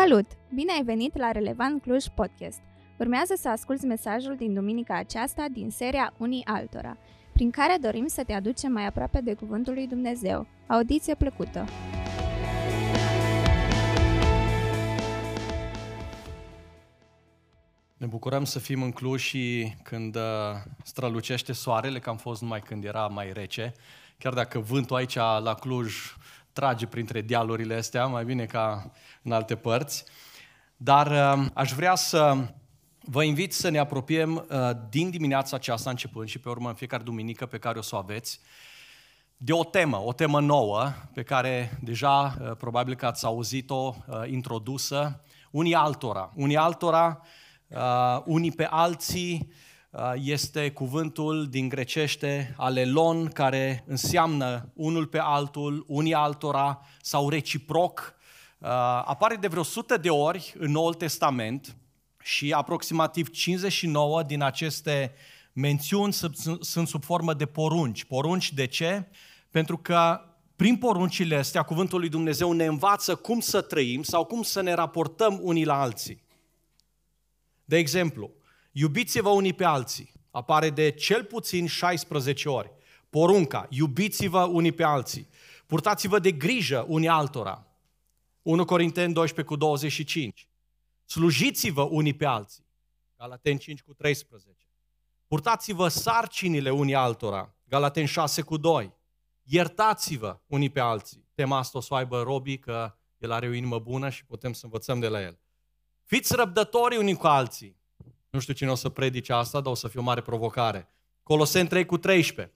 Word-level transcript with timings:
Salut! 0.00 0.26
Bine 0.54 0.72
ai 0.72 0.82
venit 0.82 1.16
la 1.16 1.30
Relevant 1.30 1.82
Cluj 1.82 2.04
Podcast! 2.14 2.60
Urmează 2.98 3.34
să 3.36 3.48
asculți 3.48 3.86
mesajul 3.86 4.36
din 4.36 4.54
duminica 4.54 4.96
aceasta 4.96 5.46
din 5.52 5.70
seria 5.70 6.14
Unii 6.18 6.44
Altora, 6.44 6.96
prin 7.32 7.50
care 7.50 7.76
dorim 7.80 8.06
să 8.06 8.22
te 8.24 8.32
aducem 8.32 8.72
mai 8.72 8.86
aproape 8.86 9.20
de 9.20 9.34
Cuvântul 9.34 9.74
lui 9.74 9.86
Dumnezeu. 9.86 10.46
Audiție 10.66 11.14
plăcută! 11.14 11.64
Ne 17.96 18.06
bucurăm 18.06 18.44
să 18.44 18.58
fim 18.58 18.82
în 18.82 18.90
Cluj 18.90 19.20
și 19.20 19.74
când 19.82 20.16
uh, 20.16 20.22
strălucește 20.82 21.52
soarele, 21.52 21.98
că 21.98 22.10
am 22.10 22.16
fost 22.16 22.42
numai 22.42 22.60
când 22.60 22.84
era 22.84 23.06
mai 23.06 23.32
rece. 23.32 23.74
Chiar 24.18 24.32
dacă 24.32 24.58
vântul 24.58 24.96
aici 24.96 25.14
la 25.14 25.54
Cluj 25.60 25.94
trage 26.52 26.86
printre 26.86 27.20
dealurile 27.20 27.74
astea, 27.74 28.06
mai 28.06 28.24
bine 28.24 28.44
ca 28.44 28.90
în 29.22 29.32
alte 29.32 29.56
părți. 29.56 30.04
Dar 30.76 31.06
uh, 31.06 31.46
aș 31.54 31.72
vrea 31.72 31.94
să 31.94 32.36
vă 33.00 33.22
invit 33.22 33.52
să 33.52 33.68
ne 33.68 33.78
apropiem 33.78 34.34
uh, 34.34 34.70
din 34.88 35.10
dimineața 35.10 35.56
aceasta 35.56 35.90
începând 35.90 36.28
și 36.28 36.38
pe 36.38 36.48
urmă 36.48 36.68
în 36.68 36.74
fiecare 36.74 37.02
duminică 37.02 37.46
pe 37.46 37.58
care 37.58 37.78
o 37.78 37.82
să 37.82 37.94
o 37.94 37.98
aveți, 37.98 38.40
de 39.36 39.52
o 39.52 39.64
temă, 39.64 40.02
o 40.04 40.12
temă 40.12 40.40
nouă 40.40 40.92
pe 41.14 41.22
care 41.22 41.78
deja 41.82 42.28
probabil 42.58 42.94
că 42.94 43.06
ați 43.06 43.24
auzit-o 43.24 43.94
introdusă, 44.26 45.24
unii 45.50 45.74
altora. 45.74 46.32
Unii 46.34 46.56
altora 46.56 47.20
uh, 47.68 48.22
unii 48.24 48.52
pe 48.52 48.66
alții, 48.70 49.48
uh, 49.48 49.69
este 50.14 50.70
cuvântul 50.70 51.48
din 51.48 51.68
grecește 51.68 52.54
alelon, 52.56 53.28
care 53.28 53.84
înseamnă 53.86 54.72
unul 54.74 55.06
pe 55.06 55.18
altul, 55.18 55.84
unii 55.86 56.14
altora 56.14 56.80
sau 57.00 57.28
reciproc. 57.28 58.14
Uh, 58.58 58.68
apare 59.04 59.36
de 59.36 59.48
vreo 59.48 59.62
sută 59.62 59.96
de 59.96 60.10
ori 60.10 60.54
în 60.58 60.70
Noul 60.70 60.94
Testament 60.94 61.76
și 62.22 62.52
aproximativ 62.52 63.30
59 63.30 64.22
din 64.22 64.42
aceste 64.42 65.14
mențiuni 65.52 66.12
sunt 66.60 66.88
sub 66.88 67.04
formă 67.04 67.34
de 67.34 67.46
porunci. 67.46 68.04
Porunci 68.04 68.52
de 68.52 68.66
ce? 68.66 69.08
Pentru 69.50 69.78
că 69.78 70.20
prin 70.56 70.76
poruncile 70.76 71.36
astea, 71.36 71.62
cuvântul 71.62 71.98
lui 71.98 72.08
Dumnezeu 72.08 72.52
ne 72.52 72.64
învață 72.64 73.14
cum 73.14 73.40
să 73.40 73.60
trăim 73.60 74.02
sau 74.02 74.24
cum 74.24 74.42
să 74.42 74.60
ne 74.60 74.72
raportăm 74.72 75.38
unii 75.42 75.64
la 75.64 75.80
alții. 75.80 76.22
De 77.64 77.76
exemplu, 77.76 78.30
iubiți-vă 78.70 79.28
unii 79.28 79.52
pe 79.52 79.64
alții. 79.64 80.12
Apare 80.30 80.70
de 80.70 80.90
cel 80.90 81.24
puțin 81.24 81.66
16 81.66 82.48
ori. 82.48 82.72
Porunca, 83.08 83.66
iubiți-vă 83.70 84.44
unii 84.44 84.72
pe 84.72 84.82
alții. 84.82 85.28
Purtați-vă 85.66 86.18
de 86.18 86.32
grijă 86.32 86.84
unii 86.88 87.08
altora. 87.08 87.66
1 88.42 88.64
Corinteni 88.64 89.12
12 89.12 89.54
cu 89.54 89.60
25. 89.60 90.48
Slujiți-vă 91.04 91.82
unii 91.82 92.14
pe 92.14 92.26
alții. 92.26 92.66
Galaten 93.16 93.58
5 93.58 93.82
cu 93.82 93.94
13. 93.94 94.68
Purtați-vă 95.26 95.88
sarcinile 95.88 96.70
unii 96.70 96.94
altora. 96.94 97.56
Galaten 97.64 98.06
6 98.06 98.42
cu 98.42 98.56
2. 98.56 98.94
Iertați-vă 99.42 100.40
unii 100.46 100.70
pe 100.70 100.80
alții. 100.80 101.28
Tema 101.34 101.58
asta 101.58 101.78
o 101.78 101.80
să 101.80 101.94
aibă 101.94 102.22
Robi, 102.22 102.58
că 102.58 102.98
el 103.18 103.30
are 103.30 103.48
o 103.48 103.52
inimă 103.52 103.78
bună 103.78 104.08
și 104.08 104.24
putem 104.24 104.52
să 104.52 104.64
învățăm 104.64 105.00
de 105.00 105.08
la 105.08 105.22
el. 105.22 105.40
Fiți 106.04 106.34
răbdători 106.34 106.96
unii 106.96 107.14
cu 107.14 107.26
alții. 107.26 107.79
Nu 108.30 108.40
știu 108.40 108.54
cine 108.54 108.70
o 108.70 108.74
să 108.74 108.88
predice 108.88 109.32
asta, 109.32 109.60
dar 109.60 109.72
o 109.72 109.74
să 109.74 109.88
fie 109.88 110.00
o 110.00 110.02
mare 110.02 110.20
provocare. 110.20 110.88
Coloseni 111.22 111.68
3 111.68 111.86
cu 111.86 111.98
13. 111.98 112.54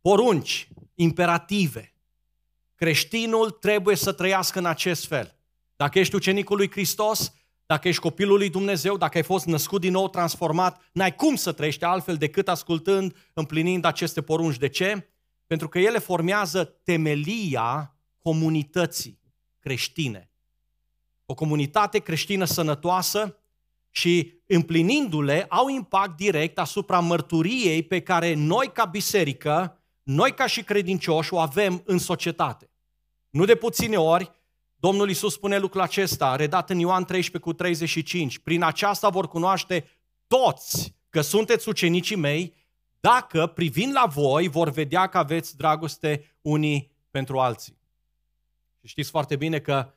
Porunci, 0.00 0.68
imperative. 0.94 1.94
Creștinul 2.74 3.50
trebuie 3.50 3.96
să 3.96 4.12
trăiască 4.12 4.58
în 4.58 4.66
acest 4.66 5.06
fel. 5.06 5.36
Dacă 5.76 5.98
ești 5.98 6.14
ucenicul 6.14 6.56
lui 6.56 6.70
Hristos, 6.70 7.34
dacă 7.66 7.88
ești 7.88 8.00
copilul 8.00 8.38
lui 8.38 8.50
Dumnezeu, 8.50 8.96
dacă 8.96 9.16
ai 9.16 9.22
fost 9.22 9.46
născut 9.46 9.80
din 9.80 9.92
nou, 9.92 10.08
transformat, 10.08 10.88
n-ai 10.92 11.14
cum 11.14 11.34
să 11.34 11.52
trăiești 11.52 11.84
altfel 11.84 12.16
decât 12.16 12.48
ascultând, 12.48 13.16
împlinind 13.34 13.84
aceste 13.84 14.22
porunci. 14.22 14.56
De 14.56 14.68
ce? 14.68 15.08
Pentru 15.46 15.68
că 15.68 15.78
ele 15.78 15.98
formează 15.98 16.64
temelia 16.64 17.96
comunității 18.18 19.20
creștine 19.58 20.32
o 21.32 21.34
comunitate 21.34 21.98
creștină 21.98 22.44
sănătoasă 22.44 23.36
și 23.94 24.40
împlinindu-le 24.46 25.46
au 25.48 25.68
impact 25.68 26.16
direct 26.16 26.58
asupra 26.58 26.98
mărturiei 26.98 27.82
pe 27.82 28.00
care 28.00 28.34
noi 28.34 28.70
ca 28.72 28.84
biserică, 28.84 29.82
noi 30.02 30.34
ca 30.34 30.46
și 30.46 30.62
credincioși 30.62 31.34
o 31.34 31.38
avem 31.38 31.82
în 31.84 31.98
societate. 31.98 32.70
Nu 33.30 33.44
de 33.44 33.54
puține 33.54 33.96
ori, 33.96 34.32
Domnul 34.74 35.08
Iisus 35.08 35.32
spune 35.32 35.58
lucrul 35.58 35.80
acesta, 35.80 36.36
redat 36.36 36.70
în 36.70 36.78
Ioan 36.78 37.04
13 37.04 37.50
cu 37.50 37.56
35. 37.56 38.38
Prin 38.38 38.62
aceasta 38.62 39.08
vor 39.08 39.28
cunoaște 39.28 39.88
toți 40.26 40.94
că 41.08 41.20
sunteți 41.20 41.68
ucenicii 41.68 42.16
mei, 42.16 42.54
dacă, 43.00 43.46
privind 43.46 43.92
la 43.92 44.06
voi, 44.06 44.48
vor 44.48 44.70
vedea 44.70 45.06
că 45.06 45.18
aveți 45.18 45.56
dragoste 45.56 46.36
unii 46.40 46.90
pentru 47.10 47.38
alții. 47.38 47.78
Și 48.80 48.88
știți 48.88 49.10
foarte 49.10 49.36
bine 49.36 49.58
că 49.60 49.92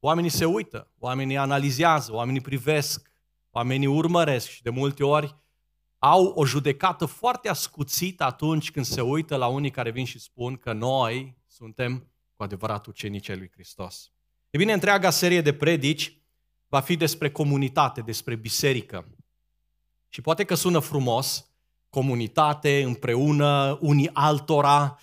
Oamenii 0.00 0.30
se 0.30 0.44
uită, 0.44 0.90
oamenii 0.98 1.36
analizează, 1.36 2.12
oamenii 2.12 2.40
privesc, 2.40 3.09
oamenii 3.50 3.86
urmăresc 3.86 4.48
și 4.48 4.62
de 4.62 4.70
multe 4.70 5.04
ori 5.04 5.36
au 5.98 6.24
o 6.24 6.44
judecată 6.44 7.06
foarte 7.06 7.48
ascuțită 7.48 8.24
atunci 8.24 8.70
când 8.70 8.84
se 8.84 9.00
uită 9.00 9.36
la 9.36 9.46
unii 9.46 9.70
care 9.70 9.90
vin 9.90 10.04
și 10.04 10.18
spun 10.18 10.56
că 10.56 10.72
noi 10.72 11.36
suntem 11.46 12.12
cu 12.36 12.42
adevărat 12.42 12.86
ucenicii 12.86 13.36
lui 13.36 13.50
Hristos. 13.52 14.12
E 14.50 14.58
bine, 14.58 14.72
întreaga 14.72 15.10
serie 15.10 15.40
de 15.40 15.52
predici 15.52 16.22
va 16.66 16.80
fi 16.80 16.96
despre 16.96 17.30
comunitate, 17.30 18.00
despre 18.00 18.34
biserică. 18.34 19.08
Și 20.08 20.20
poate 20.20 20.44
că 20.44 20.54
sună 20.54 20.78
frumos, 20.78 21.50
comunitate, 21.88 22.82
împreună, 22.82 23.78
unii 23.80 24.10
altora, 24.12 24.98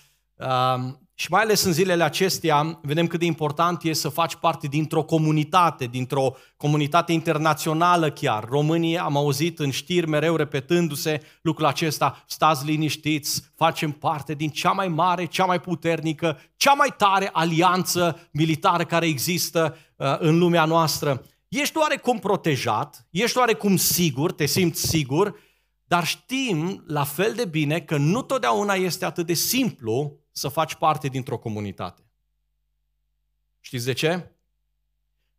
și 1.20 1.32
mai 1.32 1.42
ales 1.42 1.64
în 1.64 1.74
zilele 1.74 2.04
acestea, 2.04 2.80
vedem 2.82 3.08
cât 3.08 3.20
de 3.20 3.26
important 3.26 3.84
e 3.84 3.94
să 3.94 4.10
faci 4.10 4.36
parte 4.36 4.68
dintr-o 4.68 5.04
comunitate, 5.04 5.86
dintr-o 5.86 6.36
comunitate 6.58 7.12
internațională 7.12 8.12
chiar. 8.12 8.44
Românii, 8.50 8.98
am 8.98 9.18
auzit 9.18 9.60
în 9.60 9.72
știri 9.72 10.08
mereu 10.08 10.36
repetându-se 10.36 11.22
lucrul 11.42 11.66
acesta, 11.66 12.24
stați 12.28 12.66
liniștiți, 12.66 13.52
facem 13.56 13.92
parte 13.92 14.34
din 14.34 14.50
cea 14.50 14.72
mai 14.72 14.88
mare, 14.88 15.26
cea 15.26 15.46
mai 15.46 15.60
puternică, 15.60 16.40
cea 16.58 16.74
mai 16.74 16.94
tare 16.98 17.30
alianță 17.34 18.28
militară 18.32 18.86
care 18.86 19.06
există 19.06 19.78
uh, 19.96 20.16
în 20.20 20.38
lumea 20.38 20.66
noastră. 20.66 21.26
Ești 21.48 21.78
oarecum 21.78 22.20
protejat, 22.20 23.08
ești 23.10 23.38
oarecum 23.38 23.76
sigur, 23.76 24.32
te 24.32 24.46
simți 24.46 24.88
sigur, 24.88 25.36
dar 25.84 26.06
știm 26.06 26.84
la 26.88 27.04
fel 27.04 27.34
de 27.36 27.46
bine 27.46 27.80
că 27.80 27.98
nu 27.98 28.22
totdeauna 28.22 28.74
este 28.74 29.06
atât 29.06 29.26
de 29.26 29.34
simplu 29.34 30.20
să 30.38 30.48
faci 30.48 30.76
parte 30.76 31.08
dintr-o 31.08 31.38
comunitate. 31.38 32.02
Știți 33.60 33.86
de 33.86 33.94
ce? 33.94 34.32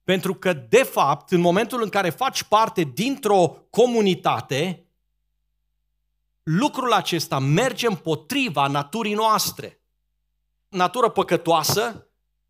Pentru 0.04 0.34
că, 0.34 0.52
de 0.52 0.82
fapt, 0.82 1.30
în 1.30 1.40
momentul 1.40 1.82
în 1.82 1.88
care 1.88 2.10
faci 2.10 2.42
parte 2.42 2.82
dintr-o 2.82 3.66
comunitate, 3.70 4.86
lucrul 6.42 6.92
acesta 6.92 7.38
merge 7.38 7.86
împotriva 7.86 8.66
naturii 8.66 9.14
noastre. 9.14 9.80
Natură 10.68 11.08
păcătoasă, 11.08 12.08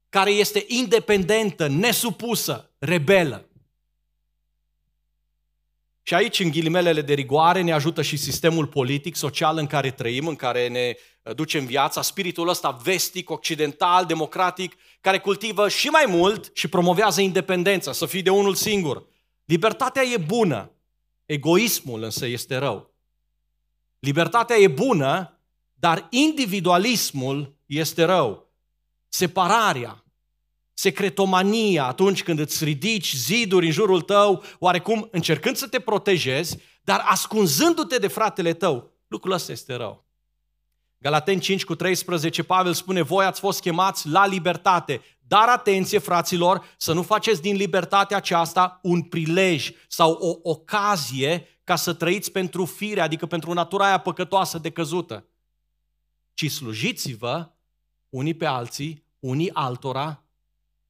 care 0.09 0.31
este 0.31 0.65
independentă, 0.67 1.67
nesupusă, 1.67 2.71
rebelă. 2.79 3.49
Și 6.03 6.15
aici, 6.15 6.41
în 6.41 6.51
ghilimelele 6.51 7.03
de 7.03 7.15
rigoare, 7.15 7.61
ne 7.61 7.73
ajută 7.73 8.03
și 8.03 8.17
sistemul 8.17 8.67
politic, 8.67 9.15
social 9.15 9.57
în 9.57 9.67
care 9.67 9.91
trăim, 9.91 10.27
în 10.27 10.37
care 10.37 10.69
ne 10.69 10.97
uh, 11.29 11.35
ducem 11.35 11.65
viața, 11.65 12.03
spiritul 12.03 12.49
ăsta 12.49 12.71
vestic, 12.71 13.31
occidental, 13.31 14.05
democratic, 14.05 14.77
care 15.01 15.19
cultivă 15.19 15.69
și 15.69 15.89
mai 15.89 16.05
mult 16.09 16.51
și 16.55 16.69
promovează 16.69 17.21
independența, 17.21 17.93
să 17.93 18.07
fii 18.07 18.23
de 18.23 18.31
unul 18.31 18.55
singur. 18.55 19.07
Libertatea 19.45 20.03
e 20.03 20.17
bună, 20.17 20.71
egoismul 21.27 22.03
însă 22.03 22.27
este 22.27 22.57
rău. 22.57 22.95
Libertatea 23.99 24.57
e 24.57 24.69
bună, 24.69 25.41
dar 25.75 26.07
individualismul 26.11 27.57
este 27.67 28.05
rău. 28.05 28.53
Separarea, 29.09 30.05
secretomania 30.75 31.85
atunci 31.85 32.23
când 32.23 32.39
îți 32.39 32.65
ridici 32.65 33.15
ziduri 33.15 33.67
în 33.67 33.73
jurul 33.73 34.01
tău, 34.01 34.45
oarecum 34.59 35.09
încercând 35.11 35.57
să 35.57 35.69
te 35.69 35.81
protejezi, 35.81 36.59
dar 36.83 37.05
ascunzându-te 37.05 37.99
de 37.99 38.07
fratele 38.07 38.53
tău. 38.53 38.93
Lucrul 39.07 39.33
ăsta 39.33 39.53
este 39.53 39.75
rău. 39.75 40.08
Galaten 41.01 41.41
5 41.41 41.65
cu 41.65 41.75
13, 41.75 42.43
Pavel 42.43 42.73
spune, 42.73 43.03
voi 43.03 43.25
ați 43.25 43.41
fost 43.41 43.61
chemați 43.61 44.09
la 44.09 44.27
libertate, 44.27 45.03
dar 45.19 45.49
atenție, 45.49 45.99
fraților, 45.99 46.75
să 46.77 46.93
nu 46.93 47.03
faceți 47.03 47.43
din 47.43 47.57
libertatea 47.57 48.17
aceasta 48.17 48.79
un 48.83 49.03
prilej 49.03 49.71
sau 49.89 50.13
o 50.13 50.51
ocazie 50.51 51.61
ca 51.65 51.77
să 51.77 51.95
trăiți 51.95 52.33
pentru 52.33 52.65
fire, 52.65 53.01
adică 53.01 53.27
pentru 53.27 53.53
natura 53.53 53.87
aia 53.87 53.99
păcătoasă 53.99 54.59
de 54.59 54.71
căzută, 54.71 55.27
ci 56.35 56.51
slujiți-vă 56.51 57.51
unii 58.09 58.35
pe 58.35 58.47
alții, 58.47 59.05
unii 59.19 59.53
altora, 59.53 60.23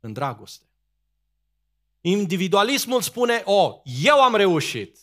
în 0.01 0.13
dragoste. 0.13 0.65
Individualismul 2.01 3.03
spune, 3.03 3.43
o, 3.45 3.53
oh, 3.53 3.81
eu 4.03 4.23
am 4.23 4.35
reușit. 4.35 4.99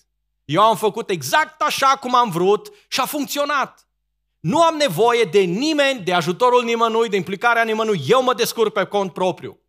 Eu 0.45 0.61
am 0.61 0.75
făcut 0.75 1.09
exact 1.09 1.61
așa 1.61 1.87
cum 1.87 2.15
am 2.15 2.29
vrut 2.29 2.71
și 2.87 2.99
a 2.99 3.05
funcționat. 3.05 3.87
Nu 4.45 4.61
am 4.61 4.75
nevoie 4.75 5.23
de 5.23 5.39
nimeni, 5.39 6.03
de 6.03 6.13
ajutorul 6.13 6.63
nimănui, 6.63 7.09
de 7.09 7.15
implicarea 7.15 7.63
nimănui. 7.63 8.03
Eu 8.07 8.23
mă 8.23 8.33
descurc 8.33 8.73
pe 8.73 8.85
cont 8.85 9.13
propriu. 9.13 9.59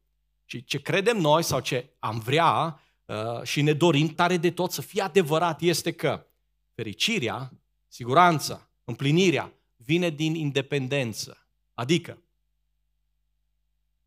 Și 0.44 0.64
ce 0.64 0.80
credem 0.80 1.16
noi 1.16 1.42
sau 1.42 1.60
ce 1.60 1.96
am 1.98 2.18
vrea 2.18 2.80
uh, 3.04 3.42
și 3.42 3.62
ne 3.62 3.72
dorim 3.72 4.08
tare 4.08 4.36
de 4.36 4.50
tot 4.50 4.72
să 4.72 4.82
fie 4.82 5.02
adevărat 5.02 5.60
este 5.60 5.92
că 5.92 6.26
fericirea, 6.74 7.52
siguranța, 7.88 8.70
împlinirea 8.84 9.52
vine 9.76 10.10
din 10.10 10.34
independență. 10.34 11.46
Adică, 11.74 12.22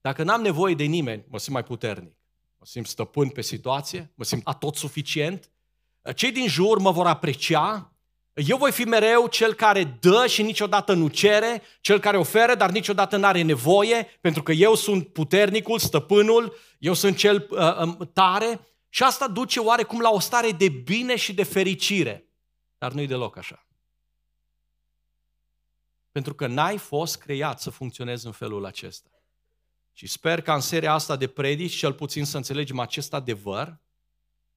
dacă 0.01 0.23
n-am 0.23 0.41
nevoie 0.41 0.73
de 0.73 0.83
nimeni, 0.83 1.25
mă 1.27 1.39
simt 1.39 1.53
mai 1.53 1.63
puternic. 1.63 2.17
Mă 2.57 2.65
simt 2.65 2.87
stăpân 2.87 3.29
pe 3.29 3.41
situație, 3.41 4.11
mă 4.15 4.23
simt 4.23 4.47
atot 4.47 4.75
suficient. 4.75 5.51
Cei 6.15 6.31
din 6.31 6.47
jur 6.47 6.77
mă 6.77 6.91
vor 6.91 7.07
aprecia, 7.07 7.93
eu 8.45 8.57
voi 8.57 8.71
fi 8.71 8.83
mereu 8.83 9.27
cel 9.27 9.53
care 9.53 9.83
dă 9.83 10.25
și 10.27 10.41
niciodată 10.41 10.93
nu 10.93 11.07
cere, 11.07 11.61
cel 11.81 11.99
care 11.99 12.17
oferă, 12.17 12.55
dar 12.55 12.71
niciodată 12.71 13.17
nu 13.17 13.25
are 13.25 13.41
nevoie, 13.41 14.17
pentru 14.21 14.43
că 14.43 14.51
eu 14.51 14.75
sunt 14.75 15.07
puternicul, 15.07 15.79
stăpânul, 15.79 16.55
eu 16.77 16.93
sunt 16.93 17.17
cel 17.17 17.47
uh, 17.49 17.77
um, 17.77 18.09
tare 18.13 18.59
și 18.89 19.03
asta 19.03 19.27
duce 19.27 19.59
oarecum 19.59 19.99
la 19.99 20.09
o 20.09 20.19
stare 20.19 20.51
de 20.51 20.69
bine 20.69 21.15
și 21.15 21.33
de 21.33 21.43
fericire. 21.43 22.27
Dar 22.77 22.91
nu-i 22.91 23.07
deloc 23.07 23.37
așa. 23.37 23.67
Pentru 26.11 26.33
că 26.33 26.47
n-ai 26.47 26.77
fost 26.77 27.17
creat 27.17 27.61
să 27.61 27.69
funcționezi 27.69 28.25
în 28.25 28.31
felul 28.31 28.65
acesta. 28.65 29.09
Și 29.91 30.07
sper 30.07 30.41
că 30.41 30.51
în 30.51 30.59
seria 30.59 30.93
asta 30.93 31.15
de 31.15 31.27
predici, 31.27 31.75
cel 31.75 31.93
puțin 31.93 32.25
să 32.25 32.37
înțelegem 32.37 32.79
acest 32.79 33.13
adevăr 33.13 33.79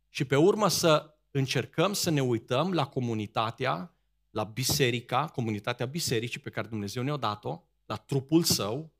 și 0.08 0.24
pe 0.24 0.36
urmă 0.36 0.68
să 0.68 1.11
încercăm 1.32 1.92
să 1.92 2.10
ne 2.10 2.20
uităm 2.20 2.72
la 2.72 2.86
comunitatea, 2.86 3.94
la 4.30 4.44
biserica, 4.44 5.26
comunitatea 5.26 5.86
bisericii 5.86 6.40
pe 6.40 6.50
care 6.50 6.68
Dumnezeu 6.68 7.02
ne-a 7.02 7.16
dat-o, 7.16 7.62
la 7.86 7.96
trupul 7.96 8.42
său, 8.42 8.92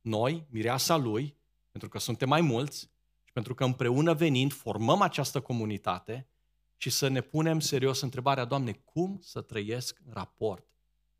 noi, 0.00 0.46
mireasa 0.50 0.96
lui, 0.96 1.36
pentru 1.70 1.88
că 1.88 1.98
suntem 1.98 2.28
mai 2.28 2.40
mulți 2.40 2.80
și 3.24 3.32
pentru 3.32 3.54
că 3.54 3.64
împreună 3.64 4.14
venind 4.14 4.52
formăm 4.52 5.00
această 5.00 5.40
comunitate 5.40 6.28
și 6.76 6.90
să 6.90 7.08
ne 7.08 7.20
punem 7.20 7.60
serios 7.60 8.00
întrebarea, 8.00 8.44
Doamne, 8.44 8.72
cum 8.72 9.18
să 9.22 9.40
trăiesc 9.40 10.00
în 10.06 10.12
raport 10.12 10.66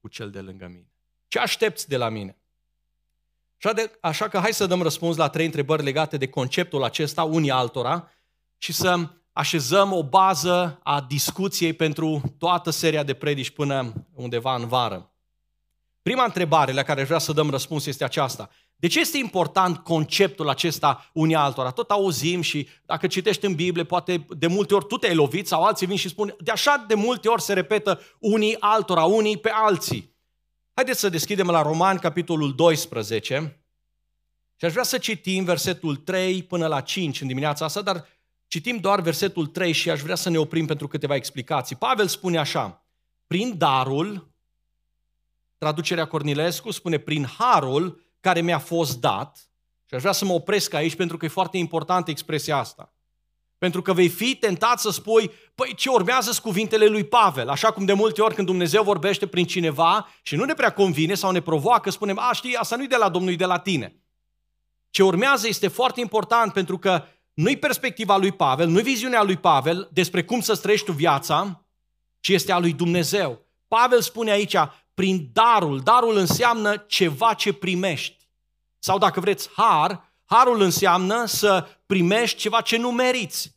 cu 0.00 0.08
cel 0.08 0.30
de 0.30 0.40
lângă 0.40 0.66
mine? 0.66 0.92
Ce 1.28 1.38
aștepți 1.38 1.88
de 1.88 1.96
la 1.96 2.08
mine? 2.08 2.38
Așa, 3.56 3.72
de, 3.72 3.98
așa 4.00 4.28
că 4.28 4.38
hai 4.38 4.52
să 4.52 4.66
dăm 4.66 4.82
răspuns 4.82 5.16
la 5.16 5.28
trei 5.28 5.46
întrebări 5.46 5.82
legate 5.82 6.16
de 6.16 6.28
conceptul 6.28 6.82
acesta, 6.82 7.22
unii 7.22 7.50
altora, 7.50 8.10
și 8.56 8.72
să 8.72 9.10
așezăm 9.34 9.92
o 9.92 10.02
bază 10.02 10.80
a 10.82 11.00
discuției 11.00 11.72
pentru 11.72 12.34
toată 12.38 12.70
seria 12.70 13.02
de 13.02 13.14
predici 13.14 13.50
până 13.50 13.92
undeva 14.14 14.54
în 14.54 14.66
vară. 14.66 15.14
Prima 16.02 16.24
întrebare 16.24 16.72
la 16.72 16.82
care 16.82 17.04
vreau 17.04 17.18
să 17.18 17.32
dăm 17.32 17.50
răspuns 17.50 17.86
este 17.86 18.04
aceasta. 18.04 18.50
De 18.76 18.86
ce 18.86 19.00
este 19.00 19.18
important 19.18 19.78
conceptul 19.78 20.48
acesta 20.48 21.10
unii 21.12 21.34
altora? 21.34 21.70
Tot 21.70 21.90
auzim 21.90 22.40
și 22.40 22.68
dacă 22.84 23.06
citești 23.06 23.46
în 23.46 23.54
Biblie, 23.54 23.84
poate 23.84 24.26
de 24.28 24.46
multe 24.46 24.74
ori 24.74 24.86
tu 24.86 24.96
te-ai 24.96 25.14
lovit 25.14 25.46
sau 25.46 25.62
alții 25.62 25.86
vin 25.86 25.96
și 25.96 26.08
spun, 26.08 26.36
de 26.40 26.50
așa 26.50 26.84
de 26.88 26.94
multe 26.94 27.28
ori 27.28 27.42
se 27.42 27.52
repetă 27.52 28.00
unii 28.18 28.56
altora, 28.60 29.04
unii 29.04 29.36
pe 29.36 29.50
alții. 29.50 30.16
Haideți 30.74 31.00
să 31.00 31.08
deschidem 31.08 31.46
la 31.46 31.62
Roman, 31.62 31.98
capitolul 31.98 32.54
12, 32.54 33.64
și 34.56 34.64
aș 34.64 34.72
vrea 34.72 34.84
să 34.84 34.98
citim 34.98 35.44
versetul 35.44 35.96
3 35.96 36.42
până 36.42 36.66
la 36.66 36.80
5 36.80 37.20
în 37.20 37.26
dimineața 37.26 37.64
asta, 37.64 37.82
dar 37.82 38.06
citim 38.54 38.76
doar 38.76 39.00
versetul 39.00 39.46
3 39.46 39.72
și 39.72 39.90
aș 39.90 40.00
vrea 40.00 40.14
să 40.14 40.30
ne 40.30 40.38
oprim 40.38 40.66
pentru 40.66 40.88
câteva 40.88 41.14
explicații. 41.14 41.76
Pavel 41.76 42.06
spune 42.06 42.38
așa, 42.38 42.86
prin 43.26 43.58
darul, 43.58 44.34
traducerea 45.58 46.06
Cornilescu 46.06 46.70
spune, 46.70 46.98
prin 46.98 47.26
harul 47.38 48.00
care 48.20 48.40
mi-a 48.40 48.58
fost 48.58 49.00
dat, 49.00 49.50
și 49.84 49.94
aș 49.94 50.00
vrea 50.00 50.12
să 50.12 50.24
mă 50.24 50.32
opresc 50.32 50.74
aici 50.74 50.94
pentru 50.94 51.16
că 51.16 51.24
e 51.24 51.28
foarte 51.28 51.56
importantă 51.56 52.10
expresia 52.10 52.56
asta. 52.56 52.94
Pentru 53.58 53.82
că 53.82 53.92
vei 53.92 54.08
fi 54.08 54.36
tentat 54.36 54.80
să 54.80 54.90
spui, 54.90 55.30
păi 55.54 55.74
ce 55.74 55.88
urmează 55.88 56.30
sunt 56.30 56.44
cuvintele 56.44 56.86
lui 56.86 57.04
Pavel, 57.04 57.48
așa 57.48 57.72
cum 57.72 57.84
de 57.84 57.92
multe 57.92 58.22
ori 58.22 58.34
când 58.34 58.46
Dumnezeu 58.46 58.82
vorbește 58.82 59.26
prin 59.26 59.46
cineva 59.46 60.08
și 60.22 60.36
nu 60.36 60.44
ne 60.44 60.54
prea 60.54 60.72
convine 60.72 61.14
sau 61.14 61.30
ne 61.30 61.40
provoacă, 61.40 61.90
spunem, 61.90 62.18
a, 62.18 62.32
știi, 62.32 62.56
asta 62.56 62.76
nu-i 62.76 62.88
de 62.88 62.96
la 62.96 63.08
Domnul, 63.08 63.32
e 63.32 63.36
de 63.36 63.44
la 63.44 63.58
tine. 63.58 63.98
Ce 64.90 65.02
urmează 65.02 65.46
este 65.46 65.68
foarte 65.68 66.00
important 66.00 66.52
pentru 66.52 66.78
că 66.78 67.04
nu-i 67.34 67.56
perspectiva 67.56 68.16
lui 68.16 68.32
Pavel, 68.32 68.68
nu-i 68.68 68.82
viziunea 68.82 69.22
lui 69.22 69.36
Pavel 69.36 69.88
despre 69.92 70.24
cum 70.24 70.40
să 70.40 70.56
trăiești 70.56 70.86
tu 70.86 70.92
viața, 70.92 71.64
ci 72.20 72.28
este 72.28 72.52
a 72.52 72.58
lui 72.58 72.72
Dumnezeu. 72.72 73.46
Pavel 73.68 74.00
spune 74.00 74.30
aici, 74.30 74.56
prin 74.94 75.30
darul, 75.32 75.80
darul 75.80 76.16
înseamnă 76.16 76.76
ceva 76.76 77.34
ce 77.34 77.52
primești. 77.52 78.28
Sau 78.78 78.98
dacă 78.98 79.20
vreți 79.20 79.50
har, 79.56 80.12
harul 80.24 80.60
înseamnă 80.60 81.24
să 81.24 81.68
primești 81.86 82.38
ceva 82.38 82.60
ce 82.60 82.76
nu 82.76 82.90
meriți. 82.90 83.56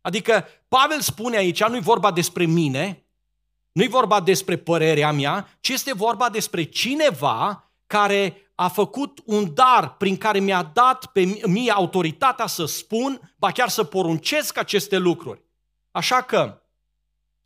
Adică 0.00 0.46
Pavel 0.68 1.00
spune 1.00 1.36
aici, 1.36 1.64
nu-i 1.64 1.80
vorba 1.80 2.12
despre 2.12 2.44
mine, 2.44 3.06
nu-i 3.72 3.88
vorba 3.88 4.20
despre 4.20 4.56
părerea 4.56 5.12
mea, 5.12 5.56
ci 5.60 5.68
este 5.68 5.94
vorba 5.94 6.28
despre 6.28 6.62
cineva 6.62 7.72
care 7.86 8.47
a 8.60 8.68
făcut 8.68 9.20
un 9.24 9.54
dar 9.54 9.96
prin 9.96 10.16
care 10.16 10.38
mi-a 10.38 10.62
dat 10.62 11.06
pe 11.06 11.40
mie 11.46 11.70
autoritatea 11.70 12.46
să 12.46 12.64
spun, 12.64 13.34
ba 13.36 13.50
chiar 13.52 13.68
să 13.68 13.84
poruncesc 13.84 14.58
aceste 14.58 14.96
lucruri. 14.96 15.42
Așa 15.90 16.22
că, 16.22 16.62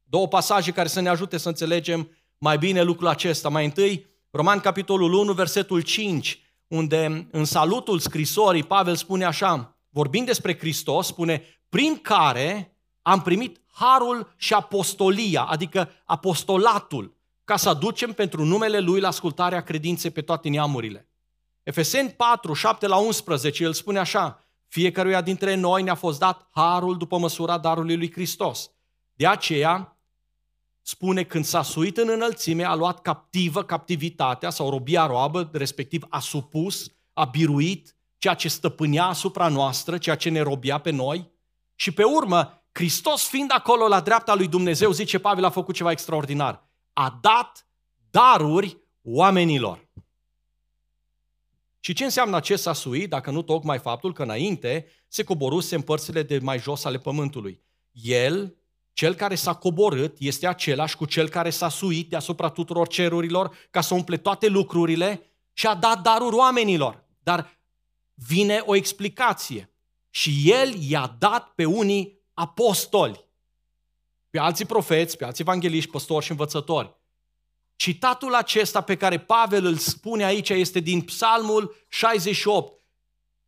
două 0.02 0.28
pasaje 0.28 0.70
care 0.70 0.88
să 0.88 1.00
ne 1.00 1.08
ajute 1.08 1.36
să 1.36 1.48
înțelegem 1.48 2.10
mai 2.38 2.58
bine 2.58 2.82
lucrul 2.82 3.08
acesta. 3.08 3.48
Mai 3.48 3.64
întâi, 3.64 4.06
Roman 4.30 4.60
capitolul 4.60 5.12
1, 5.12 5.32
versetul 5.32 5.80
5, 5.80 6.40
unde 6.66 7.28
în 7.30 7.44
salutul 7.44 7.98
scrisorii 7.98 8.64
Pavel 8.64 8.96
spune 8.96 9.24
așa, 9.24 9.78
vorbind 9.88 10.26
despre 10.26 10.58
Hristos, 10.58 11.06
spune, 11.06 11.42
prin 11.68 11.98
care 12.02 12.76
am 13.02 13.22
primit 13.22 13.60
harul 13.72 14.34
și 14.36 14.54
apostolia, 14.54 15.42
adică 15.42 15.90
apostolatul, 16.04 17.16
ca 17.44 17.56
să 17.56 17.68
aducem 17.68 18.12
pentru 18.12 18.44
numele 18.44 18.78
Lui 18.78 19.00
la 19.00 19.08
ascultarea 19.08 19.62
credinței 19.62 20.10
pe 20.10 20.22
toate 20.22 20.48
neamurile. 20.48 21.06
Efeseni 21.62 22.10
4, 22.10 22.52
7 22.52 22.86
la 22.86 22.96
11, 22.96 23.62
el 23.62 23.72
spune 23.72 23.98
așa, 23.98 24.44
fiecăruia 24.68 25.20
dintre 25.20 25.54
noi 25.54 25.82
ne-a 25.82 25.94
fost 25.94 26.18
dat 26.18 26.48
harul 26.50 26.96
după 26.96 27.18
măsura 27.18 27.58
darului 27.58 27.96
lui 27.96 28.12
Hristos. 28.12 28.70
De 29.12 29.26
aceea, 29.26 30.00
spune, 30.82 31.24
când 31.24 31.44
s-a 31.44 31.62
suit 31.62 31.96
în 31.96 32.08
înălțime, 32.08 32.64
a 32.64 32.74
luat 32.74 33.00
captivă 33.00 33.64
captivitatea 33.64 34.50
sau 34.50 34.70
robia 34.70 35.06
roabă, 35.06 35.50
respectiv 35.52 36.04
a 36.08 36.20
supus, 36.20 36.92
a 37.12 37.24
biruit 37.24 37.96
ceea 38.18 38.34
ce 38.34 38.48
stăpânea 38.48 39.04
asupra 39.04 39.48
noastră, 39.48 39.98
ceea 39.98 40.16
ce 40.16 40.28
ne 40.28 40.40
robia 40.40 40.78
pe 40.78 40.90
noi. 40.90 41.30
Și 41.74 41.90
pe 41.90 42.04
urmă, 42.04 42.64
Hristos 42.72 43.28
fiind 43.28 43.50
acolo 43.54 43.88
la 43.88 44.00
dreapta 44.00 44.34
lui 44.34 44.48
Dumnezeu, 44.48 44.90
zice 44.90 45.18
Pavel, 45.18 45.44
a 45.44 45.50
făcut 45.50 45.74
ceva 45.74 45.90
extraordinar 45.90 46.70
a 46.92 47.18
dat 47.20 47.66
daruri 48.10 48.78
oamenilor. 49.02 49.90
Și 51.84 51.92
ce 51.92 52.04
înseamnă 52.04 52.36
acest 52.36 52.66
asui, 52.66 53.06
dacă 53.06 53.30
nu 53.30 53.42
tocmai 53.42 53.78
faptul 53.78 54.12
că 54.12 54.22
înainte 54.22 54.86
se 55.08 55.22
coboruse 55.22 55.74
în 55.74 55.82
părțile 55.82 56.22
de 56.22 56.38
mai 56.38 56.58
jos 56.58 56.84
ale 56.84 56.98
pământului. 56.98 57.62
El, 57.90 58.56
cel 58.92 59.14
care 59.14 59.34
s-a 59.34 59.54
coborât, 59.54 60.16
este 60.18 60.46
același 60.46 60.96
cu 60.96 61.04
cel 61.04 61.28
care 61.28 61.50
s-a 61.50 61.68
suit 61.68 62.10
deasupra 62.10 62.48
tuturor 62.48 62.88
cerurilor 62.88 63.56
ca 63.70 63.80
să 63.80 63.94
umple 63.94 64.16
toate 64.16 64.48
lucrurile 64.48 65.22
și 65.52 65.66
a 65.66 65.74
dat 65.74 66.02
daruri 66.02 66.36
oamenilor. 66.36 67.04
Dar 67.22 67.60
vine 68.14 68.62
o 68.66 68.74
explicație. 68.74 69.72
Și 70.10 70.42
el 70.44 70.74
i-a 70.88 71.16
dat 71.18 71.52
pe 71.54 71.64
unii 71.64 72.20
apostoli 72.32 73.30
pe 74.30 74.38
alții 74.38 74.64
profeți, 74.64 75.16
pe 75.16 75.24
alții 75.24 75.44
evangeliști, 75.44 75.90
păstori 75.90 76.24
și 76.24 76.30
învățători. 76.30 76.96
Citatul 77.76 78.34
acesta 78.34 78.80
pe 78.80 78.96
care 78.96 79.18
Pavel 79.18 79.64
îl 79.64 79.76
spune 79.76 80.24
aici 80.24 80.48
este 80.48 80.80
din 80.80 81.00
Psalmul 81.00 81.76
68. 81.88 82.80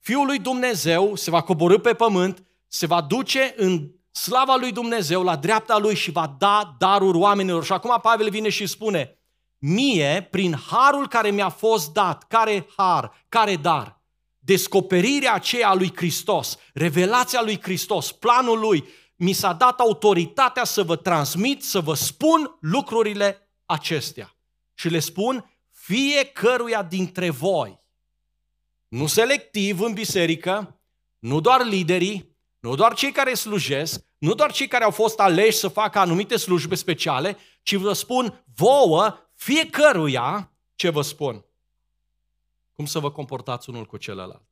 Fiul 0.00 0.26
lui 0.26 0.38
Dumnezeu 0.38 1.14
se 1.14 1.30
va 1.30 1.42
coborâ 1.42 1.78
pe 1.78 1.94
pământ, 1.94 2.42
se 2.68 2.86
va 2.86 3.00
duce 3.00 3.54
în 3.56 3.90
slava 4.10 4.56
lui 4.56 4.72
Dumnezeu 4.72 5.22
la 5.22 5.36
dreapta 5.36 5.78
lui 5.78 5.94
și 5.94 6.10
va 6.10 6.34
da 6.38 6.74
daruri 6.78 7.18
oamenilor. 7.18 7.64
Și 7.64 7.72
acum 7.72 7.98
Pavel 8.02 8.30
vine 8.30 8.48
și 8.48 8.66
spune, 8.66 9.18
mie, 9.58 10.28
prin 10.30 10.56
harul 10.70 11.08
care 11.08 11.30
mi-a 11.30 11.48
fost 11.48 11.92
dat, 11.92 12.24
care 12.28 12.66
har, 12.76 13.24
care 13.28 13.56
dar, 13.56 14.02
descoperirea 14.38 15.34
aceea 15.34 15.68
a 15.68 15.74
lui 15.74 15.92
Hristos, 15.94 16.58
revelația 16.72 17.42
lui 17.42 17.60
Hristos, 17.62 18.12
planul 18.12 18.58
lui, 18.58 18.84
mi 19.16 19.32
s-a 19.32 19.52
dat 19.52 19.80
autoritatea 19.80 20.64
să 20.64 20.82
vă 20.82 20.96
transmit, 20.96 21.64
să 21.64 21.80
vă 21.80 21.94
spun 21.94 22.56
lucrurile 22.60 23.43
acestea. 23.74 24.36
Și 24.74 24.88
le 24.88 24.98
spun 24.98 25.50
fiecăruia 25.70 26.82
dintre 26.82 27.30
voi. 27.30 27.82
Nu 28.88 29.06
selectiv 29.06 29.80
în 29.80 29.92
biserică, 29.92 30.80
nu 31.18 31.40
doar 31.40 31.64
liderii, 31.64 32.36
nu 32.58 32.74
doar 32.74 32.94
cei 32.94 33.12
care 33.12 33.34
slujesc, 33.34 34.04
nu 34.18 34.34
doar 34.34 34.52
cei 34.52 34.68
care 34.68 34.84
au 34.84 34.90
fost 34.90 35.18
aleși 35.18 35.58
să 35.58 35.68
facă 35.68 35.98
anumite 35.98 36.36
slujbe 36.36 36.74
speciale, 36.74 37.36
ci 37.62 37.74
vă 37.74 37.92
spun 37.92 38.44
vouă, 38.56 39.18
fiecăruia, 39.34 40.52
ce 40.74 40.88
vă 40.88 41.02
spun. 41.02 41.44
Cum 42.72 42.86
să 42.86 42.98
vă 42.98 43.10
comportați 43.10 43.68
unul 43.68 43.84
cu 43.86 43.96
celălalt. 43.96 44.48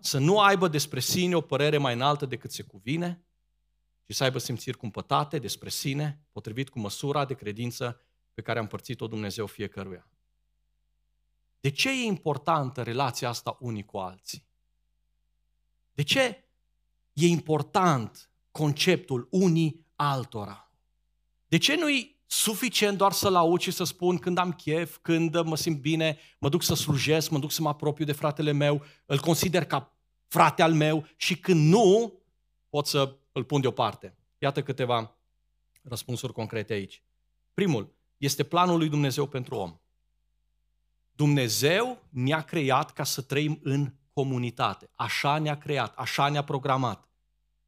Să 0.00 0.18
nu 0.18 0.40
aibă 0.40 0.68
despre 0.68 1.00
sine 1.00 1.36
o 1.36 1.40
părere 1.40 1.78
mai 1.78 1.94
înaltă 1.94 2.26
decât 2.26 2.52
se 2.52 2.62
cuvine, 2.62 3.24
și 4.10 4.16
să 4.16 4.24
aibă 4.24 4.38
simțiri 4.38 4.76
cumpătate 4.76 5.38
despre 5.38 5.68
sine, 5.68 6.20
potrivit 6.32 6.68
cu 6.68 6.78
măsura 6.78 7.24
de 7.24 7.34
credință 7.34 8.00
pe 8.34 8.42
care 8.42 8.58
a 8.58 8.62
împărțit-o 8.62 9.06
Dumnezeu 9.06 9.46
fiecăruia. 9.46 10.08
De 11.60 11.70
ce 11.70 11.90
e 11.90 12.04
importantă 12.04 12.82
relația 12.82 13.28
asta 13.28 13.56
unii 13.60 13.84
cu 13.84 13.98
alții? 13.98 14.46
De 15.92 16.02
ce 16.02 16.44
e 17.12 17.26
important 17.26 18.30
conceptul 18.50 19.28
unii 19.30 19.86
altora? 19.96 20.70
De 21.46 21.58
ce 21.58 21.76
nu-i 21.76 22.20
suficient 22.26 22.96
doar 22.96 23.12
să-l 23.12 23.34
aud 23.34 23.60
și 23.60 23.70
să 23.70 23.84
spun 23.84 24.18
când 24.18 24.38
am 24.38 24.52
chef, 24.52 24.96
când 25.02 25.42
mă 25.42 25.56
simt 25.56 25.80
bine, 25.80 26.18
mă 26.38 26.48
duc 26.48 26.62
să 26.62 26.74
slujesc, 26.74 27.30
mă 27.30 27.38
duc 27.38 27.50
să 27.50 27.62
mă 27.62 27.68
apropiu 27.68 28.04
de 28.04 28.12
fratele 28.12 28.52
meu, 28.52 28.84
îl 29.06 29.18
consider 29.18 29.64
ca 29.64 29.96
frate 30.26 30.62
al 30.62 30.74
meu 30.74 31.06
și 31.16 31.38
când 31.38 31.72
nu, 31.72 32.20
pot 32.68 32.86
să 32.86 33.19
îl 33.32 33.44
pun 33.44 33.60
deoparte. 33.60 34.16
Iată 34.38 34.62
câteva 34.62 35.18
răspunsuri 35.82 36.32
concrete 36.32 36.72
aici. 36.72 37.04
Primul, 37.54 37.96
este 38.16 38.44
planul 38.44 38.78
lui 38.78 38.88
Dumnezeu 38.88 39.26
pentru 39.26 39.54
om. 39.54 39.80
Dumnezeu 41.10 42.02
ne-a 42.08 42.40
creat 42.40 42.92
ca 42.92 43.04
să 43.04 43.22
trăim 43.22 43.60
în 43.62 43.94
comunitate. 44.12 44.90
Așa 44.94 45.38
ne-a 45.38 45.58
creat, 45.58 45.96
așa 45.96 46.28
ne-a 46.28 46.44
programat. 46.44 47.08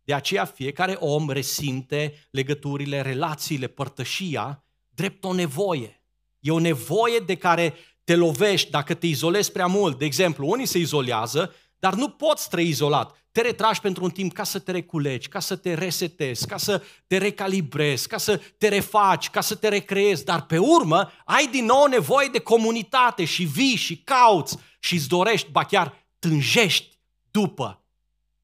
De 0.02 0.14
aceea 0.14 0.44
fiecare 0.44 0.92
om 0.92 1.30
resimte 1.30 2.26
legăturile, 2.30 3.00
relațiile, 3.00 3.66
părtășia 3.66 4.64
drept 4.88 5.24
o 5.24 5.32
nevoie. 5.32 6.04
E 6.38 6.50
o 6.50 6.58
nevoie 6.58 7.18
de 7.18 7.36
care 7.36 7.74
te 8.04 8.16
lovești 8.16 8.70
dacă 8.70 8.94
te 8.94 9.06
izolezi 9.06 9.52
prea 9.52 9.66
mult. 9.66 9.98
De 9.98 10.04
exemplu, 10.04 10.48
unii 10.48 10.66
se 10.66 10.78
izolează, 10.78 11.54
dar 11.82 11.94
nu 11.94 12.08
poți 12.08 12.48
trăi 12.48 12.68
izolat 12.68 13.16
te 13.32 13.40
retragi 13.40 13.80
pentru 13.80 14.04
un 14.04 14.10
timp 14.10 14.32
ca 14.32 14.44
să 14.44 14.58
te 14.58 14.70
reculegi, 14.70 15.28
ca 15.28 15.40
să 15.40 15.56
te 15.56 15.74
resetezi, 15.74 16.46
ca 16.46 16.56
să 16.56 16.82
te 17.06 17.18
recalibrezi, 17.18 18.08
ca 18.08 18.18
să 18.18 18.40
te 18.58 18.68
refaci, 18.68 19.30
ca 19.30 19.40
să 19.40 19.54
te 19.54 19.68
recreezi, 19.68 20.24
dar 20.24 20.46
pe 20.46 20.58
urmă 20.58 21.10
ai 21.24 21.46
din 21.46 21.64
nou 21.64 21.86
nevoie 21.86 22.28
de 22.28 22.40
comunitate 22.40 23.24
și 23.24 23.44
vii 23.44 23.74
și 23.74 24.02
cauți 24.02 24.58
și 24.78 24.94
îți 24.94 25.08
dorești, 25.08 25.50
ba 25.50 25.64
chiar 25.64 26.06
tânjești 26.18 26.98
după 27.30 27.84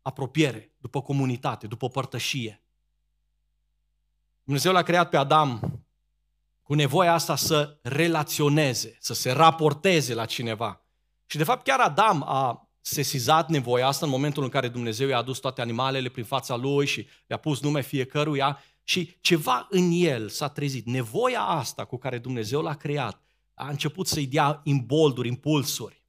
apropiere, 0.03 0.75
după 0.77 1.03
comunitate, 1.03 1.67
după 1.67 1.89
părtășie. 1.89 2.63
Dumnezeu 4.43 4.73
l-a 4.73 4.83
creat 4.83 5.09
pe 5.09 5.17
Adam 5.17 5.83
cu 6.63 6.75
nevoia 6.75 7.13
asta 7.13 7.37
să 7.37 7.79
relaționeze, 7.83 8.97
să 9.01 9.15
se 9.15 9.31
raporteze 9.31 10.15
la 10.15 10.25
cineva. 10.25 10.83
Și 11.27 11.37
de 11.37 11.45
fapt 11.45 11.65
chiar 11.65 11.81
Adam 11.81 12.23
a 12.23 12.68
sesizat 12.89 13.49
nevoia 13.49 13.87
asta 13.87 14.05
în 14.05 14.11
momentul 14.11 14.43
în 14.43 14.49
care 14.49 14.69
Dumnezeu 14.69 15.09
i-a 15.09 15.19
adus 15.19 15.39
toate 15.39 15.61
animalele 15.61 16.09
prin 16.09 16.25
fața 16.25 16.57
lui 16.57 16.87
și 16.87 17.07
i-a 17.27 17.37
pus 17.37 17.61
nume 17.61 17.83
fiecăruia 17.83 18.63
și 18.83 19.17
ceva 19.21 19.67
în 19.71 19.91
el 19.93 20.29
s-a 20.29 20.49
trezit. 20.49 20.87
Nevoia 20.87 21.41
asta 21.41 21.85
cu 21.85 21.97
care 21.97 22.19
Dumnezeu 22.19 22.63
l-a 22.63 22.75
creat 22.75 23.23
a 23.55 23.69
început 23.69 24.07
să-i 24.07 24.27
dea 24.27 24.61
imbolduri, 24.65 25.29
impulsuri. 25.29 26.03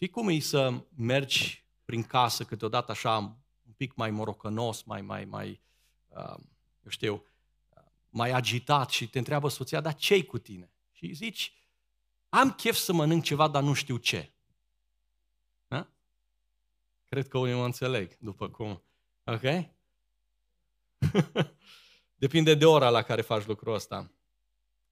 Și 0.00 0.08
cum 0.08 0.28
e 0.28 0.38
să 0.38 0.84
mergi 0.96 1.64
prin 1.84 2.02
casă 2.02 2.44
câteodată 2.44 2.90
așa 2.90 3.16
un 3.66 3.72
pic 3.76 3.94
mai 3.94 4.10
morocănos, 4.10 4.82
mai, 4.82 5.02
mai, 5.02 5.24
mai, 5.24 5.60
uh, 6.08 6.36
eu 6.82 6.88
știu, 6.88 7.24
mai 8.10 8.30
agitat 8.30 8.90
și 8.90 9.08
te 9.08 9.18
întreabă 9.18 9.48
soția, 9.48 9.80
dar 9.80 9.94
ce 9.94 10.24
cu 10.24 10.38
tine? 10.38 10.72
Și 10.92 11.12
zici, 11.12 11.52
am 12.28 12.52
chef 12.52 12.76
să 12.76 12.92
mănânc 12.92 13.22
ceva, 13.22 13.48
dar 13.48 13.62
nu 13.62 13.72
știu 13.72 13.96
ce. 13.96 14.32
Da? 15.66 15.88
Cred 17.04 17.28
că 17.28 17.38
unii 17.38 17.54
mă 17.54 17.64
înțeleg, 17.64 18.16
după 18.18 18.48
cum. 18.48 18.82
Ok? 19.24 19.42
Depinde 22.14 22.54
de 22.54 22.64
ora 22.64 22.88
la 22.88 23.02
care 23.02 23.22
faci 23.22 23.46
lucrul 23.46 23.74
ăsta. 23.74 24.10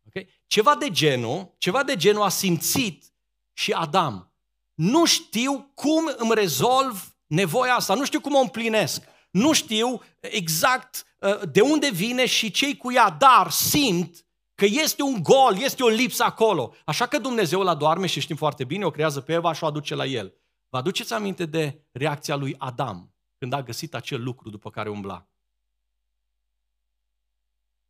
Okay? 0.06 0.28
Ceva 0.46 0.74
de 0.74 0.90
genul, 0.90 1.54
ceva 1.58 1.82
de 1.82 1.96
genul 1.96 2.22
a 2.22 2.28
simțit 2.28 3.04
și 3.52 3.72
Adam. 3.72 4.32
Nu 4.74 5.04
știu 5.04 5.70
cum 5.74 6.14
îmi 6.16 6.34
rezolv 6.34 7.16
nevoia 7.26 7.74
asta, 7.74 7.94
nu 7.94 8.04
știu 8.04 8.20
cum 8.20 8.34
o 8.34 8.38
împlinesc, 8.38 9.02
nu 9.30 9.52
știu 9.52 10.02
exact 10.20 11.04
uh, 11.18 11.40
de 11.52 11.60
unde 11.60 11.90
vine 11.90 12.26
și 12.26 12.50
ce 12.50 12.76
cu 12.76 12.92
ea, 12.92 13.10
dar 13.10 13.50
simt 13.50 14.25
Că 14.56 14.64
este 14.64 15.02
un 15.02 15.22
gol, 15.22 15.56
este 15.56 15.82
o 15.82 15.88
lipsă 15.88 16.22
acolo. 16.22 16.74
Așa 16.84 17.06
că 17.06 17.18
Dumnezeu 17.18 17.62
la 17.62 17.74
doarme 17.74 18.06
și 18.06 18.20
știm 18.20 18.36
foarte 18.36 18.64
bine, 18.64 18.84
o 18.84 18.90
creează 18.90 19.20
pe 19.20 19.32
Eva 19.32 19.52
și 19.52 19.64
o 19.64 19.66
aduce 19.66 19.94
la 19.94 20.04
el. 20.04 20.34
Vă 20.68 20.76
aduceți 20.76 21.12
aminte 21.12 21.46
de 21.46 21.80
reacția 21.92 22.36
lui 22.36 22.54
Adam 22.58 23.14
când 23.38 23.52
a 23.52 23.62
găsit 23.62 23.94
acel 23.94 24.22
lucru 24.22 24.50
după 24.50 24.70
care 24.70 24.88
umbla? 24.88 25.26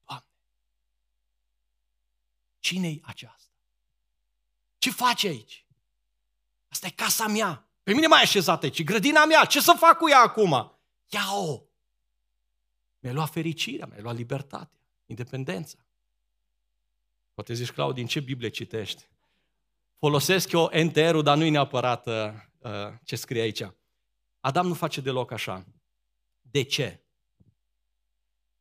Doamne, 0.07 0.27
cine-i 2.59 3.03
aceasta? 3.05 3.51
Ce 4.79 4.91
face 4.91 5.27
aici? 5.27 5.67
Asta 6.69 6.87
e 6.87 6.91
casa 6.91 7.27
mea. 7.27 7.69
Pe 7.83 7.93
mine 7.93 8.07
mai 8.07 8.23
așezat 8.23 8.63
aici, 8.63 8.85
grădina 8.85 9.25
mea. 9.25 9.45
Ce 9.45 9.61
să 9.61 9.75
fac 9.79 9.99
cu 9.99 10.09
ea 10.09 10.21
acum? 10.21 10.81
Ia-o! 11.09 11.63
Mi-a 12.99 13.13
luat 13.13 13.31
fericirea, 13.31 13.87
mi-a 13.87 14.01
luat 14.01 14.17
libertatea, 14.17 14.81
independența. 15.07 15.86
Poate 17.37 17.55
zici, 17.55 17.71
Claud, 17.71 17.95
din 17.95 18.07
ce 18.07 18.21
Biblie 18.21 18.49
citești? 18.49 19.09
Folosesc 19.99 20.53
eu 20.53 20.71
NTR-ul, 20.83 21.23
dar 21.23 21.37
nu-i 21.37 21.51
neapărat 21.51 22.07
uh, 22.07 22.15
uh, 22.59 22.71
ce 23.05 23.17
scrie 23.17 23.41
aici. 23.41 23.63
Adam 24.41 24.67
nu 24.67 24.75
face 24.75 25.01
deloc 25.01 25.31
așa. 25.31 25.65
De 26.41 26.63
ce? 26.63 27.05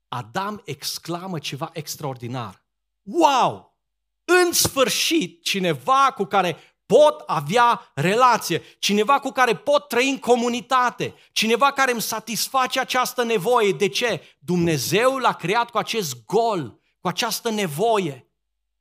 Adam 0.08 0.62
exclamă 0.65 1.39
ceva 1.39 1.70
extraordinar. 1.74 2.63
Wow! 3.01 3.77
În 4.25 4.51
sfârșit, 4.51 5.44
cineva 5.44 6.12
cu 6.15 6.24
care 6.25 6.58
pot 6.86 7.20
avea 7.25 7.91
relație, 7.94 8.62
cineva 8.79 9.20
cu 9.20 9.29
care 9.32 9.55
pot 9.55 9.88
trăi 9.88 10.10
în 10.10 10.20
comunitate, 10.20 11.13
cineva 11.32 11.72
care 11.72 11.91
îmi 11.91 12.01
satisface 12.01 12.79
această 12.79 13.24
nevoie. 13.24 13.72
De 13.72 13.88
ce? 13.88 14.22
Dumnezeu 14.39 15.17
l-a 15.17 15.34
creat 15.34 15.70
cu 15.70 15.77
acest 15.77 16.25
gol, 16.25 16.79
cu 17.00 17.08
această 17.08 17.50
nevoie. 17.50 18.25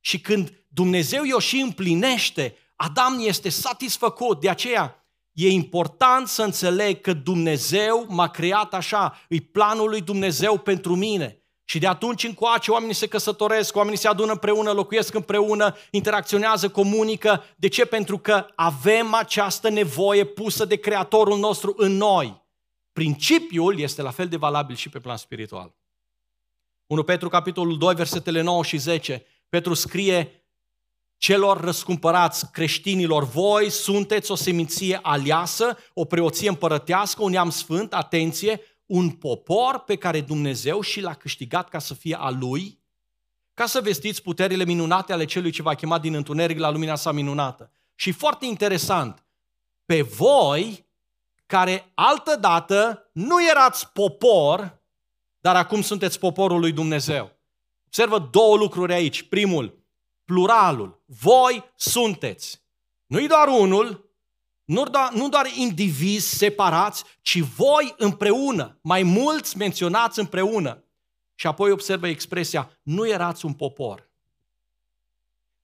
Și 0.05 0.19
când 0.21 0.53
Dumnezeu 0.67 1.23
i-o 1.23 1.39
și 1.39 1.59
împlinește, 1.59 2.55
Adam 2.75 3.17
este 3.19 3.49
satisfăcut. 3.49 4.39
De 4.39 4.49
aceea 4.49 5.05
e 5.31 5.49
important 5.49 6.27
să 6.27 6.43
înțeleg 6.43 7.01
că 7.01 7.13
Dumnezeu 7.13 8.05
m-a 8.09 8.27
creat 8.27 8.73
așa, 8.73 9.21
e 9.29 9.37
planul 9.39 9.89
lui 9.89 10.01
Dumnezeu 10.01 10.57
pentru 10.57 10.95
mine. 10.95 11.39
Și 11.63 11.79
de 11.79 11.87
atunci 11.87 12.23
încoace 12.23 12.71
oamenii 12.71 12.93
se 12.93 13.07
căsătoresc, 13.07 13.75
oamenii 13.75 13.97
se 13.97 14.07
adună 14.07 14.31
împreună, 14.31 14.71
locuiesc 14.71 15.13
împreună, 15.13 15.75
interacționează, 15.91 16.69
comunică. 16.69 17.43
De 17.55 17.67
ce? 17.67 17.85
Pentru 17.85 18.17
că 18.17 18.45
avem 18.55 19.13
această 19.13 19.69
nevoie 19.69 20.23
pusă 20.23 20.65
de 20.65 20.75
Creatorul 20.75 21.39
nostru 21.39 21.73
în 21.77 21.91
noi. 21.91 22.43
Principiul 22.91 23.79
este 23.79 24.01
la 24.01 24.11
fel 24.11 24.27
de 24.27 24.37
valabil 24.37 24.75
și 24.75 24.89
pe 24.89 24.99
plan 24.99 25.17
spiritual. 25.17 25.75
1 26.87 27.03
Petru, 27.03 27.29
capitolul 27.29 27.77
2, 27.77 27.95
versetele 27.95 28.41
9 28.41 28.63
și 28.63 28.77
10. 28.77 29.25
Petru 29.55 29.73
scrie 29.73 30.45
celor 31.17 31.61
răscumpărați 31.61 32.51
creștinilor, 32.51 33.23
voi 33.23 33.69
sunteți 33.69 34.31
o 34.31 34.35
seminție 34.35 34.99
aliasă, 35.01 35.77
o 35.93 36.05
preoție 36.05 36.49
împărătească, 36.49 37.23
un 37.23 37.31
neam 37.31 37.49
sfânt, 37.49 37.93
atenție, 37.93 38.61
un 38.85 39.09
popor 39.09 39.79
pe 39.79 39.95
care 39.95 40.21
Dumnezeu 40.21 40.81
și 40.81 41.01
l-a 41.01 41.13
câștigat 41.13 41.69
ca 41.69 41.79
să 41.79 41.93
fie 41.93 42.17
a 42.19 42.29
Lui, 42.29 42.79
ca 43.53 43.65
să 43.65 43.81
vestiți 43.81 44.21
puterile 44.21 44.65
minunate 44.65 45.13
ale 45.13 45.25
celui 45.25 45.51
ce 45.51 45.61
va 45.61 45.75
chema 45.75 45.99
din 45.99 46.13
întuneric 46.13 46.59
la 46.59 46.69
lumina 46.69 46.95
sa 46.95 47.11
minunată. 47.11 47.71
Și 47.95 48.11
foarte 48.11 48.45
interesant, 48.45 49.25
pe 49.85 50.01
voi, 50.01 50.85
care 51.45 51.91
altădată 51.93 53.09
nu 53.13 53.49
erați 53.49 53.91
popor, 53.91 54.81
dar 55.39 55.55
acum 55.55 55.81
sunteți 55.81 56.19
poporul 56.19 56.59
lui 56.59 56.71
Dumnezeu. 56.71 57.34
Observă 57.97 58.29
două 58.31 58.57
lucruri 58.57 58.93
aici. 58.93 59.23
Primul, 59.23 59.83
pluralul. 60.25 61.03
Voi 61.05 61.63
sunteți. 61.75 62.63
Nu-i 63.05 63.27
doar 63.27 63.47
unul, 63.47 64.15
nu 64.65 64.83
doar, 64.83 65.13
nu 65.13 65.29
doar 65.29 65.45
indivizi 65.57 66.37
separați, 66.37 67.03
ci 67.21 67.39
voi 67.39 67.93
împreună, 67.97 68.79
mai 68.81 69.03
mulți 69.03 69.57
menționați 69.57 70.19
împreună. 70.19 70.83
Și 71.35 71.47
apoi 71.47 71.71
observă 71.71 72.07
expresia, 72.07 72.79
nu 72.83 73.07
erați 73.07 73.45
un 73.45 73.53
popor. 73.53 74.09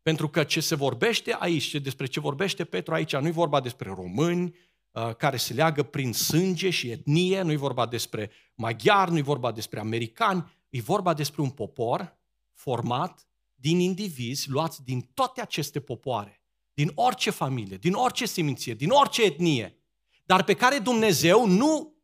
Pentru 0.02 0.30
că 0.30 0.44
ce 0.44 0.60
se 0.60 0.76
vorbește 0.76 1.36
aici, 1.40 1.76
despre 1.76 2.06
ce 2.06 2.20
vorbește 2.20 2.64
Petru 2.64 2.94
aici, 2.94 3.16
nu 3.16 3.28
e 3.28 3.32
vorba 3.32 3.60
despre 3.60 3.94
români, 3.96 4.56
uh, 4.92 5.16
care 5.16 5.38
se 5.38 5.54
leagă 5.54 5.84
prin 5.84 6.14
sânge 6.14 6.70
și 6.70 6.90
etnie, 6.90 7.42
nu 7.42 7.52
e 7.52 7.58
vorba 7.58 7.86
despre 7.86 8.32
maghiari, 8.56 9.12
nu 9.12 9.18
e 9.18 9.22
vorba 9.22 9.52
despre 9.52 9.80
americani, 9.80 10.52
e 10.70 10.82
vorba 10.82 11.14
despre 11.14 11.42
un 11.42 11.50
popor 11.50 12.20
format 12.62 13.28
din 13.56 13.80
indivizi 13.80 14.50
luați 14.50 14.84
din 14.84 15.10
toate 15.14 15.42
aceste 15.42 15.80
popoare, 15.80 16.42
din 16.74 16.92
orice 16.96 17.30
familie, 17.30 17.78
din 17.78 17.94
orice 17.94 18.26
seminție, 18.26 18.74
din 18.74 18.90
orice 18.90 19.24
etnie, 19.24 19.78
dar 20.26 20.44
pe 20.44 20.54
care 20.54 20.78
Dumnezeu 20.78 21.46
nu 21.48 21.96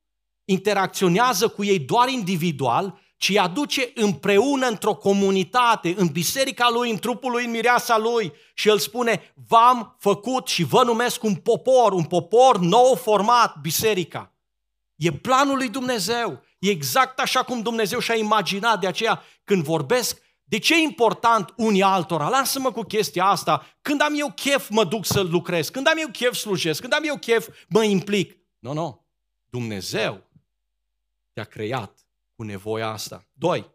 interacționează 0.46 1.48
cu 1.48 1.64
ei 1.64 1.80
doar 1.80 2.10
individual, 2.10 3.00
ci 3.18 3.30
îi 3.30 3.40
aduce 3.40 3.92
împreună 3.96 4.68
într-o 4.68 4.96
comunitate, 4.96 5.94
în 5.98 6.08
biserica 6.08 6.70
lui, 6.70 6.90
în 6.90 6.98
trupul 6.98 7.32
lui, 7.32 7.46
în 7.46 7.52
mireasa 7.52 7.98
lui 7.98 8.34
și 8.54 8.68
el 8.70 8.78
spune, 8.78 9.34
v-am 9.48 9.96
făcut 10.00 10.48
și 10.48 10.64
vă 10.64 10.84
numesc 10.84 11.24
un 11.24 11.36
popor, 11.36 11.92
un 11.92 12.04
popor 12.04 12.58
nou 12.60 12.96
format, 12.96 13.56
biserica. 13.62 14.34
E 14.96 15.12
planul 15.12 15.58
lui 15.58 15.70
Dumnezeu. 15.70 16.44
E 16.60 16.70
exact 16.70 17.20
așa 17.20 17.44
cum 17.44 17.62
Dumnezeu 17.62 18.00
și-a 18.00 18.16
imaginat. 18.16 18.80
De 18.80 18.88
aceea, 18.88 19.24
când 19.44 19.64
vorbesc, 19.64 20.22
de 20.50 20.58
ce 20.60 20.76
e 20.76 20.78
important 20.78 21.54
unii 21.56 21.82
altora? 21.82 22.30
Lasă-mă 22.30 22.72
cu 22.72 22.82
chestia 22.82 23.26
asta. 23.26 23.66
Când 23.82 24.02
am 24.02 24.14
eu 24.18 24.32
chef, 24.32 24.70
mă 24.70 24.84
duc 24.84 25.06
să 25.06 25.22
lucrez. 25.22 25.70
Când 25.70 25.88
am 25.88 25.98
eu 25.98 26.08
chef, 26.08 26.34
slujesc. 26.34 26.82
Când 26.82 26.94
am 26.94 27.04
eu 27.04 27.18
chef, 27.18 27.48
mă 27.70 27.84
implic. 27.84 28.38
Nu, 28.60 28.74
nu. 28.74 29.06
Dumnezeu 29.50 30.24
te-a 31.34 31.44
creat 31.44 32.08
cu 32.36 32.44
nevoia 32.44 32.88
asta. 32.88 33.28
Doi, 33.34 33.72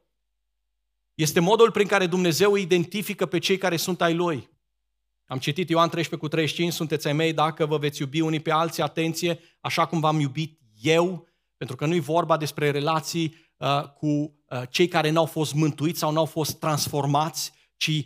este 1.15 1.41
modul 1.41 1.71
prin 1.71 1.87
care 1.87 2.07
Dumnezeu 2.07 2.55
identifică 2.55 3.27
pe 3.27 3.39
cei 3.39 3.57
care 3.57 3.77
sunt 3.77 4.03
ai 4.03 4.15
Lui. 4.15 4.51
Am 5.27 5.39
citit 5.39 5.69
Ioan 5.69 5.89
13 5.89 6.29
cu 6.29 6.35
35, 6.35 6.73
sunteți 6.73 7.07
ai 7.07 7.13
mei 7.13 7.33
dacă 7.33 7.67
vă 7.67 7.79
veți 7.79 8.01
iubi 8.01 8.21
unii 8.21 8.41
pe 8.41 8.51
alții, 8.51 8.83
atenție, 8.83 9.41
așa 9.61 9.87
cum 9.87 10.01
v-am 10.01 10.21
iubit 10.21 10.61
eu, 10.83 11.29
pentru 11.57 11.77
că 11.77 11.87
nu 11.87 11.95
e 11.95 12.01
vorba 12.01 12.37
despre 12.37 12.71
relații 12.71 13.42
uh, 13.63 13.89
cu 13.89 14.07
uh, 14.07 14.63
cei 14.71 14.89
care 14.89 15.11
n-au 15.11 15.25
fost 15.25 15.55
mântuiți 15.55 15.99
sau 15.99 16.13
n-au 16.13 16.25
fost 16.25 16.59
transformați, 16.59 17.53
ci 17.77 18.05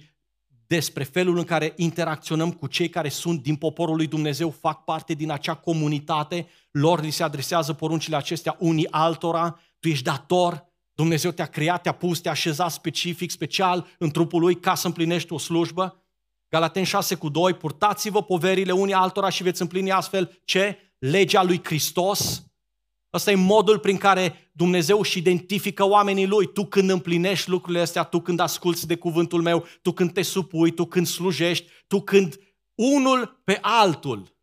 despre 0.66 1.04
felul 1.04 1.38
în 1.38 1.44
care 1.44 1.72
interacționăm 1.76 2.52
cu 2.52 2.66
cei 2.66 2.88
care 2.88 3.08
sunt 3.08 3.42
din 3.42 3.56
poporul 3.56 3.96
lui 3.96 4.06
Dumnezeu, 4.06 4.50
fac 4.50 4.84
parte 4.84 5.14
din 5.14 5.30
acea 5.30 5.54
comunitate, 5.54 6.48
lor 6.70 7.00
li 7.00 7.10
se 7.10 7.22
adresează 7.22 7.72
poruncile 7.72 8.16
acestea 8.16 8.56
unii 8.58 8.90
altora, 8.90 9.60
tu 9.78 9.88
ești 9.88 10.04
dator, 10.04 10.64
Dumnezeu 10.92 11.30
te-a 11.30 11.46
creat, 11.46 11.82
te-a 11.82 11.92
pus, 11.92 12.20
te-a 12.20 12.30
așezat 12.30 12.70
specific, 12.70 13.30
special 13.30 13.86
în 13.98 14.10
trupul 14.10 14.40
lui 14.40 14.60
ca 14.60 14.74
să 14.74 14.86
împlinești 14.86 15.32
o 15.32 15.38
slujbă. 15.38 16.04
Galaten 16.48 16.84
6 16.84 17.14
cu 17.14 17.28
2, 17.28 17.54
purtați-vă 17.54 18.22
poverile 18.22 18.72
unii 18.72 18.94
altora 18.94 19.28
și 19.28 19.42
veți 19.42 19.60
împlini 19.60 19.92
astfel 19.92 20.40
ce? 20.44 20.78
Legea 20.98 21.42
lui 21.42 21.60
Hristos. 21.64 22.46
Ăsta 23.16 23.30
e 23.30 23.34
modul 23.34 23.78
prin 23.78 23.96
care 23.96 24.50
Dumnezeu 24.52 24.98
își 24.98 25.18
identifică 25.18 25.84
oamenii 25.84 26.26
lui. 26.26 26.52
Tu 26.52 26.66
când 26.66 26.90
împlinești 26.90 27.50
lucrurile 27.50 27.82
astea, 27.82 28.02
tu 28.02 28.20
când 28.20 28.40
asculți 28.40 28.86
de 28.86 28.96
cuvântul 28.96 29.42
meu, 29.42 29.64
tu 29.82 29.92
când 29.92 30.12
te 30.12 30.22
supui, 30.22 30.70
tu 30.70 30.84
când 30.84 31.06
slujești, 31.06 31.66
tu 31.86 32.00
când 32.00 32.40
unul 32.74 33.40
pe 33.44 33.58
altul, 33.60 34.34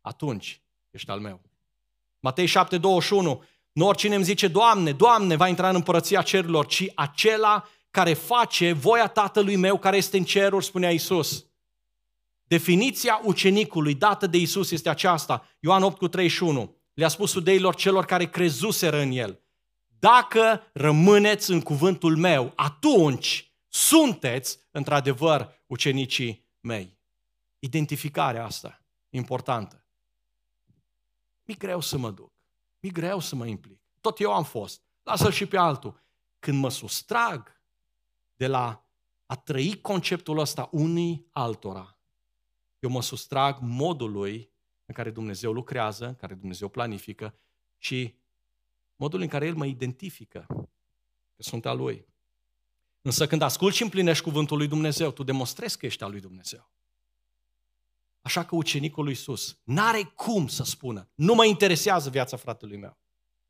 atunci 0.00 0.62
ești 0.90 1.10
al 1.10 1.20
meu. 1.20 1.40
Matei 2.20 2.46
7, 2.46 2.78
21. 2.78 3.42
Nu 3.72 3.86
oricine 3.86 4.14
îmi 4.14 4.24
zice, 4.24 4.48
Doamne, 4.48 4.92
Doamne, 4.92 5.36
va 5.36 5.48
intra 5.48 5.68
în 5.68 5.74
împărăția 5.74 6.22
cerurilor, 6.22 6.66
ci 6.66 6.84
acela 6.94 7.68
care 7.90 8.14
face 8.14 8.72
voia 8.72 9.06
Tatălui 9.06 9.56
meu 9.56 9.78
care 9.78 9.96
este 9.96 10.16
în 10.16 10.24
ceruri, 10.24 10.64
spunea 10.64 10.90
Isus. 10.90 11.44
Definiția 12.44 13.20
ucenicului 13.24 13.94
dată 13.94 14.26
de 14.26 14.36
Isus 14.38 14.70
este 14.70 14.88
aceasta. 14.88 15.46
Ioan 15.60 15.82
8 15.82 15.98
cu 15.98 16.08
31. 16.08 16.79
Le-a 17.00 17.08
spus 17.08 17.34
iudeilor 17.34 17.74
celor 17.74 18.04
care 18.04 18.30
crezuseră 18.30 18.98
în 19.00 19.10
El. 19.10 19.40
Dacă 19.98 20.62
rămâneți 20.72 21.50
în 21.50 21.60
cuvântul 21.60 22.16
meu, 22.16 22.52
atunci 22.56 23.54
sunteți 23.68 24.58
într-adevăr 24.70 25.62
ucenicii 25.66 26.48
mei. 26.60 26.98
Identificarea 27.58 28.44
asta, 28.44 28.82
importantă. 29.08 29.84
Mi 31.44 31.54
greu 31.54 31.80
să 31.80 31.98
mă 31.98 32.10
duc. 32.10 32.32
Mi 32.80 32.90
greu 32.90 33.20
să 33.20 33.34
mă 33.34 33.46
implic. 33.46 33.80
Tot 34.00 34.20
eu 34.20 34.32
am 34.32 34.44
fost. 34.44 34.82
Lasă-l 35.02 35.32
și 35.32 35.46
pe 35.46 35.56
altul. 35.56 36.02
Când 36.38 36.58
mă 36.58 36.70
sustrag 36.70 37.60
de 38.34 38.46
la 38.46 38.84
a 39.26 39.36
trăi 39.36 39.80
conceptul 39.80 40.38
ăsta 40.38 40.68
unii 40.72 41.26
altora, 41.32 41.98
eu 42.78 42.90
mă 42.90 43.02
sustrag 43.02 43.58
modului 43.60 44.49
în 44.90 44.96
care 44.96 45.10
Dumnezeu 45.10 45.52
lucrează, 45.52 46.06
în 46.06 46.14
care 46.14 46.34
Dumnezeu 46.34 46.68
planifică 46.68 47.34
și 47.78 48.14
modul 48.96 49.20
în 49.20 49.28
care 49.28 49.46
El 49.46 49.54
mă 49.54 49.66
identifică 49.66 50.46
că 51.36 51.42
sunt 51.42 51.66
al 51.66 51.76
Lui. 51.76 52.06
Însă 53.02 53.26
când 53.26 53.42
asculți 53.42 53.76
și 53.76 53.82
împlinești 53.82 54.22
cuvântul 54.22 54.56
lui 54.56 54.66
Dumnezeu, 54.66 55.10
tu 55.10 55.22
demonstrezi 55.22 55.78
că 55.78 55.86
ești 55.86 56.02
al 56.02 56.10
lui 56.10 56.20
Dumnezeu. 56.20 56.72
Așa 58.20 58.44
că 58.44 58.54
ucenicul 58.54 59.04
lui 59.04 59.12
Iisus 59.12 59.60
n-are 59.64 60.02
cum 60.02 60.48
să 60.48 60.62
spună, 60.62 61.10
nu 61.14 61.34
mă 61.34 61.44
interesează 61.44 62.10
viața 62.10 62.36
fratelui 62.36 62.76
meu. 62.76 62.98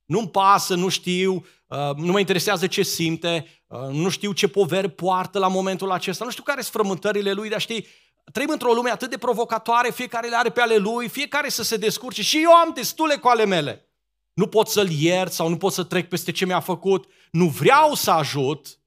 Nu-mi 0.05 0.31
pasă, 0.31 0.75
nu 0.75 0.89
știu, 0.89 1.35
uh, 1.67 1.95
nu 1.97 2.13
mă 2.13 2.19
interesează 2.19 2.67
ce 2.67 2.83
simte, 2.83 3.47
uh, 3.67 3.81
nu 3.81 4.09
știu 4.09 4.33
ce 4.33 4.49
poveri 4.49 4.89
poartă 4.91 5.39
la 5.39 5.49
momentul 5.49 5.91
acesta, 5.91 6.25
nu 6.25 6.31
știu 6.31 6.43
care 6.43 6.61
sunt 6.61 6.73
frământările 6.73 7.33
lui, 7.33 7.49
dar 7.49 7.61
știi, 7.61 7.87
trăim 8.33 8.49
într-o 8.51 8.73
lume 8.73 8.91
atât 8.91 9.11
de 9.11 9.19
provocatoare, 9.19 9.91
fiecare 9.91 10.29
le 10.29 10.37
are 10.37 10.51
pe 10.51 10.61
ale 10.61 10.77
lui, 10.77 11.09
fiecare 11.09 11.49
să 11.49 11.63
se 11.63 11.77
descurce 11.77 12.23
și 12.23 12.43
eu 12.43 12.53
am 12.53 12.73
destule 12.75 13.17
cu 13.17 13.29
ale 13.29 13.45
mele. 13.45 13.85
Nu 14.33 14.47
pot 14.47 14.69
să-l 14.69 14.91
iert 14.91 15.33
sau 15.33 15.49
nu 15.49 15.57
pot 15.57 15.73
să 15.73 15.85
trec 15.85 16.09
peste 16.09 16.33
ce 16.33 16.45
mi-a 16.45 16.61
făcut, 16.61 17.11
nu 17.31 17.49
vreau 17.49 17.95
să 17.95 18.11
ajut. 18.11 18.81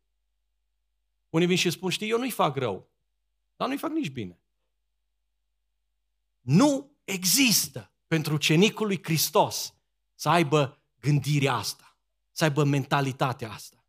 Unii 1.29 1.47
vin 1.47 1.57
și 1.57 1.69
spun, 1.69 1.89
știi, 1.89 2.09
eu 2.09 2.17
nu-i 2.17 2.31
fac 2.31 2.55
rău, 2.55 2.89
dar 3.55 3.67
nu-i 3.67 3.77
fac 3.77 3.91
nici 3.91 4.09
bine. 4.09 4.41
Nu 6.41 6.97
există 7.03 7.91
pentru 8.07 8.37
cenicul 8.37 8.87
lui 8.87 9.03
Hristos 9.03 9.73
să 10.15 10.29
aibă 10.29 10.81
gândirea 10.99 11.53
asta, 11.53 11.97
să 12.31 12.43
aibă 12.43 12.63
mentalitatea 12.63 13.51
asta. 13.51 13.85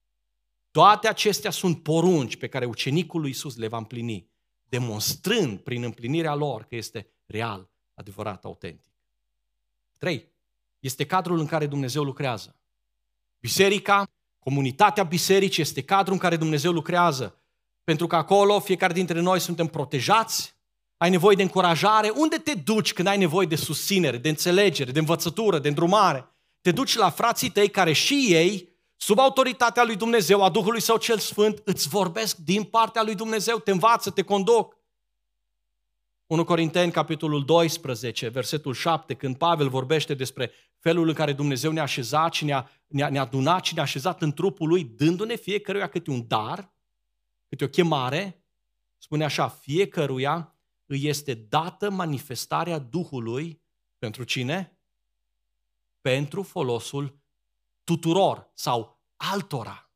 Toate 0.71 1.09
acestea 1.09 1.51
sunt 1.51 1.83
porunci 1.83 2.37
pe 2.37 2.49
care 2.49 2.65
ucenicul 2.65 3.21
lui 3.21 3.31
Isus 3.31 3.57
le 3.57 3.69
va 3.69 3.77
împlini, 3.77 4.31
demonstrând 4.79 5.59
prin 5.59 5.83
împlinirea 5.83 6.35
lor 6.35 6.63
că 6.63 6.75
este 6.77 7.07
real, 7.27 7.69
adevărat, 7.95 8.45
autentic. 8.45 8.93
3. 9.99 10.29
Este 10.79 11.07
cadrul 11.07 11.39
în 11.39 11.47
care 11.47 11.67
Dumnezeu 11.67 12.03
lucrează. 12.03 12.57
Biserica, 13.41 14.09
comunitatea 14.39 15.03
bisericii 15.03 15.63
este 15.63 15.83
cadrul 15.83 16.13
în 16.13 16.19
care 16.19 16.37
Dumnezeu 16.37 16.73
lucrează. 16.73 17.39
Pentru 17.85 18.07
că 18.07 18.17
acolo 18.17 18.61
fiecare 18.61 18.93
dintre 18.93 19.21
noi 19.21 19.41
suntem 19.41 19.67
protejați, 19.67 20.55
ai 20.97 21.11
nevoie 21.11 21.37
de 21.37 21.43
încurajare, 21.43 22.13
unde 22.15 22.37
te 22.37 22.55
duci 22.55 22.93
când 22.93 23.09
ai 23.09 23.19
nevoie 23.19 23.47
de 23.47 23.57
susținere, 23.57 24.19
de 24.19 24.29
înțelegere, 24.29 24.93
de 24.93 24.99
învățătură, 24.99 25.59
de 25.59 25.69
îndrumare? 25.69 26.29
Te 26.61 26.73
duci 26.73 26.95
la 26.95 27.11
frații 27.11 27.51
tăi 27.51 27.69
care 27.69 27.93
și 27.93 28.27
ei, 28.29 28.69
sub 28.97 29.19
autoritatea 29.19 29.85
lui 29.85 29.97
Dumnezeu, 29.97 30.43
a 30.43 30.51
Duhului 30.51 30.81
Său 30.81 30.97
cel 30.97 31.19
Sfânt, 31.19 31.61
îți 31.65 31.89
vorbesc 31.89 32.37
din 32.37 32.65
partea 32.65 33.03
lui 33.03 33.15
Dumnezeu, 33.15 33.59
te 33.59 33.71
învață, 33.71 34.11
te 34.11 34.23
conduc. 34.23 34.77
1 36.27 36.45
Corinteni, 36.45 36.93
capitolul 36.93 37.45
12, 37.45 38.29
versetul 38.29 38.75
7, 38.75 39.15
când 39.15 39.37
Pavel 39.37 39.69
vorbește 39.69 40.15
despre 40.15 40.53
felul 40.79 41.09
în 41.09 41.15
care 41.15 41.33
Dumnezeu 41.33 41.73
ne-a 41.73 41.83
așezat 41.83 42.33
și 42.33 42.45
ne-a, 42.45 42.71
ne-a, 42.87 43.09
ne-a 43.09 43.21
adunat 43.21 43.65
și 43.65 43.75
ne-a 43.75 43.83
așezat 43.83 44.23
în 44.23 44.33
trupul 44.33 44.69
Lui, 44.69 44.85
dându-ne 44.85 45.37
fiecăruia 45.37 45.89
câte 45.89 46.11
un 46.11 46.27
dar, 46.27 46.75
câte 47.49 47.65
o 47.65 47.69
chemare, 47.69 48.45
spune 48.99 49.25
așa, 49.25 49.49
fiecăruia 49.49 50.55
îi 50.87 51.07
este 51.09 51.35
dată 51.35 51.91
manifestarea 51.91 52.79
Duhului 52.79 53.63
pentru 53.99 54.25
cine? 54.25 54.79
Pentru 56.01 56.43
folosul 56.43 57.19
tuturor 57.85 58.51
sau 58.55 59.03
altora. 59.17 59.91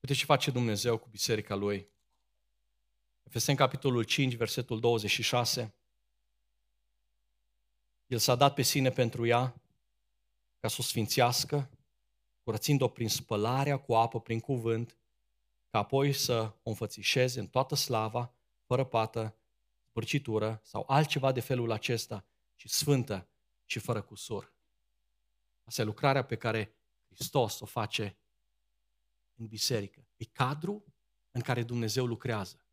Uite 0.00 0.14
ce 0.14 0.24
face 0.24 0.50
Dumnezeu 0.50 0.98
cu 0.98 1.08
biserica 1.08 1.54
Lui. 1.54 1.88
Efeseni 3.22 3.56
capitolul 3.56 4.02
5, 4.02 4.34
versetul 4.34 4.80
26. 4.80 5.74
El 8.06 8.18
s-a 8.18 8.34
dat 8.34 8.54
pe 8.54 8.62
sine 8.62 8.90
pentru 8.90 9.26
ea 9.26 9.62
ca 10.58 10.68
să 10.68 10.76
o 10.78 10.82
sfințească, 10.82 11.70
curățind-o 12.42 12.88
prin 12.88 13.08
spălarea 13.08 13.76
cu 13.76 13.94
apă, 13.94 14.20
prin 14.20 14.40
cuvânt, 14.40 14.98
ca 15.68 15.78
apoi 15.78 16.12
să 16.12 16.54
o 16.62 16.70
înfățișeze 16.70 17.40
în 17.40 17.46
toată 17.46 17.74
slava, 17.74 18.34
fără 18.66 18.84
pată, 18.84 19.36
părcitură 19.92 20.60
sau 20.64 20.84
altceva 20.86 21.32
de 21.32 21.40
felul 21.40 21.70
acesta, 21.70 22.26
ci 22.56 22.68
sfântă 22.68 23.28
și 23.64 23.78
fără 23.78 24.02
cusur. 24.02 24.52
Asta 25.72 25.84
e 25.84 25.86
lucrarea 25.86 26.24
pe 26.24 26.36
care 26.36 26.74
Hristos 27.14 27.60
o 27.60 27.66
face 27.66 28.16
în 29.36 29.46
biserică. 29.46 30.06
E 30.16 30.24
cadru 30.24 30.84
în 31.30 31.40
care 31.40 31.62
Dumnezeu 31.62 32.06
lucrează. 32.06 32.64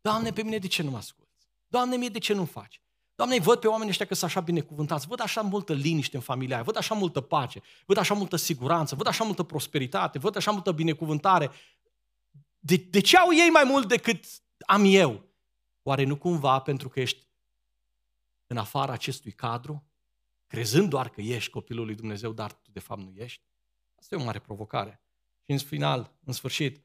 Doamne, 0.00 0.32
pe 0.32 0.42
mine 0.42 0.58
de 0.58 0.66
ce 0.66 0.82
nu 0.82 0.90
mă 0.90 0.96
asculți? 0.96 1.48
Doamne, 1.66 1.96
mie 1.96 2.08
de 2.08 2.18
ce 2.18 2.32
nu 2.32 2.44
faci? 2.44 2.82
Doamne, 3.14 3.38
văd 3.38 3.58
pe 3.58 3.66
oamenii 3.66 3.90
ăștia 3.90 4.06
că 4.06 4.14
sunt 4.14 4.30
așa 4.30 4.40
binecuvântați, 4.40 5.06
văd 5.06 5.20
așa 5.20 5.40
multă 5.40 5.72
liniște 5.72 6.16
în 6.16 6.22
familia 6.22 6.54
aia, 6.54 6.64
văd 6.64 6.76
așa 6.76 6.94
multă 6.94 7.20
pace, 7.20 7.62
văd 7.86 7.96
așa 7.96 8.14
multă 8.14 8.36
siguranță, 8.36 8.94
văd 8.94 9.06
așa 9.06 9.24
multă 9.24 9.42
prosperitate, 9.42 10.18
văd 10.18 10.36
așa 10.36 10.50
multă 10.50 10.72
binecuvântare. 10.72 11.50
De, 12.58 12.76
de 12.76 13.00
ce 13.00 13.16
au 13.16 13.32
ei 13.32 13.48
mai 13.48 13.64
mult 13.64 13.88
decât 13.88 14.24
am 14.66 14.82
eu? 14.86 15.24
Oare 15.82 16.04
nu 16.04 16.16
cumva 16.16 16.60
pentru 16.60 16.88
că 16.88 17.00
ești 17.00 17.26
în 18.46 18.56
afara 18.56 18.92
acestui 18.92 19.32
cadru, 19.32 19.91
crezând 20.52 20.88
doar 20.88 21.08
că 21.08 21.20
ești 21.20 21.50
copilul 21.50 21.84
lui 21.84 21.94
Dumnezeu, 21.94 22.32
dar 22.32 22.52
tu 22.52 22.70
de 22.72 22.80
fapt 22.80 23.00
nu 23.00 23.12
ești? 23.14 23.42
Asta 23.94 24.14
e 24.14 24.18
o 24.18 24.24
mare 24.24 24.38
provocare. 24.38 25.02
Și 25.44 25.50
în 25.50 25.58
final, 25.58 26.16
în 26.24 26.32
sfârșit, 26.32 26.84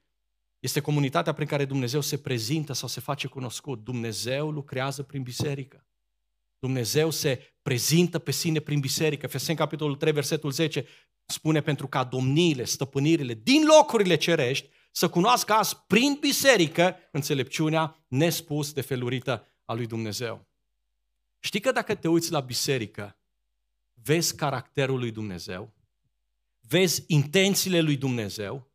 este 0.60 0.80
comunitatea 0.80 1.34
prin 1.34 1.48
care 1.48 1.66
Dumnezeu 1.66 2.02
se 2.02 2.18
prezintă 2.18 2.74
sau 2.74 2.88
se 2.88 3.00
face 3.00 3.28
cunoscut. 3.28 3.84
Dumnezeu 3.84 4.52
lucrează 4.52 5.04
prin 5.04 5.24
biserică. 5.24 5.86
Dumnezeu 6.60 7.10
se 7.10 7.56
prezintă 7.62 8.20
pe 8.20 8.32
sine 8.32 8.60
prin 8.60 8.80
biserică. 8.80 9.28
Feseni, 9.28 9.58
capitolul 9.58 9.96
3, 9.96 10.12
versetul 10.12 10.52
10, 10.52 10.86
spune 11.26 11.62
pentru 11.62 11.88
ca 11.88 12.04
domniile, 12.04 12.64
stăpânirile 12.64 13.34
din 13.34 13.64
locurile 13.66 14.16
cerești 14.16 14.70
să 14.92 15.10
cunoască 15.10 15.54
azi 15.54 15.78
prin 15.88 16.18
biserică 16.20 16.96
înțelepciunea 17.12 18.06
nespus 18.08 18.74
de 18.74 18.82
felurită 18.82 19.48
a 19.66 19.74
lui 19.74 19.86
Dumnezeu. 19.86 20.48
Știi 21.40 21.60
că 21.60 21.72
dacă 21.72 21.96
te 21.96 22.08
uiți 22.08 22.32
la 22.32 22.40
biserică, 22.40 23.17
vezi 24.04 24.36
caracterul 24.36 25.00
lui 25.00 25.12
Dumnezeu, 25.12 25.74
vezi 26.68 27.04
intențiile 27.08 27.82
lui 27.82 27.96
Dumnezeu, 27.96 28.68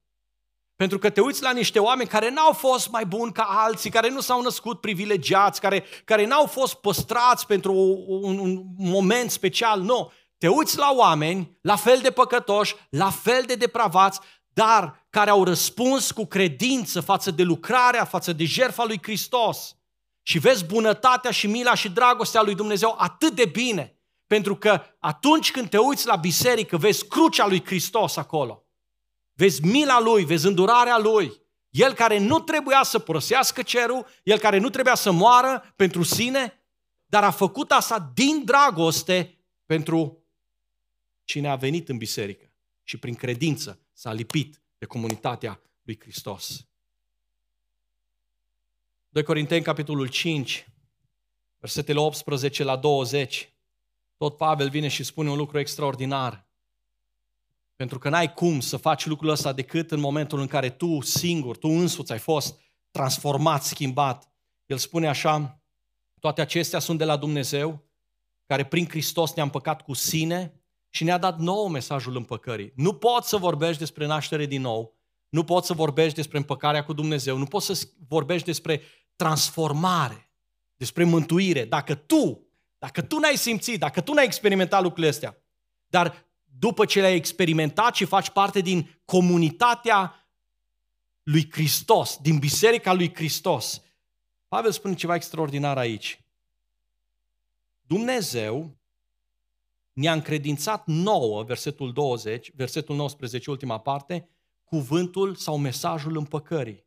pentru 0.77 1.01
că 1.01 1.11
te 1.11 1.21
uiți 1.21 1.43
la 1.43 1.53
niște 1.53 1.79
oameni 1.79 2.09
care 2.09 2.31
n-au 2.31 2.53
fost 2.53 2.91
mai 2.91 3.07
buni 3.07 3.33
ca 3.33 3.43
alții, 3.43 3.91
care 3.91 4.09
nu 4.09 4.21
s-au 4.21 4.43
născut 4.43 4.81
privilegiați, 4.81 5.61
care, 5.61 5.85
care 6.05 6.27
n-au 6.27 6.47
fost 6.47 6.75
păstrați 6.75 7.47
pentru 7.47 7.73
un, 8.07 8.39
un 8.39 8.65
moment 8.77 9.31
special. 9.31 9.81
Nu. 9.81 10.13
Te 10.39 10.49
uiți 10.49 10.79
la 10.79 10.93
oameni 10.97 11.59
la 11.61 11.77
fel 11.77 11.99
de 12.03 12.11
păcătoși, 12.11 12.75
la 12.91 13.11
fel 13.11 13.43
de 13.47 13.55
depravați, 13.55 14.21
dar 14.53 15.07
care 15.11 15.31
au 15.31 15.45
răspuns 15.45 16.11
cu 16.11 16.25
credință 16.25 17.01
față 17.01 17.31
de 17.31 17.43
lucrarea, 17.43 18.05
față 18.05 18.33
de 18.33 18.45
jertfa 18.45 18.85
lui 18.85 18.99
Hristos. 19.03 19.77
Și 20.23 20.39
vezi 20.39 20.65
bunătatea 20.65 21.31
și 21.31 21.47
mila 21.47 21.75
și 21.75 21.91
dragostea 21.91 22.43
lui 22.43 22.55
Dumnezeu 22.55 22.95
atât 22.99 23.35
de 23.35 23.45
bine. 23.45 23.97
Pentru 24.33 24.57
că 24.57 24.83
atunci 24.99 25.51
când 25.51 25.69
te 25.69 25.79
uiți 25.79 26.07
la 26.07 26.17
biserică, 26.17 26.77
vezi 26.77 27.07
crucea 27.07 27.47
lui 27.47 27.65
Hristos 27.65 28.17
acolo. 28.17 28.67
Vezi 29.33 29.65
mila 29.65 30.01
lui, 30.01 30.25
vezi 30.25 30.47
îndurarea 30.47 30.99
lui. 30.99 31.33
El 31.71 31.95
care 31.95 32.19
nu 32.19 32.41
trebuia 32.41 32.83
să 32.83 32.99
părăsească 32.99 33.63
cerul, 33.63 34.07
el 34.23 34.39
care 34.39 34.59
nu 34.59 34.71
trebuia 34.71 34.95
să 34.95 35.11
moară 35.11 35.73
pentru 35.77 36.03
sine, 36.03 36.63
dar 37.07 37.25
a 37.25 37.31
făcut 37.31 37.71
asta 37.71 38.13
din 38.15 38.45
dragoste 38.45 39.39
pentru 39.67 40.25
cine 41.25 41.49
a 41.49 41.57
venit 41.57 41.89
în 41.89 41.97
biserică 41.97 42.53
și 42.83 42.97
prin 42.99 43.15
credință 43.15 43.81
s-a 43.93 44.13
lipit 44.13 44.63
de 44.79 44.87
comunitatea 44.87 45.61
lui 45.83 45.99
Hristos. 46.01 46.67
2 49.09 49.23
Corinteni, 49.23 49.63
capitolul 49.63 50.07
5, 50.07 50.69
versetele 51.59 51.99
18 51.99 52.65
la 52.65 52.77
20. 52.77 53.52
Tot 54.23 54.37
Pavel 54.37 54.69
vine 54.69 54.89
și 54.89 55.03
spune 55.03 55.31
un 55.31 55.37
lucru 55.37 55.59
extraordinar. 55.59 56.49
Pentru 57.77 57.99
că 57.99 58.09
n-ai 58.09 58.33
cum 58.33 58.61
să 58.61 58.77
faci 58.77 59.07
lucrul 59.07 59.29
ăsta 59.29 59.53
decât 59.53 59.91
în 59.91 60.01
momentul 60.01 60.41
în 60.41 60.47
care 60.47 60.71
tu 60.71 61.01
singur, 61.01 61.57
tu 61.57 61.69
însuți 61.69 62.13
ai 62.13 62.19
fost 62.19 62.61
transformat, 62.91 63.63
schimbat. 63.63 64.33
El 64.67 64.77
spune 64.77 65.09
așa, 65.09 65.63
toate 66.21 66.41
acestea 66.41 66.79
sunt 66.79 66.99
de 66.99 67.05
la 67.05 67.17
Dumnezeu, 67.17 67.85
care 68.47 68.65
prin 68.65 68.89
Hristos 68.89 69.33
ne-a 69.33 69.45
împăcat 69.45 69.83
cu 69.83 69.93
sine 69.93 70.63
și 70.89 71.05
ne-a 71.05 71.19
dat 71.19 71.39
nou 71.39 71.69
mesajul 71.69 72.17
împăcării. 72.17 72.73
Nu 72.77 72.95
poți 72.95 73.29
să 73.29 73.37
vorbești 73.37 73.79
despre 73.79 74.07
naștere 74.07 74.47
din 74.47 74.61
nou, 74.61 74.99
nu 75.29 75.45
poți 75.45 75.67
să 75.67 75.73
vorbești 75.73 76.15
despre 76.15 76.39
împăcarea 76.39 76.85
cu 76.85 76.93
Dumnezeu, 76.93 77.37
nu 77.37 77.47
poți 77.47 77.67
să 77.67 77.89
vorbești 78.09 78.47
despre 78.47 78.83
transformare, 79.17 80.33
despre 80.77 81.05
mântuire, 81.05 81.65
dacă 81.65 81.95
tu, 81.95 82.47
dacă 82.83 83.03
tu 83.03 83.19
n-ai 83.19 83.37
simțit, 83.37 83.79
dacă 83.79 84.01
tu 84.01 84.13
n-ai 84.13 84.25
experimentat 84.25 84.83
lucrurile 84.83 85.09
astea, 85.09 85.37
dar 85.87 86.27
după 86.59 86.85
ce 86.85 87.01
le-ai 87.01 87.15
experimentat 87.15 87.95
și 87.95 88.05
faci 88.05 88.31
parte 88.31 88.61
din 88.61 89.01
comunitatea 89.05 90.27
lui 91.23 91.51
Hristos, 91.51 92.19
din 92.23 92.39
biserica 92.39 92.93
lui 92.93 93.15
Hristos, 93.15 93.83
Pavel 94.49 94.73
spune 94.73 94.95
ceva 94.95 95.15
extraordinar 95.15 95.79
aici. 95.79 96.25
Dumnezeu 97.81 98.77
ne-a 99.93 100.13
încredințat 100.13 100.87
nouă, 100.87 101.43
versetul 101.43 101.93
20, 101.93 102.51
versetul 102.55 102.97
19, 102.97 103.51
ultima 103.51 103.79
parte, 103.79 104.29
cuvântul 104.65 105.35
sau 105.35 105.59
mesajul 105.59 106.17
împăcării. 106.17 106.85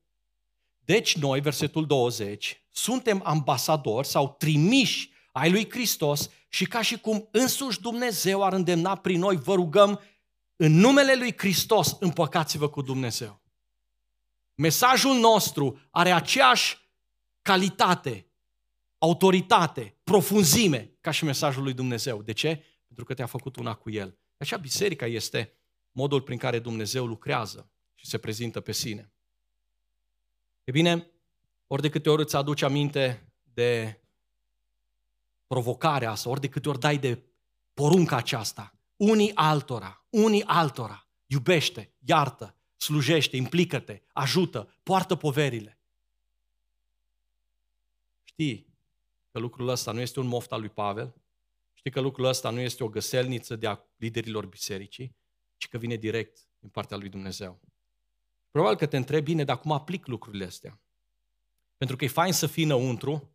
Deci 0.79 1.17
noi, 1.17 1.41
versetul 1.41 1.85
20, 1.85 2.65
suntem 2.69 3.21
ambasadori 3.23 4.07
sau 4.07 4.35
trimiși 4.37 5.13
ai 5.37 5.51
lui 5.51 5.69
Hristos 5.69 6.29
și 6.49 6.65
ca 6.65 6.81
și 6.81 6.99
cum 6.99 7.27
însuși 7.31 7.81
Dumnezeu 7.81 8.43
ar 8.43 8.53
îndemna 8.53 8.95
prin 8.95 9.19
noi, 9.19 9.35
vă 9.35 9.53
rugăm, 9.53 10.01
în 10.55 10.71
numele 10.71 11.15
lui 11.15 11.33
Hristos, 11.37 11.97
împăcați-vă 11.99 12.69
cu 12.69 12.81
Dumnezeu. 12.81 13.41
Mesajul 14.55 15.15
nostru 15.15 15.79
are 15.91 16.11
aceeași 16.11 16.77
calitate, 17.41 18.27
autoritate, 18.97 19.95
profunzime 20.03 20.97
ca 21.01 21.11
și 21.11 21.23
mesajul 21.23 21.63
lui 21.63 21.73
Dumnezeu. 21.73 22.21
De 22.21 22.31
ce? 22.31 22.63
Pentru 22.87 23.05
că 23.05 23.13
te-a 23.13 23.25
făcut 23.25 23.55
una 23.55 23.73
cu 23.73 23.89
El. 23.89 24.17
Așa 24.37 24.57
biserica 24.57 25.05
este 25.05 25.53
modul 25.91 26.21
prin 26.21 26.37
care 26.37 26.59
Dumnezeu 26.59 27.05
lucrează 27.05 27.69
și 27.95 28.05
se 28.05 28.17
prezintă 28.17 28.59
pe 28.61 28.71
sine. 28.71 29.13
E 30.63 30.71
bine, 30.71 31.11
ori 31.67 31.81
de 31.81 31.89
câte 31.89 32.09
ori 32.09 32.21
îți 32.21 32.35
aduci 32.35 32.61
aminte 32.61 33.33
de 33.53 33.99
provocarea 35.55 36.11
asta, 36.11 36.29
ori 36.29 36.39
de 36.39 36.49
câte 36.49 36.69
ori 36.69 36.79
dai 36.79 36.97
de 36.97 37.23
porunca 37.73 38.15
aceasta, 38.15 38.73
unii 38.95 39.35
altora, 39.35 40.05
unii 40.09 40.43
altora, 40.43 41.07
iubește, 41.25 41.93
iartă, 41.99 42.55
slujește, 42.77 43.35
implică-te, 43.35 44.01
ajută, 44.13 44.73
poartă 44.83 45.15
poverile. 45.15 45.79
Știi 48.23 48.73
că 49.31 49.39
lucrul 49.39 49.67
ăsta 49.67 49.91
nu 49.91 49.99
este 49.99 50.19
un 50.19 50.27
moft 50.27 50.51
al 50.51 50.59
lui 50.59 50.69
Pavel? 50.69 51.13
Știi 51.73 51.91
că 51.91 51.99
lucrul 51.99 52.25
ăsta 52.25 52.49
nu 52.49 52.59
este 52.59 52.83
o 52.83 52.89
găselniță 52.89 53.55
de 53.55 53.67
a 53.67 53.79
liderilor 53.97 54.45
bisericii, 54.45 55.15
ci 55.57 55.67
că 55.67 55.77
vine 55.77 55.95
direct 55.95 56.47
din 56.59 56.69
partea 56.69 56.97
lui 56.97 57.09
Dumnezeu. 57.09 57.61
Probabil 58.51 58.77
că 58.77 58.85
te 58.85 58.97
întrebi 58.97 59.31
bine, 59.31 59.43
dar 59.43 59.59
cum 59.59 59.71
aplic 59.71 60.07
lucrurile 60.07 60.45
astea? 60.45 60.79
Pentru 61.77 61.95
că 61.95 62.03
e 62.03 62.07
fain 62.07 62.33
să 62.33 62.47
fii 62.47 62.63
înăuntru, 62.63 63.34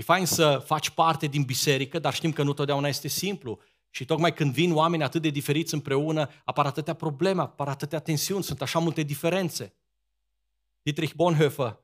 e 0.00 0.02
fain 0.02 0.26
să 0.26 0.62
faci 0.64 0.90
parte 0.90 1.26
din 1.26 1.42
biserică, 1.42 1.98
dar 1.98 2.14
știm 2.14 2.32
că 2.32 2.42
nu 2.42 2.52
totdeauna 2.52 2.88
este 2.88 3.08
simplu. 3.08 3.58
Și 3.90 4.04
tocmai 4.04 4.32
când 4.32 4.52
vin 4.52 4.72
oameni 4.72 5.02
atât 5.02 5.22
de 5.22 5.28
diferiți 5.28 5.74
împreună, 5.74 6.30
apar 6.44 6.66
atâtea 6.66 6.94
probleme, 6.94 7.40
apar 7.40 7.68
atâtea 7.68 7.98
tensiuni, 7.98 8.42
sunt 8.42 8.62
așa 8.62 8.78
multe 8.78 9.02
diferențe. 9.02 9.74
Dietrich 10.82 11.14
Bonhoeffer, 11.14 11.80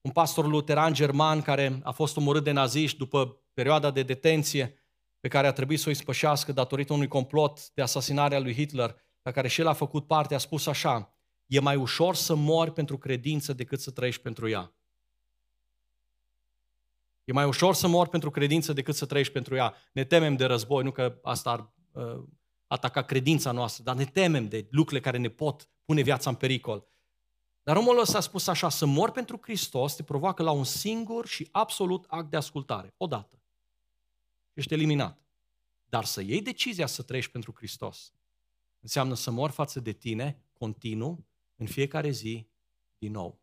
un 0.00 0.10
pastor 0.10 0.46
luteran 0.46 0.92
german 0.92 1.42
care 1.42 1.80
a 1.82 1.90
fost 1.90 2.16
omorât 2.16 2.44
de 2.44 2.50
naziști 2.50 2.98
după 2.98 3.40
perioada 3.54 3.90
de 3.90 4.02
detenție 4.02 4.78
pe 5.20 5.28
care 5.28 5.46
a 5.46 5.52
trebuit 5.52 5.80
să 5.80 5.88
o 5.88 5.92
ispășească 5.92 6.52
datorită 6.52 6.92
unui 6.92 7.08
complot 7.08 7.70
de 7.70 7.82
asasinare 7.82 8.34
a 8.34 8.40
lui 8.40 8.54
Hitler, 8.54 8.96
la 9.22 9.30
care 9.30 9.48
și 9.48 9.60
el 9.60 9.66
a 9.66 9.72
făcut 9.72 10.06
parte, 10.06 10.34
a 10.34 10.38
spus 10.38 10.66
așa, 10.66 11.14
e 11.46 11.60
mai 11.60 11.76
ușor 11.76 12.14
să 12.14 12.34
mori 12.34 12.72
pentru 12.72 12.98
credință 12.98 13.52
decât 13.52 13.80
să 13.80 13.90
trăiești 13.90 14.22
pentru 14.22 14.48
ea. 14.48 14.72
E 17.28 17.32
mai 17.32 17.44
ușor 17.44 17.74
să 17.74 17.88
mori 17.88 18.08
pentru 18.08 18.30
credință 18.30 18.72
decât 18.72 18.94
să 18.94 19.06
trăiești 19.06 19.32
pentru 19.32 19.54
ea. 19.54 19.74
Ne 19.92 20.04
temem 20.04 20.36
de 20.36 20.44
război, 20.44 20.84
nu 20.84 20.90
că 20.90 21.18
asta 21.22 21.50
ar 21.50 21.72
uh, 21.92 22.24
ataca 22.66 23.02
credința 23.02 23.52
noastră, 23.52 23.82
dar 23.82 23.96
ne 23.96 24.04
temem 24.04 24.48
de 24.48 24.66
lucrurile 24.70 25.00
care 25.00 25.18
ne 25.18 25.28
pot 25.28 25.70
pune 25.84 26.02
viața 26.02 26.30
în 26.30 26.36
pericol. 26.36 26.88
Dar 27.62 27.76
omul 27.76 27.98
ăsta 28.00 28.18
a 28.18 28.20
spus 28.20 28.46
așa, 28.46 28.68
să 28.68 28.86
mor 28.86 29.10
pentru 29.10 29.38
Hristos 29.42 29.94
te 29.94 30.02
provoacă 30.02 30.42
la 30.42 30.50
un 30.50 30.64
singur 30.64 31.26
și 31.26 31.48
absolut 31.52 32.04
act 32.08 32.30
de 32.30 32.36
ascultare. 32.36 32.94
Odată. 32.96 33.42
Ești 34.52 34.74
eliminat. 34.74 35.20
Dar 35.84 36.04
să 36.04 36.22
iei 36.22 36.42
decizia 36.42 36.86
să 36.86 37.02
trăiești 37.02 37.30
pentru 37.30 37.52
Hristos 37.56 38.12
înseamnă 38.80 39.14
să 39.14 39.30
mor 39.30 39.50
față 39.50 39.80
de 39.80 39.92
tine, 39.92 40.42
continuu, 40.52 41.26
în 41.56 41.66
fiecare 41.66 42.10
zi, 42.10 42.48
din 42.98 43.12
nou. 43.12 43.40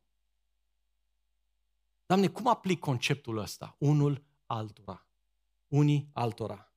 Doamne, 2.05 2.27
cum 2.27 2.47
aplic 2.47 2.79
conceptul 2.79 3.37
ăsta? 3.37 3.75
Unul 3.79 4.23
altora. 4.45 5.05
Unii 5.67 6.09
altora. 6.13 6.69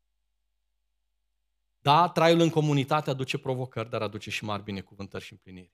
Da, 1.81 2.09
traiul 2.09 2.41
în 2.41 2.51
comunitate 2.51 3.11
aduce 3.11 3.39
provocări, 3.39 3.91
dar 3.91 4.03
aduce 4.03 4.31
și 4.31 4.45
mari 4.45 4.63
binecuvântări 4.63 5.25
și 5.25 5.33
împliniri. 5.33 5.73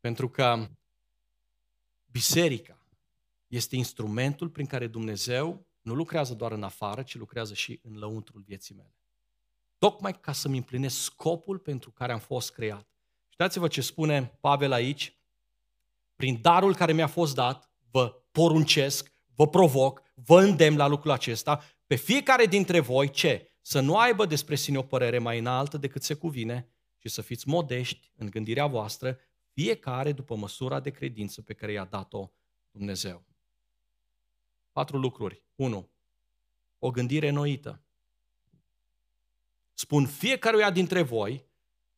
Pentru 0.00 0.28
că 0.28 0.68
biserica 2.10 2.78
este 3.46 3.76
instrumentul 3.76 4.48
prin 4.48 4.66
care 4.66 4.86
Dumnezeu 4.86 5.66
nu 5.80 5.94
lucrează 5.94 6.34
doar 6.34 6.52
în 6.52 6.62
afară, 6.62 7.02
ci 7.02 7.14
lucrează 7.14 7.54
și 7.54 7.80
în 7.82 7.98
lăuntrul 7.98 8.40
vieții 8.40 8.74
mele. 8.74 8.94
Tocmai 9.78 10.20
ca 10.20 10.32
să-mi 10.32 10.56
împlinesc 10.56 10.96
scopul 10.96 11.58
pentru 11.58 11.90
care 11.90 12.12
am 12.12 12.18
fost 12.18 12.52
creat. 12.52 12.88
Știați-vă 13.28 13.68
ce 13.68 13.80
spune 13.80 14.38
Pavel 14.40 14.72
aici? 14.72 15.16
Prin 16.16 16.40
darul 16.40 16.74
care 16.74 16.92
mi-a 16.92 17.06
fost 17.06 17.34
dat, 17.34 17.70
vă 17.90 18.22
poruncesc, 18.38 19.12
vă 19.34 19.48
provoc, 19.48 20.02
vă 20.14 20.40
îndemn 20.40 20.76
la 20.76 20.86
lucrul 20.86 21.10
acesta, 21.10 21.64
pe 21.86 21.94
fiecare 21.94 22.46
dintre 22.46 22.80
voi 22.80 23.10
ce? 23.10 23.52
Să 23.60 23.80
nu 23.80 23.96
aibă 23.96 24.26
despre 24.26 24.54
sine 24.54 24.78
o 24.78 24.82
părere 24.82 25.18
mai 25.18 25.38
înaltă 25.38 25.76
decât 25.76 26.02
se 26.02 26.14
cuvine 26.14 26.68
și 26.96 27.08
să 27.08 27.22
fiți 27.22 27.48
modești 27.48 28.12
în 28.16 28.30
gândirea 28.30 28.66
voastră, 28.66 29.18
fiecare 29.52 30.12
după 30.12 30.36
măsura 30.36 30.80
de 30.80 30.90
credință 30.90 31.42
pe 31.42 31.52
care 31.54 31.72
i-a 31.72 31.84
dat-o 31.84 32.30
Dumnezeu. 32.70 33.24
Patru 34.72 34.98
lucruri. 34.98 35.42
1. 35.54 35.90
O 36.78 36.90
gândire 36.90 37.30
noită. 37.30 37.82
Spun 39.74 40.06
fiecăruia 40.06 40.70
dintre 40.70 41.02
voi 41.02 41.46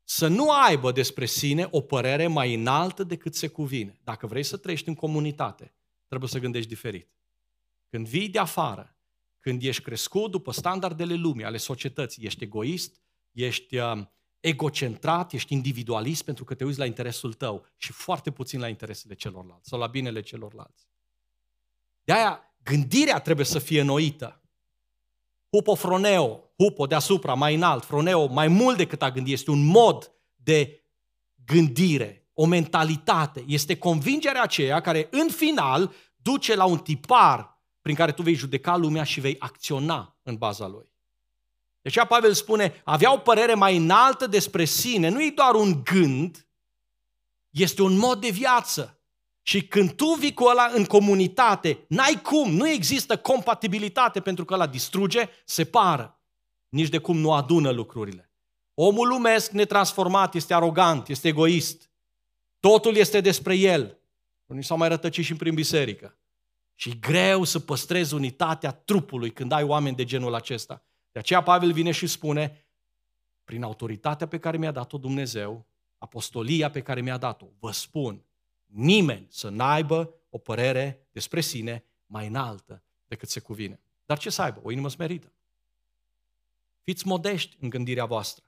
să 0.04 0.28
nu 0.28 0.50
aibă 0.50 0.92
despre 0.92 1.26
sine 1.26 1.68
o 1.70 1.80
părere 1.80 2.26
mai 2.26 2.54
înaltă 2.54 3.04
decât 3.04 3.34
se 3.34 3.48
cuvine. 3.48 4.00
Dacă 4.04 4.26
vrei 4.26 4.42
să 4.42 4.56
trăiești 4.56 4.88
în 4.88 4.94
comunitate, 4.94 5.74
trebuie 6.10 6.30
să 6.30 6.38
gândești 6.38 6.68
diferit. 6.68 7.08
Când 7.88 8.06
vii 8.06 8.28
de 8.28 8.38
afară, 8.38 8.96
când 9.38 9.62
ești 9.62 9.82
crescut 9.82 10.30
după 10.30 10.52
standardele 10.52 11.14
lumii, 11.14 11.44
ale 11.44 11.56
societății, 11.56 12.24
ești 12.24 12.44
egoist, 12.44 13.00
ești 13.32 13.76
uh, 13.76 14.02
egocentrat, 14.40 15.32
ești 15.32 15.52
individualist 15.52 16.24
pentru 16.24 16.44
că 16.44 16.54
te 16.54 16.64
uiți 16.64 16.78
la 16.78 16.84
interesul 16.86 17.32
tău 17.32 17.66
și 17.76 17.92
foarte 17.92 18.30
puțin 18.30 18.60
la 18.60 18.68
interesele 18.68 19.14
celorlalți 19.14 19.68
sau 19.68 19.78
la 19.78 19.86
binele 19.86 20.20
celorlalți. 20.20 20.88
De 22.04 22.12
aia, 22.12 22.54
gândirea 22.62 23.20
trebuie 23.20 23.46
să 23.46 23.58
fie 23.58 23.82
noită. 23.82 24.42
Hupofroneo, 25.50 26.50
hupo 26.58 26.86
deasupra, 26.86 27.34
mai 27.34 27.54
înalt, 27.54 27.84
froneo, 27.84 28.26
mai 28.26 28.48
mult 28.48 28.76
decât 28.76 29.02
a 29.02 29.10
gândi, 29.10 29.32
este 29.32 29.50
un 29.50 29.64
mod 29.64 30.12
de 30.36 30.84
gândire, 31.44 32.19
o 32.40 32.46
mentalitate. 32.46 33.44
Este 33.46 33.76
convingerea 33.76 34.42
aceea 34.42 34.80
care, 34.80 35.08
în 35.10 35.28
final, 35.28 35.92
duce 36.16 36.54
la 36.54 36.64
un 36.64 36.78
tipar 36.78 37.62
prin 37.80 37.94
care 37.94 38.12
tu 38.12 38.22
vei 38.22 38.34
judeca 38.34 38.76
lumea 38.76 39.04
și 39.04 39.20
vei 39.20 39.36
acționa 39.38 40.16
în 40.22 40.36
baza 40.36 40.66
lui. 40.66 40.92
Deci 41.82 42.06
Pavel 42.08 42.32
spune, 42.32 42.82
avea 42.84 43.12
o 43.12 43.16
părere 43.16 43.54
mai 43.54 43.76
înaltă 43.76 44.26
despre 44.26 44.64
sine, 44.64 45.08
nu 45.08 45.22
e 45.22 45.32
doar 45.34 45.54
un 45.54 45.82
gând, 45.84 46.48
este 47.50 47.82
un 47.82 47.96
mod 47.96 48.20
de 48.20 48.30
viață. 48.30 49.00
Și 49.42 49.66
când 49.66 49.92
tu 49.92 50.14
vii 50.18 50.34
cu 50.34 50.44
ăla 50.44 50.70
în 50.74 50.84
comunitate, 50.84 51.84
n-ai 51.88 52.20
cum, 52.22 52.52
nu 52.52 52.68
există 52.68 53.16
compatibilitate 53.16 54.20
pentru 54.20 54.44
că 54.44 54.54
ăla 54.54 54.66
distruge, 54.66 55.28
separă. 55.44 56.20
Nici 56.68 56.88
de 56.88 56.98
cum 56.98 57.18
nu 57.18 57.32
adună 57.32 57.70
lucrurile. 57.70 58.32
Omul 58.74 59.08
lumesc 59.08 59.50
netransformat 59.50 60.34
este 60.34 60.54
arogant, 60.54 61.08
este 61.08 61.28
egoist. 61.28 61.89
Totul 62.60 62.96
este 62.96 63.20
despre 63.20 63.54
el. 63.54 63.98
Unii 64.46 64.62
s-au 64.62 64.76
mai 64.76 64.88
rătăcit 64.88 65.24
și 65.24 65.34
prin 65.34 65.54
biserică. 65.54 66.16
Și 66.74 66.98
greu 66.98 67.44
să 67.44 67.58
păstrezi 67.58 68.14
unitatea 68.14 68.70
trupului 68.70 69.30
când 69.30 69.52
ai 69.52 69.62
oameni 69.62 69.96
de 69.96 70.04
genul 70.04 70.34
acesta. 70.34 70.82
De 71.12 71.18
aceea 71.18 71.42
Pavel 71.42 71.72
vine 71.72 71.90
și 71.90 72.06
spune, 72.06 72.64
prin 73.44 73.62
autoritatea 73.62 74.28
pe 74.28 74.38
care 74.38 74.56
mi-a 74.56 74.70
dat-o 74.70 74.98
Dumnezeu, 74.98 75.66
apostolia 75.98 76.70
pe 76.70 76.82
care 76.82 77.00
mi-a 77.00 77.16
dat-o, 77.16 77.46
vă 77.58 77.70
spun, 77.70 78.24
nimeni 78.66 79.26
să 79.30 79.48
n-aibă 79.48 80.14
o 80.30 80.38
părere 80.38 81.08
despre 81.12 81.40
sine 81.40 81.84
mai 82.06 82.26
înaltă 82.26 82.82
decât 83.06 83.28
se 83.28 83.40
cuvine. 83.40 83.80
Dar 84.04 84.18
ce 84.18 84.30
să 84.30 84.42
aibă? 84.42 84.60
O 84.62 84.70
inimă 84.70 84.88
smerită. 84.88 85.32
Fiți 86.82 87.06
modești 87.06 87.56
în 87.60 87.68
gândirea 87.68 88.04
voastră. 88.04 88.44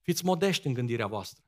Fiți 0.00 0.24
modești 0.24 0.66
în 0.66 0.72
gândirea 0.72 1.06
voastră. 1.06 1.44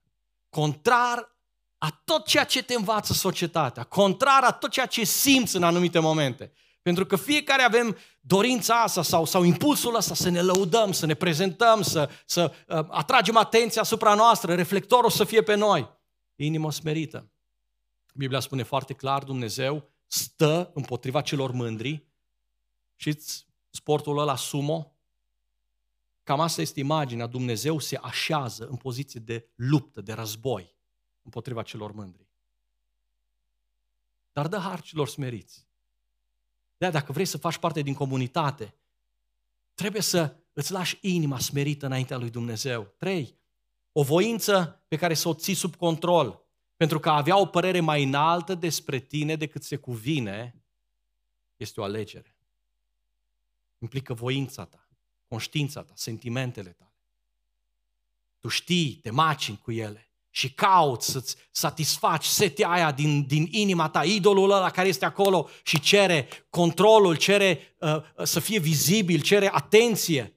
Contrar 0.49 1.36
a 1.79 2.01
tot 2.05 2.27
ceea 2.27 2.45
ce 2.45 2.63
te 2.63 2.75
învață 2.75 3.13
societatea, 3.13 3.85
contrar 3.85 4.43
a 4.43 4.53
tot 4.53 4.71
ceea 4.71 4.87
ce 4.87 5.05
simți 5.05 5.57
în 5.57 5.63
anumite 5.63 5.99
momente. 5.99 6.53
Pentru 6.83 7.07
că 7.07 7.17
fiecare 7.17 7.63
avem 7.63 7.97
dorința 8.21 8.83
asta 8.83 9.03
sau, 9.03 9.25
sau 9.25 9.43
impulsul 9.43 9.95
ăsta 9.95 10.15
să 10.15 10.29
ne 10.29 10.41
lăudăm, 10.41 10.93
să 10.93 11.07
ne 11.07 11.15
prezentăm, 11.15 11.83
să, 11.83 12.11
să 12.27 12.53
uh, 12.69 12.85
atragem 12.89 13.37
atenția 13.37 13.83
asupra 13.83 14.15
noastră, 14.15 14.55
reflectorul 14.55 15.11
să 15.11 15.25
fie 15.25 15.43
pe 15.43 15.55
noi. 15.55 15.89
Inimă 16.37 16.73
smerită. 16.73 17.31
Biblia 18.15 18.41
spune 18.41 18.63
foarte 18.63 18.95
clar, 18.95 19.23
Dumnezeu 19.23 19.89
stă 20.07 20.71
împotriva 20.75 21.21
celor 21.21 21.51
mândri. 21.51 22.07
Știți 22.97 23.47
sportul 23.71 24.19
ăla 24.19 24.37
sumo? 24.37 24.93
Cam 26.23 26.41
asta 26.41 26.61
este 26.61 26.81
imaginea. 26.81 27.27
Dumnezeu 27.27 27.79
se 27.79 27.99
așează 28.03 28.67
în 28.71 28.77
poziție 28.77 29.21
de 29.25 29.49
luptă, 29.55 30.01
de 30.01 30.13
război 30.13 30.76
împotriva 31.27 31.63
celor 31.63 31.93
mândri. 31.93 32.27
Dar 34.33 34.49
dă 34.49 34.59
har 34.59 34.81
celor 34.81 35.09
smeriți. 35.09 35.67
de 36.77 36.91
dacă 36.91 37.13
vrei 37.13 37.25
să 37.25 37.39
faci 37.39 37.59
parte 37.59 37.83
din 37.83 37.95
comunitate, 37.95 38.75
trebuie 39.75 40.03
să 40.03 40.37
îți 40.53 40.73
lași 40.73 40.99
inima 41.01 41.39
smerită 41.39 41.87
înaintea 41.87 42.17
lui 42.17 42.31
Dumnezeu. 42.31 42.83
Trei, 42.97 43.39
o 43.93 44.03
voință 44.03 44.85
pe 44.89 44.97
care 44.97 45.15
să 45.15 45.29
o 45.29 45.35
ții 45.35 45.55
sub 45.55 45.77
control. 45.77 46.45
Pentru 46.77 47.01
că 47.01 47.09
a 47.09 47.17
avea 47.17 47.39
o 47.39 47.47
părere 47.47 47.81
mai 47.81 48.03
înaltă 48.03 48.55
despre 48.55 48.99
tine 48.99 49.37
decât 49.37 49.63
se 49.63 49.77
cuvine, 49.77 50.65
este 51.57 51.81
o 51.81 51.85
alegere. 51.85 52.37
Implică 53.79 54.15
voința 54.15 54.65
ta, 54.65 54.89
conștiința 55.29 55.83
ta, 55.83 55.93
sentimentele 55.97 56.71
tale. 56.71 56.91
Tu 58.39 58.49
știi, 58.49 58.95
te 58.95 59.11
macini 59.11 59.59
cu 59.59 59.73
ele 59.73 60.06
și 60.37 60.53
cauți 60.53 61.11
să-ți 61.11 61.37
satisfaci 61.51 62.25
setea 62.25 62.69
aia 62.69 62.93
din, 62.93 63.27
din 63.27 63.49
inima 63.51 63.89
ta, 63.89 64.05
idolul 64.05 64.51
ăla 64.51 64.71
care 64.71 64.89
este 64.89 65.05
acolo 65.05 65.49
și 65.63 65.81
cere 65.81 66.29
controlul, 66.51 67.17
cere 67.17 67.77
uh, 67.79 67.97
să 68.23 68.41
fie 68.41 68.59
vizibil, 68.59 69.21
cere 69.21 69.51
atenție. 69.53 70.37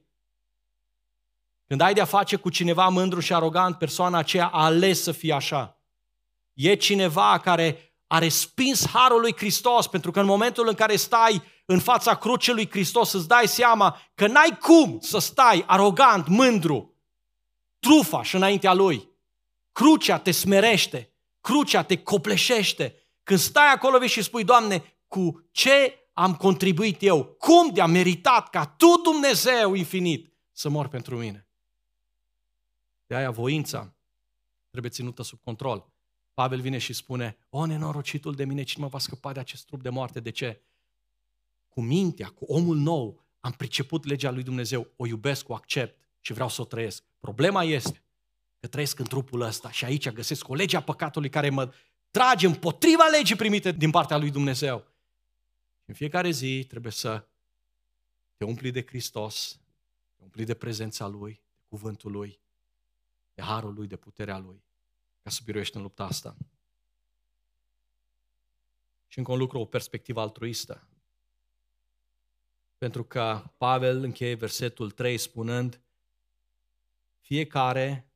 Când 1.66 1.80
ai 1.80 1.94
de-a 1.94 2.04
face 2.04 2.36
cu 2.36 2.50
cineva 2.50 2.88
mândru 2.88 3.20
și 3.20 3.32
arogant, 3.32 3.78
persoana 3.78 4.18
aceea 4.18 4.46
a 4.46 4.64
ales 4.64 5.02
să 5.02 5.12
fie 5.12 5.32
așa. 5.32 5.78
E 6.52 6.74
cineva 6.74 7.38
care 7.38 7.94
a 8.06 8.18
respins 8.18 8.86
harul 8.86 9.20
lui 9.20 9.36
Hristos, 9.36 9.86
pentru 9.86 10.10
că 10.10 10.20
în 10.20 10.26
momentul 10.26 10.68
în 10.68 10.74
care 10.74 10.96
stai 10.96 11.42
în 11.66 11.78
fața 11.78 12.16
crucii 12.16 12.52
lui 12.52 12.70
Hristos 12.70 13.12
îți 13.12 13.28
dai 13.28 13.48
seama 13.48 14.00
că 14.14 14.26
n-ai 14.26 14.58
cum 14.60 14.98
să 15.00 15.18
stai 15.18 15.64
arogant, 15.66 16.26
mândru, 16.26 16.94
trufaș 17.78 18.32
înaintea 18.32 18.72
lui. 18.72 19.09
Crucea 19.80 20.18
te 20.18 20.30
smerește, 20.30 21.12
crucea 21.40 21.82
te 21.82 22.02
copleșește. 22.02 22.94
Când 23.22 23.38
stai 23.38 23.72
acolo 23.72 23.98
vei 23.98 24.08
și 24.08 24.22
spui, 24.22 24.44
Doamne, 24.44 24.82
cu 25.08 25.48
ce 25.50 25.94
am 26.12 26.34
contribuit 26.34 27.02
eu? 27.02 27.24
Cum 27.24 27.72
de-a 27.72 27.86
meritat 27.86 28.50
ca 28.50 28.66
Tu, 28.66 28.86
Dumnezeu 29.02 29.74
infinit, 29.74 30.32
să 30.52 30.68
mor 30.68 30.88
pentru 30.88 31.16
mine? 31.16 31.48
De 33.06 33.14
aia 33.14 33.30
voința 33.30 33.94
trebuie 34.70 34.90
ținută 34.90 35.22
sub 35.22 35.40
control. 35.40 35.92
Pavel 36.34 36.60
vine 36.60 36.78
și 36.78 36.92
spune, 36.92 37.38
o, 37.50 37.66
nenorocitul 37.66 38.34
de 38.34 38.44
mine, 38.44 38.62
cine 38.62 38.84
mă 38.84 38.90
va 38.90 38.98
scăpa 38.98 39.32
de 39.32 39.40
acest 39.40 39.66
trup 39.66 39.82
de 39.82 39.88
moarte? 39.88 40.20
De 40.20 40.30
ce? 40.30 40.62
Cu 41.68 41.80
mintea, 41.80 42.28
cu 42.28 42.44
omul 42.44 42.76
nou, 42.76 43.26
am 43.40 43.52
priceput 43.52 44.04
legea 44.04 44.30
lui 44.30 44.42
Dumnezeu, 44.42 44.90
o 44.96 45.06
iubesc, 45.06 45.48
o 45.48 45.54
accept 45.54 46.00
și 46.20 46.32
vreau 46.32 46.48
să 46.48 46.60
o 46.60 46.64
trăiesc. 46.64 47.04
Problema 47.18 47.64
este 47.64 48.02
că 48.60 48.66
trăiesc 48.66 48.98
în 48.98 49.04
trupul 49.04 49.40
ăsta 49.40 49.70
și 49.70 49.84
aici 49.84 50.10
găsesc 50.10 50.48
o 50.48 50.54
lege 50.54 50.76
a 50.76 50.82
păcatului 50.82 51.28
care 51.28 51.50
mă 51.50 51.74
trage 52.10 52.46
împotriva 52.46 53.04
legii 53.04 53.36
primite 53.36 53.72
din 53.72 53.90
partea 53.90 54.16
lui 54.16 54.30
Dumnezeu. 54.30 54.86
În 55.84 55.94
fiecare 55.94 56.30
zi 56.30 56.64
trebuie 56.68 56.92
să 56.92 57.26
te 58.36 58.44
umpli 58.44 58.70
de 58.70 58.84
Hristos, 58.86 59.60
te 60.16 60.22
umpli 60.22 60.44
de 60.44 60.54
prezența 60.54 61.06
Lui, 61.06 61.42
de 61.56 61.62
cuvântul 61.68 62.10
Lui, 62.10 62.40
de 63.34 63.42
harul 63.42 63.74
Lui, 63.74 63.86
de 63.86 63.96
puterea 63.96 64.38
Lui 64.38 64.64
ca 65.22 65.30
să 65.30 65.40
biruiești 65.44 65.76
în 65.76 65.82
lupta 65.82 66.04
asta. 66.04 66.36
Și 69.06 69.18
încă 69.18 69.32
un 69.32 69.38
lucru, 69.38 69.58
o 69.58 69.64
perspectivă 69.64 70.20
altruistă. 70.20 70.88
Pentru 72.78 73.04
că 73.04 73.50
Pavel 73.56 74.02
încheie 74.02 74.34
versetul 74.34 74.90
3 74.90 75.18
spunând 75.18 75.80
fiecare, 77.20 78.09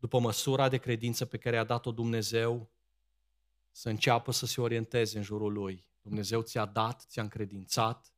după 0.00 0.18
măsura 0.18 0.68
de 0.68 0.78
credință 0.78 1.24
pe 1.24 1.36
care 1.36 1.56
a 1.56 1.64
dat-o 1.64 1.92
Dumnezeu, 1.92 2.70
să 3.70 3.88
înceapă 3.88 4.32
să 4.32 4.46
se 4.46 4.60
orienteze 4.60 5.16
în 5.16 5.22
jurul 5.22 5.52
lui. 5.52 5.84
Dumnezeu 6.02 6.42
ți-a 6.42 6.64
dat, 6.64 7.04
ți-a 7.08 7.22
încredințat 7.22 8.12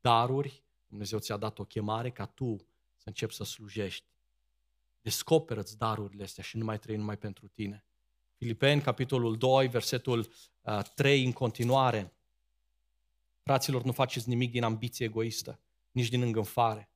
daruri, 0.00 0.64
Dumnezeu 0.86 1.18
ți-a 1.18 1.36
dat 1.36 1.58
o 1.58 1.64
chemare 1.64 2.10
ca 2.10 2.26
tu 2.26 2.56
să 2.96 3.08
începi 3.08 3.34
să 3.34 3.44
slujești. 3.44 4.06
Descoperă-ți 5.02 5.78
darurile 5.78 6.22
astea 6.22 6.42
și 6.42 6.56
nu 6.56 6.64
mai 6.64 6.78
trăi 6.78 6.96
numai 6.96 7.18
pentru 7.18 7.48
tine. 7.48 7.84
Filipeni, 8.36 8.82
capitolul 8.82 9.36
2, 9.36 9.68
versetul 9.68 10.32
3 10.94 11.24
în 11.24 11.32
continuare. 11.32 12.12
Fraților, 13.42 13.82
nu 13.82 13.92
faceți 13.92 14.28
nimic 14.28 14.50
din 14.50 14.62
ambiție 14.62 15.06
egoistă, 15.06 15.60
nici 15.90 16.08
din 16.08 16.22
îngânfare, 16.22 16.89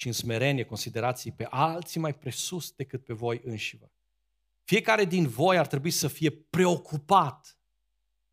ci 0.00 0.04
în 0.04 0.12
smerenie 0.12 0.64
considerați 0.64 1.30
pe 1.30 1.46
alții 1.50 2.00
mai 2.00 2.14
presus 2.14 2.70
decât 2.70 3.04
pe 3.04 3.12
voi 3.12 3.40
înșivă. 3.44 3.90
Fiecare 4.64 5.04
din 5.04 5.28
voi 5.28 5.58
ar 5.58 5.66
trebui 5.66 5.90
să 5.90 6.08
fie 6.08 6.30
preocupat. 6.30 7.58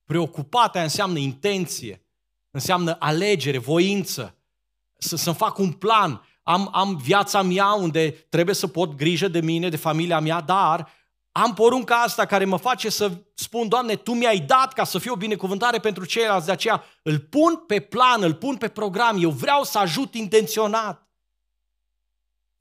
Preocupat 0.06 0.75
aia 0.75 0.84
înseamnă 0.84 1.17
intenție, 1.17 2.06
înseamnă 2.51 2.95
alegere, 2.99 3.58
voință, 3.58 4.38
să, 4.97 5.15
să 5.15 5.32
fac 5.32 5.58
un 5.58 5.71
plan. 5.71 6.21
Am, 6.43 6.69
am 6.71 6.97
viața 6.97 7.41
mea 7.41 7.73
unde 7.73 8.10
trebuie 8.10 8.56
să 8.56 8.67
pot 8.67 8.95
grijă 8.95 9.27
de 9.27 9.41
mine, 9.41 9.69
de 9.69 9.77
familia 9.77 10.19
mea, 10.19 10.41
dar 10.41 10.91
am 11.32 11.53
porunca 11.53 12.01
asta 12.01 12.25
care 12.25 12.45
mă 12.45 12.58
face 12.58 12.89
să 12.89 13.12
spun, 13.34 13.67
Doamne, 13.67 13.95
Tu 13.95 14.13
mi-ai 14.13 14.39
dat 14.39 14.73
ca 14.73 14.84
să 14.84 14.99
fiu 14.99 15.13
o 15.13 15.15
binecuvântare 15.17 15.80
pentru 15.80 16.06
ceilalți, 16.06 16.45
de 16.45 16.51
aceea 16.51 16.84
îl 17.01 17.19
pun 17.19 17.63
pe 17.67 17.80
plan, 17.80 18.23
îl 18.23 18.34
pun 18.34 18.58
pe 18.58 18.67
program, 18.67 19.23
eu 19.23 19.30
vreau 19.30 19.63
să 19.63 19.77
ajut 19.77 20.13
intenționat. 20.13 21.07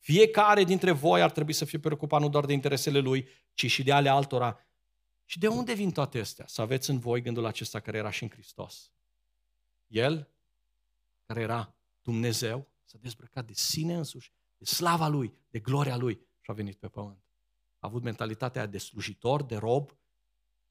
Fiecare 0.06 0.64
dintre 0.64 0.90
voi 0.90 1.22
ar 1.22 1.30
trebui 1.30 1.52
să 1.52 1.64
fie 1.64 1.78
preocupat 1.78 2.20
nu 2.20 2.28
doar 2.28 2.46
de 2.46 2.52
interesele 2.52 2.98
lui, 2.98 3.28
ci 3.54 3.70
și 3.70 3.82
de 3.82 3.92
ale 3.92 4.08
altora. 4.08 4.60
Și 5.24 5.38
de 5.38 5.48
unde 5.48 5.74
vin 5.74 5.90
toate 5.90 6.18
astea? 6.18 6.46
Să 6.46 6.60
aveți 6.60 6.90
în 6.90 6.98
voi 6.98 7.22
gândul 7.22 7.44
acesta 7.44 7.80
care 7.80 7.98
era 7.98 8.10
și 8.10 8.22
în 8.22 8.28
Hristos. 8.28 8.92
El, 9.86 10.28
care 11.26 11.40
era 11.40 11.74
Dumnezeu, 12.02 12.68
s-a 12.84 12.98
dezbrăcat 13.00 13.46
de 13.46 13.52
sine 13.52 13.94
însuși, 13.94 14.32
de 14.58 14.64
slava 14.64 15.08
Lui, 15.08 15.32
de 15.50 15.58
gloria 15.58 15.96
Lui 15.96 16.14
și 16.40 16.50
a 16.50 16.52
venit 16.52 16.76
pe 16.76 16.88
pământ. 16.88 17.24
A 17.78 17.86
avut 17.86 18.02
mentalitatea 18.02 18.66
de 18.66 18.78
slujitor, 18.78 19.42
de 19.42 19.56
rob, 19.56 19.96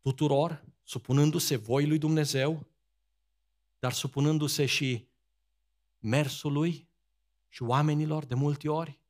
tuturor, 0.02 0.66
supunându-se 0.84 1.56
voi 1.56 1.88
lui 1.88 1.98
Dumnezeu, 1.98 2.68
dar 3.80 3.94
supunându-se 3.94 4.66
și 4.66 5.08
mersului 6.00 6.90
și 7.48 7.64
oamenilor 7.64 8.26
de 8.26 8.36
multe 8.36 8.70
ori, 8.70 9.04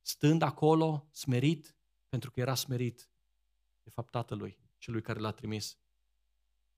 stând 0.00 0.42
acolo 0.42 1.08
smerit, 1.10 1.76
pentru 2.08 2.30
că 2.30 2.40
era 2.40 2.54
smerit 2.54 3.10
de 3.82 3.90
fapt 3.90 4.10
Tatălui, 4.10 4.58
celui 4.78 5.02
care 5.02 5.18
l-a 5.18 5.30
trimis. 5.30 5.78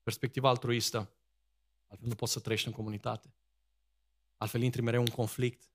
Perspectiva 0.03 0.49
altruistă, 0.49 0.97
altfel 1.87 2.07
nu 2.07 2.15
poți 2.15 2.31
să 2.31 2.39
trăiești 2.39 2.67
în 2.67 2.73
comunitate. 2.73 3.33
Altfel 4.37 4.61
intri 4.61 4.81
mereu 4.81 5.01
în 5.01 5.09
conflict. 5.09 5.71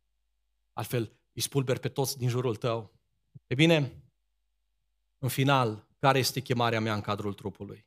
Altfel 0.73 1.13
îi 1.33 1.43
spulberi 1.43 1.81
pe 1.81 1.89
toți 1.89 2.19
din 2.19 2.29
jurul 2.29 2.57
tău. 2.57 2.93
E 3.47 3.55
bine, 3.55 4.03
în 5.19 5.29
final, 5.29 5.87
care 5.99 6.19
este 6.19 6.41
chemarea 6.41 6.81
mea 6.81 6.95
în 6.95 7.01
cadrul 7.01 7.35
trupului? 7.35 7.87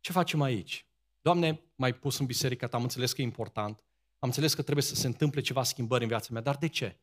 Ce 0.00 0.12
facem 0.12 0.40
aici? 0.40 0.86
Doamne, 1.20 1.60
m-ai 1.74 1.94
pus 1.94 2.18
în 2.18 2.26
biserică 2.26 2.66
ta, 2.66 2.76
am 2.76 2.82
înțeles 2.82 3.12
că 3.12 3.20
e 3.20 3.24
important, 3.24 3.84
am 4.18 4.28
înțeles 4.28 4.54
că 4.54 4.62
trebuie 4.62 4.84
să 4.84 4.94
se 4.94 5.06
întâmple 5.06 5.40
ceva 5.40 5.62
schimbări 5.62 6.02
în 6.02 6.08
viața 6.08 6.28
mea, 6.30 6.42
dar 6.42 6.56
de 6.56 6.66
ce? 6.66 7.00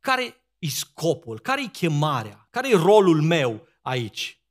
Care 0.00 0.24
e 0.24 0.41
scopul? 0.70 1.40
Care 1.40 1.62
e 1.62 1.66
chemarea? 1.66 2.46
Care 2.50 2.68
e 2.68 2.76
rolul 2.76 3.22
meu 3.22 3.66
aici? 3.82 4.42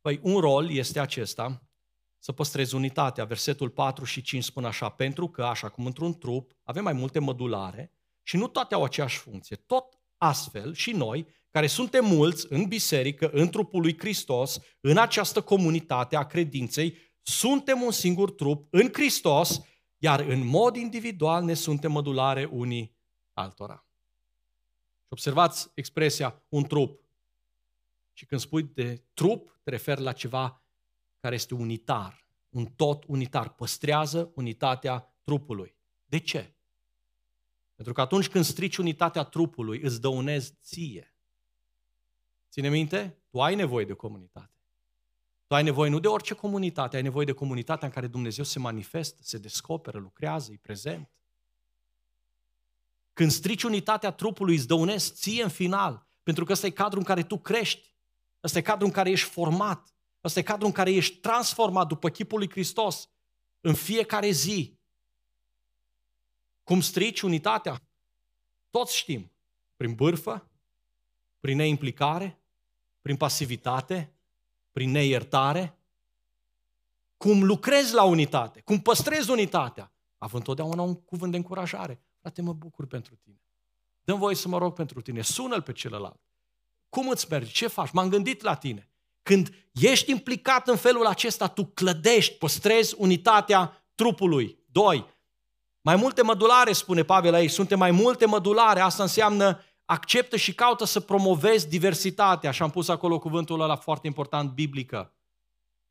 Păi 0.00 0.20
un 0.22 0.40
rol 0.40 0.70
este 0.70 1.00
acesta, 1.00 1.70
să 2.18 2.32
păstrezi 2.32 2.74
unitatea. 2.74 3.24
Versetul 3.24 3.70
4 3.70 4.04
și 4.04 4.22
5 4.22 4.44
spun 4.44 4.64
așa, 4.64 4.88
pentru 4.88 5.28
că, 5.28 5.44
așa 5.44 5.68
cum 5.68 5.86
într-un 5.86 6.18
trup, 6.18 6.52
avem 6.62 6.82
mai 6.82 6.92
multe 6.92 7.18
mădulare 7.18 7.92
și 8.22 8.36
nu 8.36 8.48
toate 8.48 8.74
au 8.74 8.84
aceeași 8.84 9.18
funcție. 9.18 9.56
Tot 9.56 9.98
astfel 10.16 10.74
și 10.74 10.92
noi, 10.92 11.26
care 11.50 11.66
suntem 11.66 12.04
mulți 12.04 12.46
în 12.48 12.64
biserică, 12.64 13.30
în 13.32 13.48
trupul 13.48 13.80
lui 13.80 13.98
Hristos, 13.98 14.58
în 14.80 14.98
această 14.98 15.40
comunitate 15.40 16.16
a 16.16 16.26
credinței, 16.26 16.96
suntem 17.22 17.82
un 17.82 17.90
singur 17.90 18.30
trup 18.30 18.66
în 18.70 18.88
Hristos, 18.92 19.60
iar 19.96 20.20
în 20.20 20.46
mod 20.46 20.76
individual 20.76 21.44
ne 21.44 21.54
suntem 21.54 21.92
mădulare 21.92 22.44
unii 22.44 22.98
altora. 23.32 23.89
Și 25.10 25.16
observați 25.16 25.70
expresia 25.74 26.42
un 26.48 26.62
trup. 26.62 27.00
Și 28.12 28.26
când 28.26 28.40
spui 28.40 28.62
de 28.62 29.02
trup, 29.14 29.60
te 29.62 29.70
referi 29.70 30.00
la 30.00 30.12
ceva 30.12 30.62
care 31.20 31.34
este 31.34 31.54
unitar, 31.54 32.26
un 32.48 32.66
tot 32.66 33.04
unitar, 33.06 33.54
păstrează 33.54 34.32
unitatea 34.34 35.14
trupului. 35.22 35.76
De 36.06 36.18
ce? 36.18 36.54
Pentru 37.74 37.92
că 37.92 38.00
atunci 38.00 38.28
când 38.28 38.44
strici 38.44 38.76
unitatea 38.76 39.22
trupului, 39.22 39.80
îți 39.80 40.00
dăunezi 40.00 40.54
ție. 40.62 41.14
Ține 42.50 42.68
minte? 42.68 43.18
Tu 43.30 43.42
ai 43.42 43.54
nevoie 43.54 43.84
de 43.84 43.92
comunitate. 43.92 44.54
Tu 45.46 45.54
ai 45.54 45.62
nevoie 45.62 45.90
nu 45.90 45.98
de 45.98 46.08
orice 46.08 46.34
comunitate, 46.34 46.96
ai 46.96 47.02
nevoie 47.02 47.24
de 47.24 47.32
comunitatea 47.32 47.86
în 47.86 47.92
care 47.92 48.06
Dumnezeu 48.06 48.44
se 48.44 48.58
manifestă, 48.58 49.22
se 49.22 49.38
descoperă, 49.38 49.98
lucrează, 49.98 50.52
e 50.52 50.58
prezent. 50.62 51.10
Când 53.20 53.32
strici 53.32 53.62
unitatea 53.62 54.10
trupului, 54.10 54.54
îți 54.54 54.66
dăunezi 54.66 55.12
ție 55.12 55.42
în 55.42 55.48
final, 55.48 56.06
pentru 56.22 56.44
că 56.44 56.52
ăsta 56.52 56.66
e 56.66 56.70
cadrul 56.70 56.98
în 56.98 57.04
care 57.04 57.22
tu 57.22 57.38
crești. 57.38 57.94
Ăsta 58.44 58.58
e 58.58 58.62
cadrul 58.62 58.86
în 58.86 58.92
care 58.92 59.10
ești 59.10 59.28
format. 59.28 59.94
Ăsta 60.24 60.38
e 60.38 60.42
cadrul 60.42 60.66
în 60.66 60.72
care 60.72 60.90
ești 60.90 61.16
transformat 61.16 61.86
după 61.86 62.08
chipul 62.08 62.38
lui 62.38 62.50
Hristos 62.50 63.08
în 63.60 63.74
fiecare 63.74 64.30
zi. 64.30 64.78
Cum 66.64 66.80
strici 66.80 67.20
unitatea? 67.20 67.82
Toți 68.70 68.96
știm. 68.96 69.32
Prin 69.76 69.94
bârfă, 69.94 70.48
prin 71.40 71.56
neimplicare, 71.56 72.40
prin 73.02 73.16
pasivitate, 73.16 74.12
prin 74.72 74.90
neiertare. 74.90 75.78
Cum 77.16 77.44
lucrezi 77.44 77.94
la 77.94 78.02
unitate, 78.02 78.60
cum 78.60 78.80
păstrezi 78.80 79.30
unitatea, 79.30 79.92
având 80.18 80.48
întotdeauna 80.48 80.82
un 80.82 80.94
cuvânt 80.94 81.30
de 81.30 81.36
încurajare. 81.36 82.00
Frate, 82.20 82.42
mă 82.42 82.52
bucur 82.52 82.86
pentru 82.86 83.14
tine. 83.14 83.40
Dăm 84.04 84.18
voie 84.18 84.34
să 84.34 84.48
mă 84.48 84.58
rog 84.58 84.74
pentru 84.74 85.00
tine. 85.00 85.22
Sună-l 85.22 85.62
pe 85.62 85.72
celălalt. 85.72 86.20
Cum 86.88 87.08
îți 87.08 87.26
merge? 87.30 87.50
Ce 87.50 87.66
faci? 87.66 87.90
M-am 87.90 88.08
gândit 88.08 88.42
la 88.42 88.54
tine. 88.54 88.90
Când 89.22 89.54
ești 89.72 90.10
implicat 90.10 90.68
în 90.68 90.76
felul 90.76 91.06
acesta, 91.06 91.48
tu 91.48 91.64
clădești, 91.64 92.34
păstrezi 92.34 92.94
unitatea 92.98 93.84
trupului. 93.94 94.58
Doi, 94.66 95.06
mai 95.80 95.96
multe 95.96 96.22
mădulare, 96.22 96.72
spune 96.72 97.02
Pavel 97.02 97.34
aici, 97.34 97.50
suntem 97.50 97.78
mai 97.78 97.90
multe 97.90 98.26
mădulare, 98.26 98.80
asta 98.80 99.02
înseamnă 99.02 99.60
acceptă 99.84 100.36
și 100.36 100.54
caută 100.54 100.84
să 100.84 101.00
promovezi 101.00 101.68
diversitatea. 101.68 102.50
Și 102.50 102.62
am 102.62 102.70
pus 102.70 102.88
acolo 102.88 103.18
cuvântul 103.18 103.60
ăla 103.60 103.76
foarte 103.76 104.06
important, 104.06 104.50
biblică. 104.50 105.14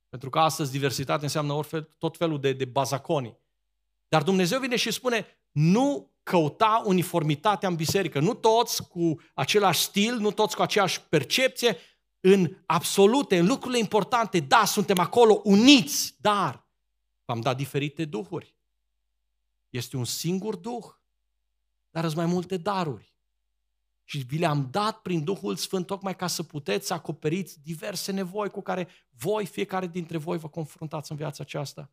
Pentru 0.10 0.30
că 0.30 0.40
astăzi 0.40 0.72
diversitate 0.72 1.24
înseamnă 1.24 1.54
orfel, 1.54 1.96
tot 1.98 2.18
felul 2.18 2.40
de, 2.40 2.54
de 2.54 2.66
bazaconii. 2.66 3.38
Dar 4.08 4.24
Dumnezeu 4.24 4.60
vine 4.60 4.76
și 4.76 4.92
spune, 4.92 5.26
nu 5.52 6.09
căuta 6.30 6.82
uniformitatea 6.86 7.70
în 7.70 7.76
biserică. 7.76 8.20
Nu 8.20 8.34
toți 8.34 8.88
cu 8.88 9.22
același 9.34 9.82
stil, 9.82 10.18
nu 10.18 10.32
toți 10.32 10.56
cu 10.56 10.62
aceeași 10.62 11.02
percepție, 11.02 11.78
în 12.20 12.56
absolute, 12.66 13.38
în 13.38 13.46
lucrurile 13.46 13.80
importante, 13.80 14.40
da, 14.40 14.66
suntem 14.66 15.00
acolo 15.00 15.42
uniți, 15.44 16.16
dar 16.22 16.68
v-am 17.26 17.42
dat 17.42 17.58
diferite 17.58 18.06
duhuri. 18.06 18.56
Este 19.70 19.98
un 19.98 20.06
singur 20.06 20.56
duh, 20.56 20.86
dar 21.90 22.04
sunt 22.04 22.16
mai 22.16 22.26
multe 22.26 22.58
daruri. 22.58 23.14
Și 24.04 24.18
vi 24.18 24.38
le-am 24.38 24.68
dat 24.72 25.02
prin 25.02 25.24
Duhul 25.24 25.56
Sfânt 25.56 25.86
tocmai 25.86 26.16
ca 26.16 26.28
să 26.28 26.44
puteți 26.44 26.94
acoperiți 26.94 27.60
diverse 27.64 28.12
nevoi 28.12 28.50
cu 28.50 28.62
care 28.62 28.88
voi, 29.10 29.46
fiecare 29.46 29.88
dintre 29.88 30.18
voi, 30.18 30.38
vă 30.38 30.50
confruntați 30.50 31.12
în 31.12 31.18
viața 31.18 31.44
aceasta. 31.44 31.92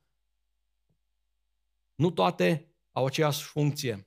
Nu 1.94 2.11
toate 2.11 2.70
au 2.92 3.05
aceeași 3.07 3.43
funcție. 3.43 4.07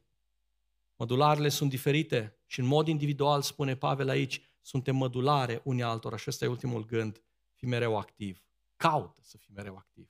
Mădularele 1.00 1.50
sunt 1.50 1.70
diferite 1.70 2.38
și 2.46 2.60
în 2.60 2.66
mod 2.66 2.88
individual, 2.88 3.42
spune 3.42 3.76
Pavel 3.76 4.10
aici, 4.10 4.42
suntem 4.62 4.96
mădulare 4.96 5.62
unii 5.64 5.84
altora 5.84 6.16
și 6.16 6.30
ăsta 6.30 6.46
e 6.46 6.48
ultimul 6.48 6.86
gând, 6.86 7.24
fi 7.54 7.66
mereu 7.66 7.98
activ. 7.98 8.44
Caută 8.76 9.22
să 9.24 9.38
fii 9.38 9.54
mereu 9.56 9.78
activ. 9.78 10.10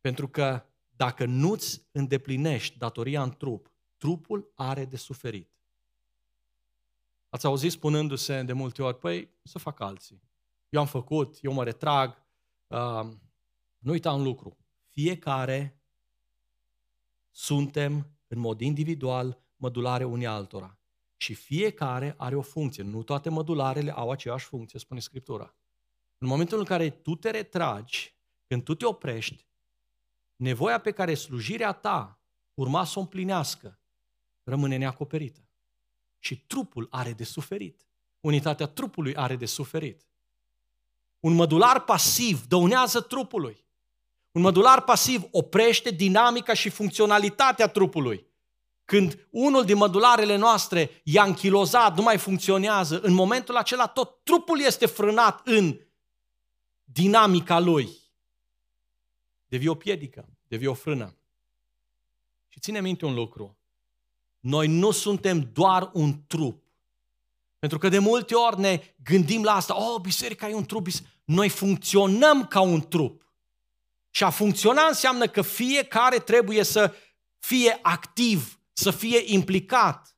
Pentru 0.00 0.28
că 0.28 0.64
dacă 0.96 1.24
nu-ți 1.24 1.82
îndeplinești 1.92 2.78
datoria 2.78 3.22
în 3.22 3.30
trup, 3.30 3.72
trupul 3.96 4.52
are 4.54 4.84
de 4.84 4.96
suferit. 4.96 5.50
Ați 7.28 7.46
auzit 7.46 7.70
spunându-se 7.72 8.42
de 8.42 8.52
multe 8.52 8.82
ori, 8.82 8.98
păi 8.98 9.30
să 9.42 9.58
fac 9.58 9.80
alții. 9.80 10.22
Eu 10.68 10.80
am 10.80 10.86
făcut, 10.86 11.38
eu 11.42 11.52
mă 11.52 11.64
retrag. 11.64 12.22
Uh, 12.66 13.08
nu 13.78 13.90
uita 13.90 14.12
un 14.12 14.22
lucru. 14.22 14.56
Fiecare 14.88 15.80
suntem 17.30 18.14
în 18.32 18.38
mod 18.38 18.60
individual 18.60 19.38
mădulare 19.56 20.04
unii 20.04 20.26
altora. 20.26 20.78
Și 21.16 21.34
fiecare 21.34 22.14
are 22.16 22.36
o 22.36 22.42
funcție. 22.42 22.82
Nu 22.82 23.02
toate 23.02 23.28
mădularele 23.28 23.90
au 23.90 24.10
aceeași 24.10 24.46
funcție, 24.46 24.78
spune 24.78 25.00
Scriptura. 25.00 25.54
În 26.18 26.28
momentul 26.28 26.58
în 26.58 26.64
care 26.64 26.90
tu 26.90 27.14
te 27.14 27.30
retragi, 27.30 28.14
când 28.46 28.62
tu 28.62 28.74
te 28.74 28.86
oprești, 28.86 29.46
nevoia 30.36 30.80
pe 30.80 30.90
care 30.90 31.14
slujirea 31.14 31.72
ta 31.72 32.20
urma 32.54 32.84
să 32.84 32.98
o 32.98 33.00
împlinească 33.00 33.78
rămâne 34.44 34.76
neacoperită. 34.76 35.48
Și 36.18 36.40
trupul 36.40 36.86
are 36.90 37.12
de 37.12 37.24
suferit. 37.24 37.86
Unitatea 38.20 38.66
trupului 38.66 39.16
are 39.16 39.36
de 39.36 39.46
suferit. 39.46 40.06
Un 41.20 41.32
mădular 41.32 41.84
pasiv 41.84 42.46
dăunează 42.46 43.00
trupului. 43.00 43.64
Un 44.32 44.40
mădular 44.40 44.82
pasiv 44.82 45.22
oprește 45.30 45.90
dinamica 45.90 46.54
și 46.54 46.68
funcționalitatea 46.68 47.68
trupului. 47.68 48.26
Când 48.84 49.28
unul 49.30 49.64
din 49.64 49.76
mădularele 49.76 50.36
noastre 50.36 51.02
e 51.04 51.18
anchilozat, 51.18 51.96
nu 51.96 52.02
mai 52.02 52.18
funcționează, 52.18 53.00
în 53.00 53.12
momentul 53.12 53.56
acela 53.56 53.86
tot 53.86 54.24
trupul 54.24 54.60
este 54.60 54.86
frânat 54.86 55.40
în 55.44 55.80
dinamica 56.84 57.58
lui. 57.58 57.88
Devii 59.46 59.68
o 59.68 59.74
piedică, 59.74 60.28
devii 60.48 60.66
o 60.66 60.74
frână. 60.74 61.14
Și 62.48 62.60
ține 62.60 62.80
minte 62.80 63.04
un 63.04 63.14
lucru. 63.14 63.58
Noi 64.40 64.66
nu 64.66 64.90
suntem 64.90 65.50
doar 65.52 65.90
un 65.92 66.24
trup. 66.26 66.62
Pentru 67.58 67.78
că 67.78 67.88
de 67.88 67.98
multe 67.98 68.34
ori 68.34 68.60
ne 68.60 68.94
gândim 69.02 69.42
la 69.42 69.54
asta, 69.54 69.92
oh, 69.92 70.00
biserica 70.00 70.48
e 70.48 70.54
un 70.54 70.64
trup, 70.64 70.86
noi 71.24 71.48
funcționăm 71.48 72.46
ca 72.46 72.60
un 72.60 72.88
trup. 72.88 73.29
Și 74.10 74.24
a 74.24 74.30
funcționa 74.30 74.86
înseamnă 74.86 75.26
că 75.26 75.42
fiecare 75.42 76.16
trebuie 76.16 76.62
să 76.62 76.94
fie 77.38 77.78
activ, 77.82 78.60
să 78.72 78.90
fie 78.90 79.22
implicat. 79.24 80.16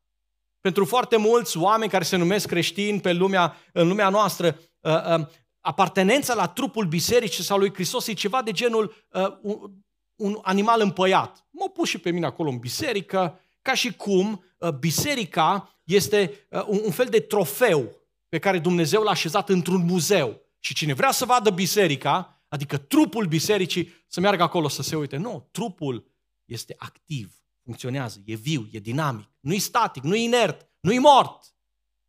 Pentru 0.61 0.85
foarte 0.85 1.17
mulți 1.17 1.57
oameni 1.57 1.91
care 1.91 2.05
se 2.05 2.17
numesc 2.17 2.47
creștini 2.47 3.01
pe 3.01 3.13
lumea, 3.13 3.57
în 3.73 3.89
lumea 3.89 4.09
noastră, 4.09 4.59
uh, 4.81 5.19
uh, 5.19 5.27
apartenența 5.61 6.35
la 6.35 6.49
trupul 6.49 6.87
bisericii 6.87 7.45
sau 7.45 7.59
lui 7.59 7.75
Hristos 7.75 8.07
e 8.07 8.13
ceva 8.13 8.43
de 8.43 8.51
genul 8.51 8.95
uh, 9.11 9.37
un, 9.43 9.71
un 10.17 10.39
animal 10.43 10.81
împăiat. 10.81 11.47
M-au 11.51 11.69
pus 11.69 11.89
și 11.89 11.99
pe 11.99 12.11
mine 12.11 12.27
acolo 12.27 12.51
în 12.51 12.59
biserică, 12.59 13.41
ca 13.63 13.75
și 13.75 13.93
cum 13.93 14.45
biserica 14.79 15.79
este 15.85 16.47
un, 16.67 16.81
un 16.85 16.91
fel 16.91 17.07
de 17.07 17.21
trofeu 17.21 17.97
pe 18.29 18.39
care 18.39 18.59
Dumnezeu 18.59 19.03
l-a 19.03 19.11
așezat 19.11 19.49
într-un 19.49 19.85
muzeu. 19.85 20.41
Și 20.59 20.75
cine 20.75 20.93
vrea 20.93 21.11
să 21.11 21.25
vadă 21.25 21.51
biserica, 21.51 22.42
adică 22.53 22.79
trupul 22.79 23.27
bisericii, 23.27 24.05
să 24.07 24.21
meargă 24.21 24.43
acolo 24.43 24.69
să 24.69 24.83
se 24.83 24.97
uite. 24.97 25.17
Nu, 25.17 25.49
trupul 25.51 26.11
este 26.45 26.75
activ, 26.79 27.43
funcționează, 27.63 28.23
e 28.25 28.35
viu, 28.35 28.69
e 28.71 28.79
dinamic, 28.79 29.29
nu 29.41 29.53
e 29.53 29.59
static, 29.59 30.03
nu 30.03 30.15
e 30.15 30.23
inert, 30.23 30.69
nu 30.81 30.93
e 30.93 30.99
mort, 30.99 31.55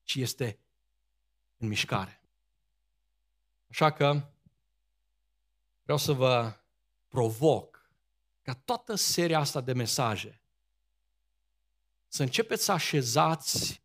ci 0.04 0.16
este 0.16 0.60
în 1.58 1.68
mișcare. 1.68 2.22
Așa 3.70 3.92
că 3.92 4.32
vreau 5.84 5.98
să 5.98 6.12
vă 6.12 6.54
provoc 7.08 7.92
ca 8.42 8.54
toată 8.54 8.96
seria 8.96 9.40
asta 9.40 9.62
de 9.62 9.74
mesaje 9.74 10.42
să 12.08 12.24
începeți 12.24 12.64
să 12.64 12.72
așezați 12.72 13.83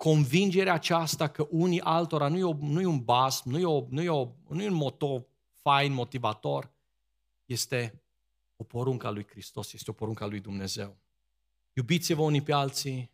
convingerea 0.00 0.72
aceasta 0.72 1.28
că 1.28 1.46
unii 1.50 1.80
altora 1.80 2.28
nu 2.28 2.38
e, 2.38 2.44
o, 2.44 2.56
nu 2.60 2.80
e 2.80 2.86
un 2.86 3.04
bas, 3.04 3.42
nu 3.42 3.58
e, 3.58 3.64
o, 3.64 3.86
nu, 3.88 4.02
e 4.02 4.08
o, 4.08 4.28
nu 4.48 4.62
e 4.62 4.68
un 4.68 4.74
moto 4.74 5.26
fain, 5.54 5.92
motivator, 5.92 6.70
este 7.44 8.02
o 8.56 8.64
poruncă 8.64 9.06
a 9.06 9.10
lui 9.10 9.26
Hristos, 9.26 9.72
este 9.72 9.90
o 9.90 9.92
poruncă 9.92 10.24
a 10.24 10.26
lui 10.26 10.40
Dumnezeu. 10.40 10.96
Iubiți-vă 11.72 12.22
unii 12.22 12.42
pe 12.42 12.52
alții, 12.52 13.10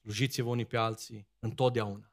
slujiți-vă 0.00 0.48
unii 0.48 0.64
pe 0.64 0.76
alții, 0.76 1.26
întotdeauna. 1.38 2.10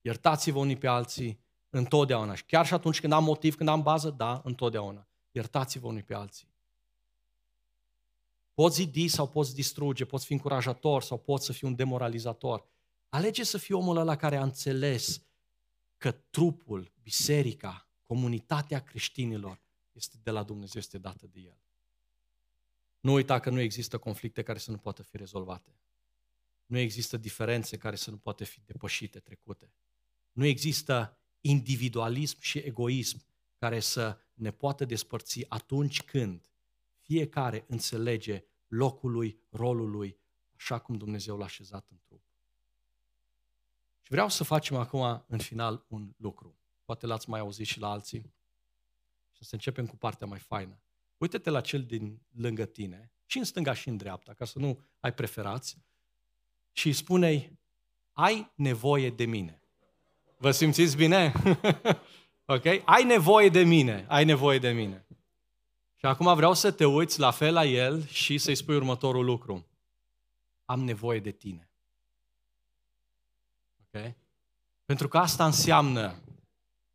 Iertați-vă 0.00 0.58
unii 0.58 0.76
pe 0.76 0.86
alții, 0.86 1.40
întotdeauna. 1.70 2.34
Și 2.34 2.44
chiar 2.44 2.66
și 2.66 2.74
atunci 2.74 3.00
când 3.00 3.12
am 3.12 3.24
motiv, 3.24 3.54
când 3.54 3.68
am 3.68 3.82
bază, 3.82 4.10
da, 4.10 4.40
întotdeauna. 4.44 5.06
Iertați-vă 5.30 5.86
unii 5.86 6.02
pe 6.02 6.14
alții. 6.14 6.49
Poți 8.60 8.76
zidi 8.76 9.08
sau 9.08 9.28
poți 9.28 9.54
distruge, 9.54 10.04
poți 10.04 10.26
fi 10.26 10.32
încurajator 10.32 11.02
sau 11.02 11.18
poți 11.18 11.44
să 11.44 11.52
fii 11.52 11.68
un 11.68 11.74
demoralizator. 11.74 12.64
Alege 13.08 13.44
să 13.44 13.58
fii 13.58 13.74
omul 13.74 13.96
ăla 13.96 14.16
care 14.16 14.36
a 14.36 14.42
înțeles 14.42 15.22
că 15.96 16.10
trupul, 16.10 16.92
biserica, 17.02 17.88
comunitatea 18.02 18.80
creștinilor 18.82 19.60
este 19.92 20.16
de 20.22 20.30
la 20.30 20.42
Dumnezeu, 20.42 20.80
este 20.80 20.98
dată 20.98 21.26
de 21.26 21.40
El. 21.40 21.56
Nu 23.00 23.12
uita 23.12 23.38
că 23.38 23.50
nu 23.50 23.60
există 23.60 23.98
conflicte 23.98 24.42
care 24.42 24.58
să 24.58 24.70
nu 24.70 24.78
poată 24.78 25.02
fi 25.02 25.16
rezolvate. 25.16 25.80
Nu 26.66 26.78
există 26.78 27.16
diferențe 27.16 27.76
care 27.76 27.96
să 27.96 28.10
nu 28.10 28.16
poată 28.16 28.44
fi 28.44 28.60
depășite, 28.64 29.18
trecute. 29.18 29.72
Nu 30.32 30.44
există 30.44 31.18
individualism 31.40 32.36
și 32.40 32.58
egoism 32.58 33.24
care 33.58 33.80
să 33.80 34.18
ne 34.34 34.50
poată 34.50 34.84
despărți 34.84 35.44
atunci 35.48 36.02
când 36.02 36.50
fiecare 36.98 37.64
înțelege 37.68 38.44
locul 38.70 39.10
lui, 39.10 39.40
rolul 39.50 39.90
lui, 39.90 40.18
așa 40.56 40.78
cum 40.78 40.94
Dumnezeu 40.94 41.36
l-a 41.36 41.44
așezat 41.44 41.86
în 41.90 41.96
trup. 42.06 42.22
Și 44.02 44.10
vreau 44.10 44.28
să 44.28 44.44
facem 44.44 44.76
acum, 44.76 45.24
în 45.26 45.38
final, 45.38 45.84
un 45.88 46.12
lucru. 46.16 46.58
Poate 46.84 47.06
l-ați 47.06 47.28
mai 47.28 47.40
auzit 47.40 47.66
și 47.66 47.80
la 47.80 47.90
alții. 47.90 48.34
Și 49.32 49.44
să 49.44 49.54
începem 49.54 49.86
cu 49.86 49.96
partea 49.96 50.26
mai 50.26 50.38
faină. 50.38 50.80
Uită-te 51.18 51.50
la 51.50 51.60
cel 51.60 51.84
din 51.84 52.20
lângă 52.32 52.64
tine, 52.64 53.12
și 53.26 53.38
în 53.38 53.44
stânga 53.44 53.72
și 53.72 53.88
în 53.88 53.96
dreapta, 53.96 54.34
ca 54.34 54.44
să 54.44 54.58
nu 54.58 54.80
ai 55.00 55.14
preferați, 55.14 55.78
și 56.72 56.86
îi 56.86 56.92
spune 56.92 57.58
ai 58.12 58.52
nevoie 58.54 59.10
de 59.10 59.24
mine. 59.24 59.62
Vă 60.38 60.50
simțiți 60.50 60.96
bine? 60.96 61.32
ok? 62.54 62.64
Ai 62.84 63.04
nevoie 63.04 63.48
de 63.48 63.62
mine, 63.62 64.04
ai 64.08 64.24
nevoie 64.24 64.58
de 64.58 64.70
mine. 64.70 65.06
Și 66.00 66.06
acum 66.06 66.34
vreau 66.34 66.54
să 66.54 66.70
te 66.70 66.84
uiți 66.84 67.18
la 67.18 67.30
fel 67.30 67.52
la 67.52 67.64
el 67.64 68.06
și 68.06 68.38
să-i 68.38 68.54
spui 68.54 68.76
următorul 68.76 69.24
lucru. 69.24 69.66
Am 70.64 70.80
nevoie 70.84 71.20
de 71.20 71.30
tine. 71.30 71.70
Ok? 73.82 74.12
Pentru 74.84 75.08
că 75.08 75.18
asta 75.18 75.44
înseamnă 75.44 76.14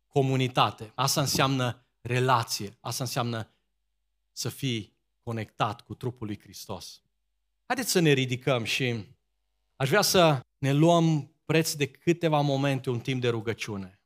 comunitate, 0.08 0.92
asta 0.94 1.20
înseamnă 1.20 1.86
relație, 2.00 2.76
asta 2.80 3.04
înseamnă 3.04 3.48
să 4.32 4.48
fii 4.48 4.96
conectat 5.22 5.80
cu 5.80 5.94
trupul 5.94 6.26
lui 6.26 6.40
Hristos. 6.40 7.02
Haideți 7.66 7.90
să 7.90 8.00
ne 8.00 8.12
ridicăm 8.12 8.64
și 8.64 9.06
aș 9.76 9.88
vrea 9.88 10.02
să 10.02 10.40
ne 10.58 10.72
luăm 10.72 11.30
preț 11.44 11.72
de 11.72 11.86
câteva 11.86 12.40
momente, 12.40 12.90
un 12.90 13.00
timp 13.00 13.20
de 13.20 13.28
rugăciune. 13.28 14.00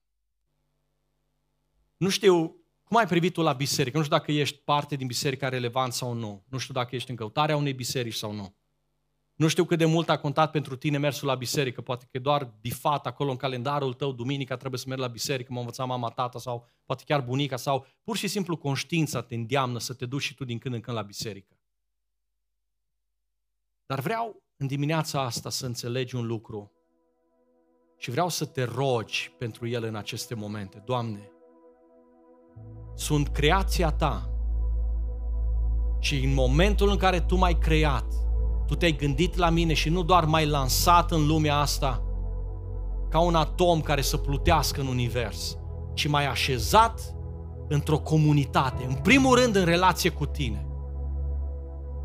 Nu 1.96 2.09
știu 2.09 2.59
cum 2.91 2.99
ai 2.99 3.07
privit 3.07 3.32
tu 3.32 3.43
la 3.43 3.53
biserică? 3.53 3.97
Nu 3.97 4.03
știu 4.03 4.16
dacă 4.16 4.32
ești 4.32 4.59
parte 4.59 4.97
din 4.97 5.07
biserica 5.07 5.49
relevant 5.49 5.93
sau 5.93 6.12
nu. 6.12 6.45
Nu 6.49 6.59
știu 6.59 6.74
dacă 6.74 6.95
ești 6.95 7.11
în 7.11 7.16
căutarea 7.16 7.57
unei 7.57 7.72
biserici 7.72 8.14
sau 8.14 8.32
nu. 8.32 8.55
Nu 9.34 9.49
știu 9.49 9.64
cât 9.64 9.78
de 9.78 9.84
mult 9.84 10.09
a 10.09 10.18
contat 10.18 10.51
pentru 10.51 10.76
tine 10.76 10.99
mersul 10.99 11.28
la 11.28 11.34
biserică. 11.34 11.80
Poate 11.80 12.05
că 12.05 12.16
e 12.16 12.20
doar 12.20 12.55
bifat 12.61 13.07
acolo 13.07 13.30
în 13.30 13.36
calendarul 13.36 13.93
tău, 13.93 14.12
duminica 14.12 14.57
trebuie 14.57 14.80
să 14.80 14.84
mergi 14.88 15.03
la 15.03 15.09
biserică, 15.09 15.53
m-a 15.53 15.59
învățat 15.59 15.86
mama, 15.86 16.09
tata 16.09 16.38
sau 16.38 16.66
poate 16.84 17.03
chiar 17.07 17.20
bunica 17.20 17.57
sau 17.57 17.86
pur 18.05 18.16
și 18.16 18.28
simplu 18.28 18.57
conștiința 18.57 19.22
te 19.22 19.34
îndeamnă 19.34 19.78
să 19.78 19.95
te 19.95 20.07
duci 20.07 20.22
și 20.22 20.34
tu 20.34 20.45
din 20.45 20.59
când 20.59 20.74
în 20.74 20.80
când 20.80 20.97
la 20.97 21.03
biserică. 21.03 21.59
Dar 23.86 24.01
vreau 24.01 24.43
în 24.57 24.66
dimineața 24.66 25.20
asta 25.20 25.51
să 25.51 25.66
înțelegi 25.66 26.14
un 26.14 26.26
lucru 26.26 26.72
și 27.99 28.11
vreau 28.11 28.28
să 28.28 28.45
te 28.45 28.62
rogi 28.62 29.32
pentru 29.38 29.66
el 29.66 29.84
în 29.84 29.95
aceste 29.95 30.34
momente. 30.34 30.82
Doamne, 30.86 31.30
sunt 33.01 33.28
creația 33.28 33.90
ta. 33.90 34.30
Și 35.98 36.24
în 36.24 36.34
momentul 36.34 36.90
în 36.90 36.96
care 36.96 37.20
tu 37.20 37.36
m-ai 37.36 37.59
creat, 37.59 38.05
tu 38.66 38.74
te-ai 38.74 38.96
gândit 38.96 39.36
la 39.36 39.51
mine 39.51 39.72
și 39.72 39.88
nu 39.88 40.03
doar 40.03 40.24
m-ai 40.24 40.46
lansat 40.46 41.11
în 41.11 41.26
lumea 41.26 41.57
asta 41.57 42.03
ca 43.09 43.18
un 43.18 43.34
atom 43.34 43.80
care 43.80 44.01
să 44.01 44.16
plutească 44.16 44.80
în 44.80 44.86
univers, 44.86 45.59
ci 45.94 46.09
m-ai 46.09 46.26
așezat 46.26 47.14
într-o 47.68 47.98
comunitate, 47.98 48.84
în 48.88 48.94
primul 48.94 49.38
rând 49.38 49.57
în 49.57 49.64
relație 49.64 50.11
cu 50.11 50.26
tine. 50.26 50.66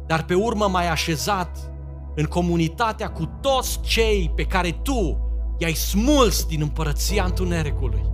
Dar 0.07 0.25
pe 0.25 0.33
urmă 0.33 0.67
m-ai 0.67 0.89
așezat 0.89 1.71
în 2.15 2.25
comunitatea 2.25 3.11
cu 3.11 3.25
toți 3.41 3.79
cei 3.81 4.31
pe 4.35 4.43
care 4.43 4.71
tu 4.71 5.19
i-ai 5.57 5.73
smuls 5.73 6.45
din 6.45 6.61
împărăția 6.61 7.23
întunericului 7.23 8.13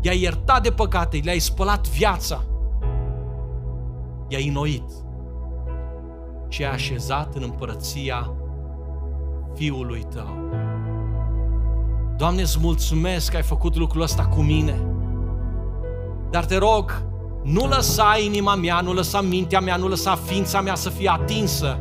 i-ai 0.00 0.20
iertat 0.20 0.62
de 0.62 0.70
păcate, 0.70 1.20
le-ai 1.24 1.38
spălat 1.38 1.88
viața, 1.88 2.42
i-ai 4.28 4.48
înnoit 4.48 4.90
și 6.48 6.64
ai 6.64 6.72
așezat 6.72 7.34
în 7.34 7.42
împărăția 7.42 8.32
Fiului 9.54 10.06
Tău. 10.14 10.46
Doamne, 12.16 12.40
îți 12.40 12.58
mulțumesc 12.60 13.30
că 13.30 13.36
ai 13.36 13.42
făcut 13.42 13.76
lucrul 13.76 14.02
ăsta 14.02 14.26
cu 14.26 14.40
mine. 14.40 14.82
Dar 16.30 16.44
te 16.44 16.56
rog, 16.56 17.02
nu 17.42 17.66
lăsa 17.66 18.16
inima 18.24 18.54
mea, 18.54 18.80
nu 18.80 18.92
lăsa 18.92 19.20
mintea 19.20 19.60
mea, 19.60 19.76
nu 19.76 19.88
lăsa 19.88 20.14
ființa 20.14 20.60
mea 20.60 20.74
să 20.74 20.88
fie 20.88 21.08
atinsă 21.08 21.78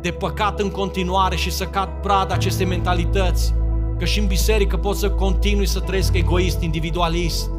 de 0.00 0.10
păcat 0.10 0.60
în 0.60 0.70
continuare 0.70 1.36
și 1.36 1.50
să 1.52 1.64
cad 1.64 1.88
prada 2.02 2.34
acestei 2.34 2.66
mentalități 2.66 3.54
că 3.98 4.04
și 4.04 4.18
în 4.18 4.26
biserică 4.26 4.76
pot 4.76 4.96
să 4.96 5.10
continui 5.10 5.66
să 5.66 5.80
trăiesc 5.80 6.14
egoist, 6.14 6.62
individualist. 6.62 7.50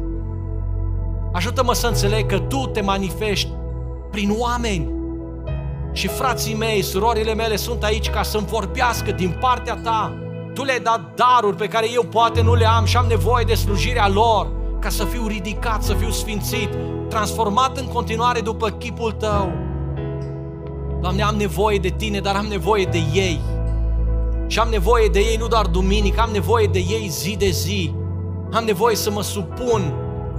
Ajută-mă 1.32 1.74
să 1.74 1.86
înțeleg 1.86 2.26
că 2.26 2.38
Tu 2.38 2.66
te 2.66 2.80
manifesti 2.80 3.52
prin 4.10 4.34
oameni. 4.38 4.88
Și 5.92 6.06
frații 6.06 6.54
mei, 6.54 6.82
surorile 6.82 7.34
mele 7.34 7.56
sunt 7.56 7.82
aici 7.82 8.10
ca 8.10 8.22
să-mi 8.22 8.46
vorbească 8.46 9.10
din 9.10 9.36
partea 9.40 9.74
Ta. 9.74 10.12
Tu 10.54 10.64
le-ai 10.64 10.80
dat 10.80 11.14
daruri 11.14 11.56
pe 11.56 11.66
care 11.66 11.86
eu 11.92 12.02
poate 12.02 12.42
nu 12.42 12.54
le 12.54 12.66
am 12.66 12.84
și 12.84 12.96
am 12.96 13.06
nevoie 13.08 13.44
de 13.44 13.54
slujirea 13.54 14.08
lor 14.08 14.50
ca 14.78 14.88
să 14.88 15.04
fiu 15.04 15.26
ridicat, 15.26 15.82
să 15.82 15.94
fiu 15.94 16.10
sfințit, 16.10 16.68
transformat 17.08 17.76
în 17.76 17.86
continuare 17.86 18.40
după 18.40 18.68
chipul 18.68 19.12
Tău. 19.12 19.52
Doamne, 21.00 21.22
am 21.22 21.36
nevoie 21.36 21.78
de 21.78 21.88
Tine, 21.88 22.20
dar 22.20 22.36
am 22.36 22.46
nevoie 22.46 22.84
de 22.84 23.00
ei. 23.12 23.40
Și 24.50 24.58
am 24.58 24.68
nevoie 24.68 25.08
de 25.08 25.18
ei 25.18 25.36
nu 25.36 25.46
doar 25.46 25.66
duminică, 25.66 26.20
am 26.20 26.30
nevoie 26.32 26.66
de 26.66 26.78
ei 26.78 27.08
zi 27.08 27.36
de 27.36 27.50
zi. 27.50 27.94
Am 28.52 28.64
nevoie 28.64 28.96
să 28.96 29.10
mă 29.10 29.22
supun 29.22 29.94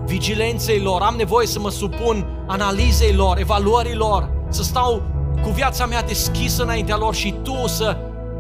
vigilenței 0.06 0.80
lor, 0.80 1.02
am 1.02 1.16
nevoie 1.18 1.48
să 1.48 1.60
mă 1.60 1.70
supun 1.70 2.46
analizei 2.48 3.14
lor, 3.14 3.38
evaluării 3.40 3.96
lor, 3.96 4.30
să 4.50 4.64
stau 4.64 5.02
cu 5.44 5.50
viața 5.50 5.86
mea 5.86 6.04
deschisă 6.04 6.64
înaintea 6.64 6.98
lor 6.98 7.16
și 7.16 7.36
Tu 7.44 7.68
să 7.68 7.98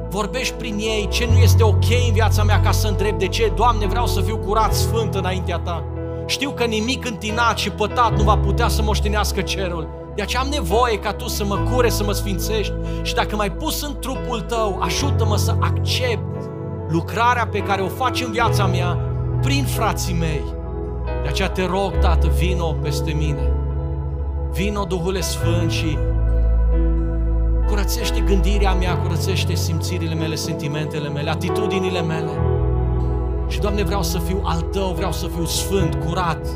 vorbești 0.09 0.53
prin 0.53 0.77
ei 0.77 1.07
ce 1.11 1.27
nu 1.31 1.37
este 1.37 1.63
ok 1.63 1.83
în 2.07 2.13
viața 2.13 2.43
mea 2.43 2.59
ca 2.59 2.71
să 2.71 2.87
întreb 2.87 3.17
de 3.17 3.27
ce. 3.27 3.51
Doamne, 3.55 3.87
vreau 3.87 4.07
să 4.07 4.21
fiu 4.21 4.37
curat, 4.37 4.73
sfânt 4.73 5.15
înaintea 5.15 5.57
Ta. 5.57 5.83
Știu 6.25 6.51
că 6.51 6.63
nimic 6.63 7.05
întinat 7.05 7.57
și 7.57 7.69
pătat 7.69 8.17
nu 8.17 8.23
va 8.23 8.37
putea 8.37 8.67
să 8.67 8.81
moștenească 8.81 9.41
cerul. 9.41 9.87
De 10.19 10.25
aceea 10.25 10.41
am 10.41 10.49
nevoie 10.49 10.99
ca 10.99 11.13
Tu 11.13 11.27
să 11.27 11.45
mă 11.45 11.57
cure, 11.57 11.89
să 11.89 12.03
mă 12.03 12.11
sfințești 12.11 12.73
și 13.01 13.13
dacă 13.13 13.35
m-ai 13.35 13.51
pus 13.51 13.81
în 13.81 13.95
trupul 13.99 14.41
Tău, 14.41 14.79
ajută-mă 14.81 15.37
să 15.37 15.55
accept 15.59 16.49
lucrarea 16.89 17.47
pe 17.47 17.59
care 17.59 17.81
o 17.81 17.87
faci 17.87 18.21
în 18.21 18.31
viața 18.31 18.65
mea 18.65 18.99
prin 19.41 19.63
frații 19.63 20.13
mei. 20.13 20.43
De 21.23 21.27
aceea 21.27 21.49
te 21.49 21.65
rog, 21.65 21.97
Tată, 21.97 22.27
vino 22.27 22.73
peste 22.81 23.11
mine. 23.11 23.51
Vino, 24.51 24.83
Duhule 24.83 25.21
Sfânt, 25.21 25.71
și 25.71 25.97
curățește 27.67 28.19
gândirea 28.19 28.73
mea, 28.73 28.97
curățește 28.97 29.55
simțirile 29.55 30.13
mele, 30.13 30.35
sentimentele 30.35 31.09
mele, 31.09 31.29
atitudinile 31.29 32.01
mele. 32.01 32.31
Și, 33.47 33.59
Doamne, 33.59 33.83
vreau 33.83 34.03
să 34.03 34.17
fiu 34.17 34.41
al 34.43 34.61
Tău, 34.61 34.93
vreau 34.95 35.11
să 35.11 35.27
fiu 35.27 35.45
sfânt, 35.45 35.95
curat, 35.95 36.47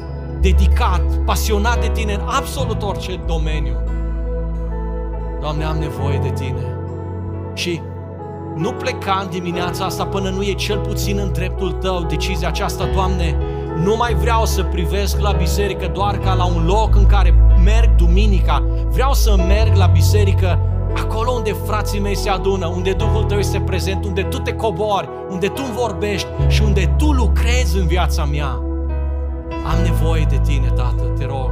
dedicat, 0.43 1.01
pasionat 1.25 1.81
de 1.81 1.89
Tine 1.93 2.13
în 2.13 2.21
absolut 2.25 2.81
orice 2.81 3.19
domeniu. 3.27 3.77
Doamne, 5.41 5.63
am 5.63 5.77
nevoie 5.77 6.17
de 6.17 6.29
Tine. 6.29 6.77
Și 7.53 7.81
nu 8.55 8.71
pleca 8.71 9.19
în 9.23 9.29
dimineața 9.29 9.85
asta 9.85 10.05
până 10.05 10.29
nu 10.29 10.43
e 10.43 10.53
cel 10.53 10.77
puțin 10.79 11.17
în 11.17 11.31
dreptul 11.31 11.71
Tău 11.71 12.03
decizia 12.03 12.47
aceasta, 12.47 12.85
Doamne, 12.93 13.37
nu 13.83 13.95
mai 13.95 14.13
vreau 14.13 14.45
să 14.45 14.63
privesc 14.63 15.19
la 15.19 15.31
biserică 15.31 15.87
doar 15.93 16.17
ca 16.17 16.33
la 16.33 16.45
un 16.45 16.65
loc 16.65 16.95
în 16.95 17.05
care 17.05 17.33
merg 17.63 17.95
duminica. 17.95 18.63
Vreau 18.89 19.13
să 19.13 19.35
merg 19.47 19.75
la 19.75 19.85
biserică 19.85 20.59
acolo 20.95 21.31
unde 21.31 21.55
frații 21.65 21.99
mei 21.99 22.15
se 22.15 22.29
adună, 22.29 22.67
unde 22.67 22.91
Duhul 22.91 23.23
Tău 23.23 23.37
este 23.37 23.59
prezent, 23.59 24.05
unde 24.05 24.21
Tu 24.21 24.37
te 24.37 24.53
cobori, 24.53 25.09
unde 25.29 25.47
Tu 25.47 25.61
vorbești 25.61 26.27
și 26.47 26.61
unde 26.63 26.93
Tu 26.97 27.11
lucrezi 27.11 27.77
în 27.77 27.87
viața 27.87 28.25
mea. 28.25 28.72
Am 29.65 29.81
nevoie 29.83 30.25
de 30.29 30.39
Tine, 30.43 30.67
Tată, 30.67 31.03
te 31.17 31.25
rog, 31.25 31.51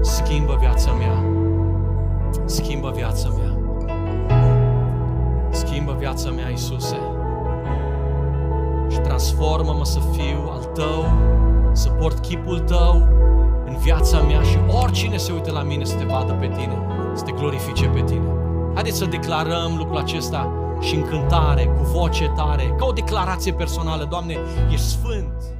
schimbă 0.00 0.56
viața 0.60 0.92
mea. 0.92 1.24
Schimbă 2.44 2.92
viața 2.94 3.28
mea. 3.28 3.56
Schimbă 5.50 5.96
viața 5.98 6.30
mea, 6.30 6.48
Iisuse. 6.48 6.96
Și 8.90 8.98
transformă-mă 8.98 9.84
să 9.84 9.98
fiu 10.12 10.50
al 10.50 10.64
Tău, 10.64 11.04
să 11.72 11.88
port 11.88 12.18
chipul 12.18 12.58
Tău 12.58 13.08
în 13.66 13.76
viața 13.76 14.20
mea 14.20 14.42
și 14.42 14.58
oricine 14.82 15.16
se 15.16 15.32
uită 15.32 15.52
la 15.52 15.62
mine 15.62 15.84
să 15.84 15.96
te 15.96 16.04
vadă 16.04 16.32
pe 16.32 16.46
Tine, 16.46 16.78
să 17.14 17.24
te 17.24 17.32
glorifice 17.32 17.86
pe 17.86 18.02
Tine. 18.02 18.28
Haideți 18.74 18.98
să 18.98 19.04
declarăm 19.04 19.74
lucrul 19.76 19.98
acesta 19.98 20.52
și 20.80 20.94
în 20.94 21.02
cântare, 21.02 21.64
cu 21.64 21.82
voce 21.82 22.32
tare, 22.36 22.74
ca 22.78 22.84
o 22.84 22.92
declarație 22.92 23.52
personală. 23.52 24.06
Doamne, 24.10 24.36
ești 24.70 24.86
sfânt! 24.86 25.51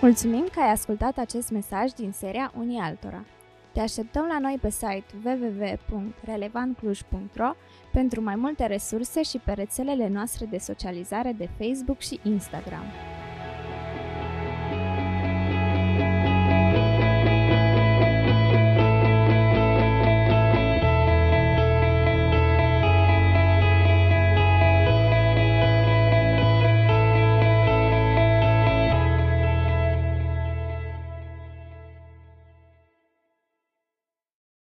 Mulțumim 0.00 0.48
că 0.52 0.60
ai 0.60 0.70
ascultat 0.70 1.18
acest 1.18 1.50
mesaj 1.50 1.90
din 1.90 2.12
seria 2.12 2.52
Unii 2.58 2.78
Altora. 2.78 3.24
Te 3.72 3.80
așteptăm 3.80 4.26
la 4.26 4.38
noi 4.38 4.58
pe 4.60 4.70
site 4.70 5.04
www.relevantcluj.ro 5.24 7.50
pentru 7.92 8.22
mai 8.22 8.36
multe 8.36 8.66
resurse 8.66 9.22
și 9.22 9.38
pe 9.38 9.52
rețelele 9.52 10.08
noastre 10.08 10.46
de 10.46 10.58
socializare 10.58 11.32
de 11.32 11.48
Facebook 11.58 12.00
și 12.00 12.20
Instagram. 12.22 12.84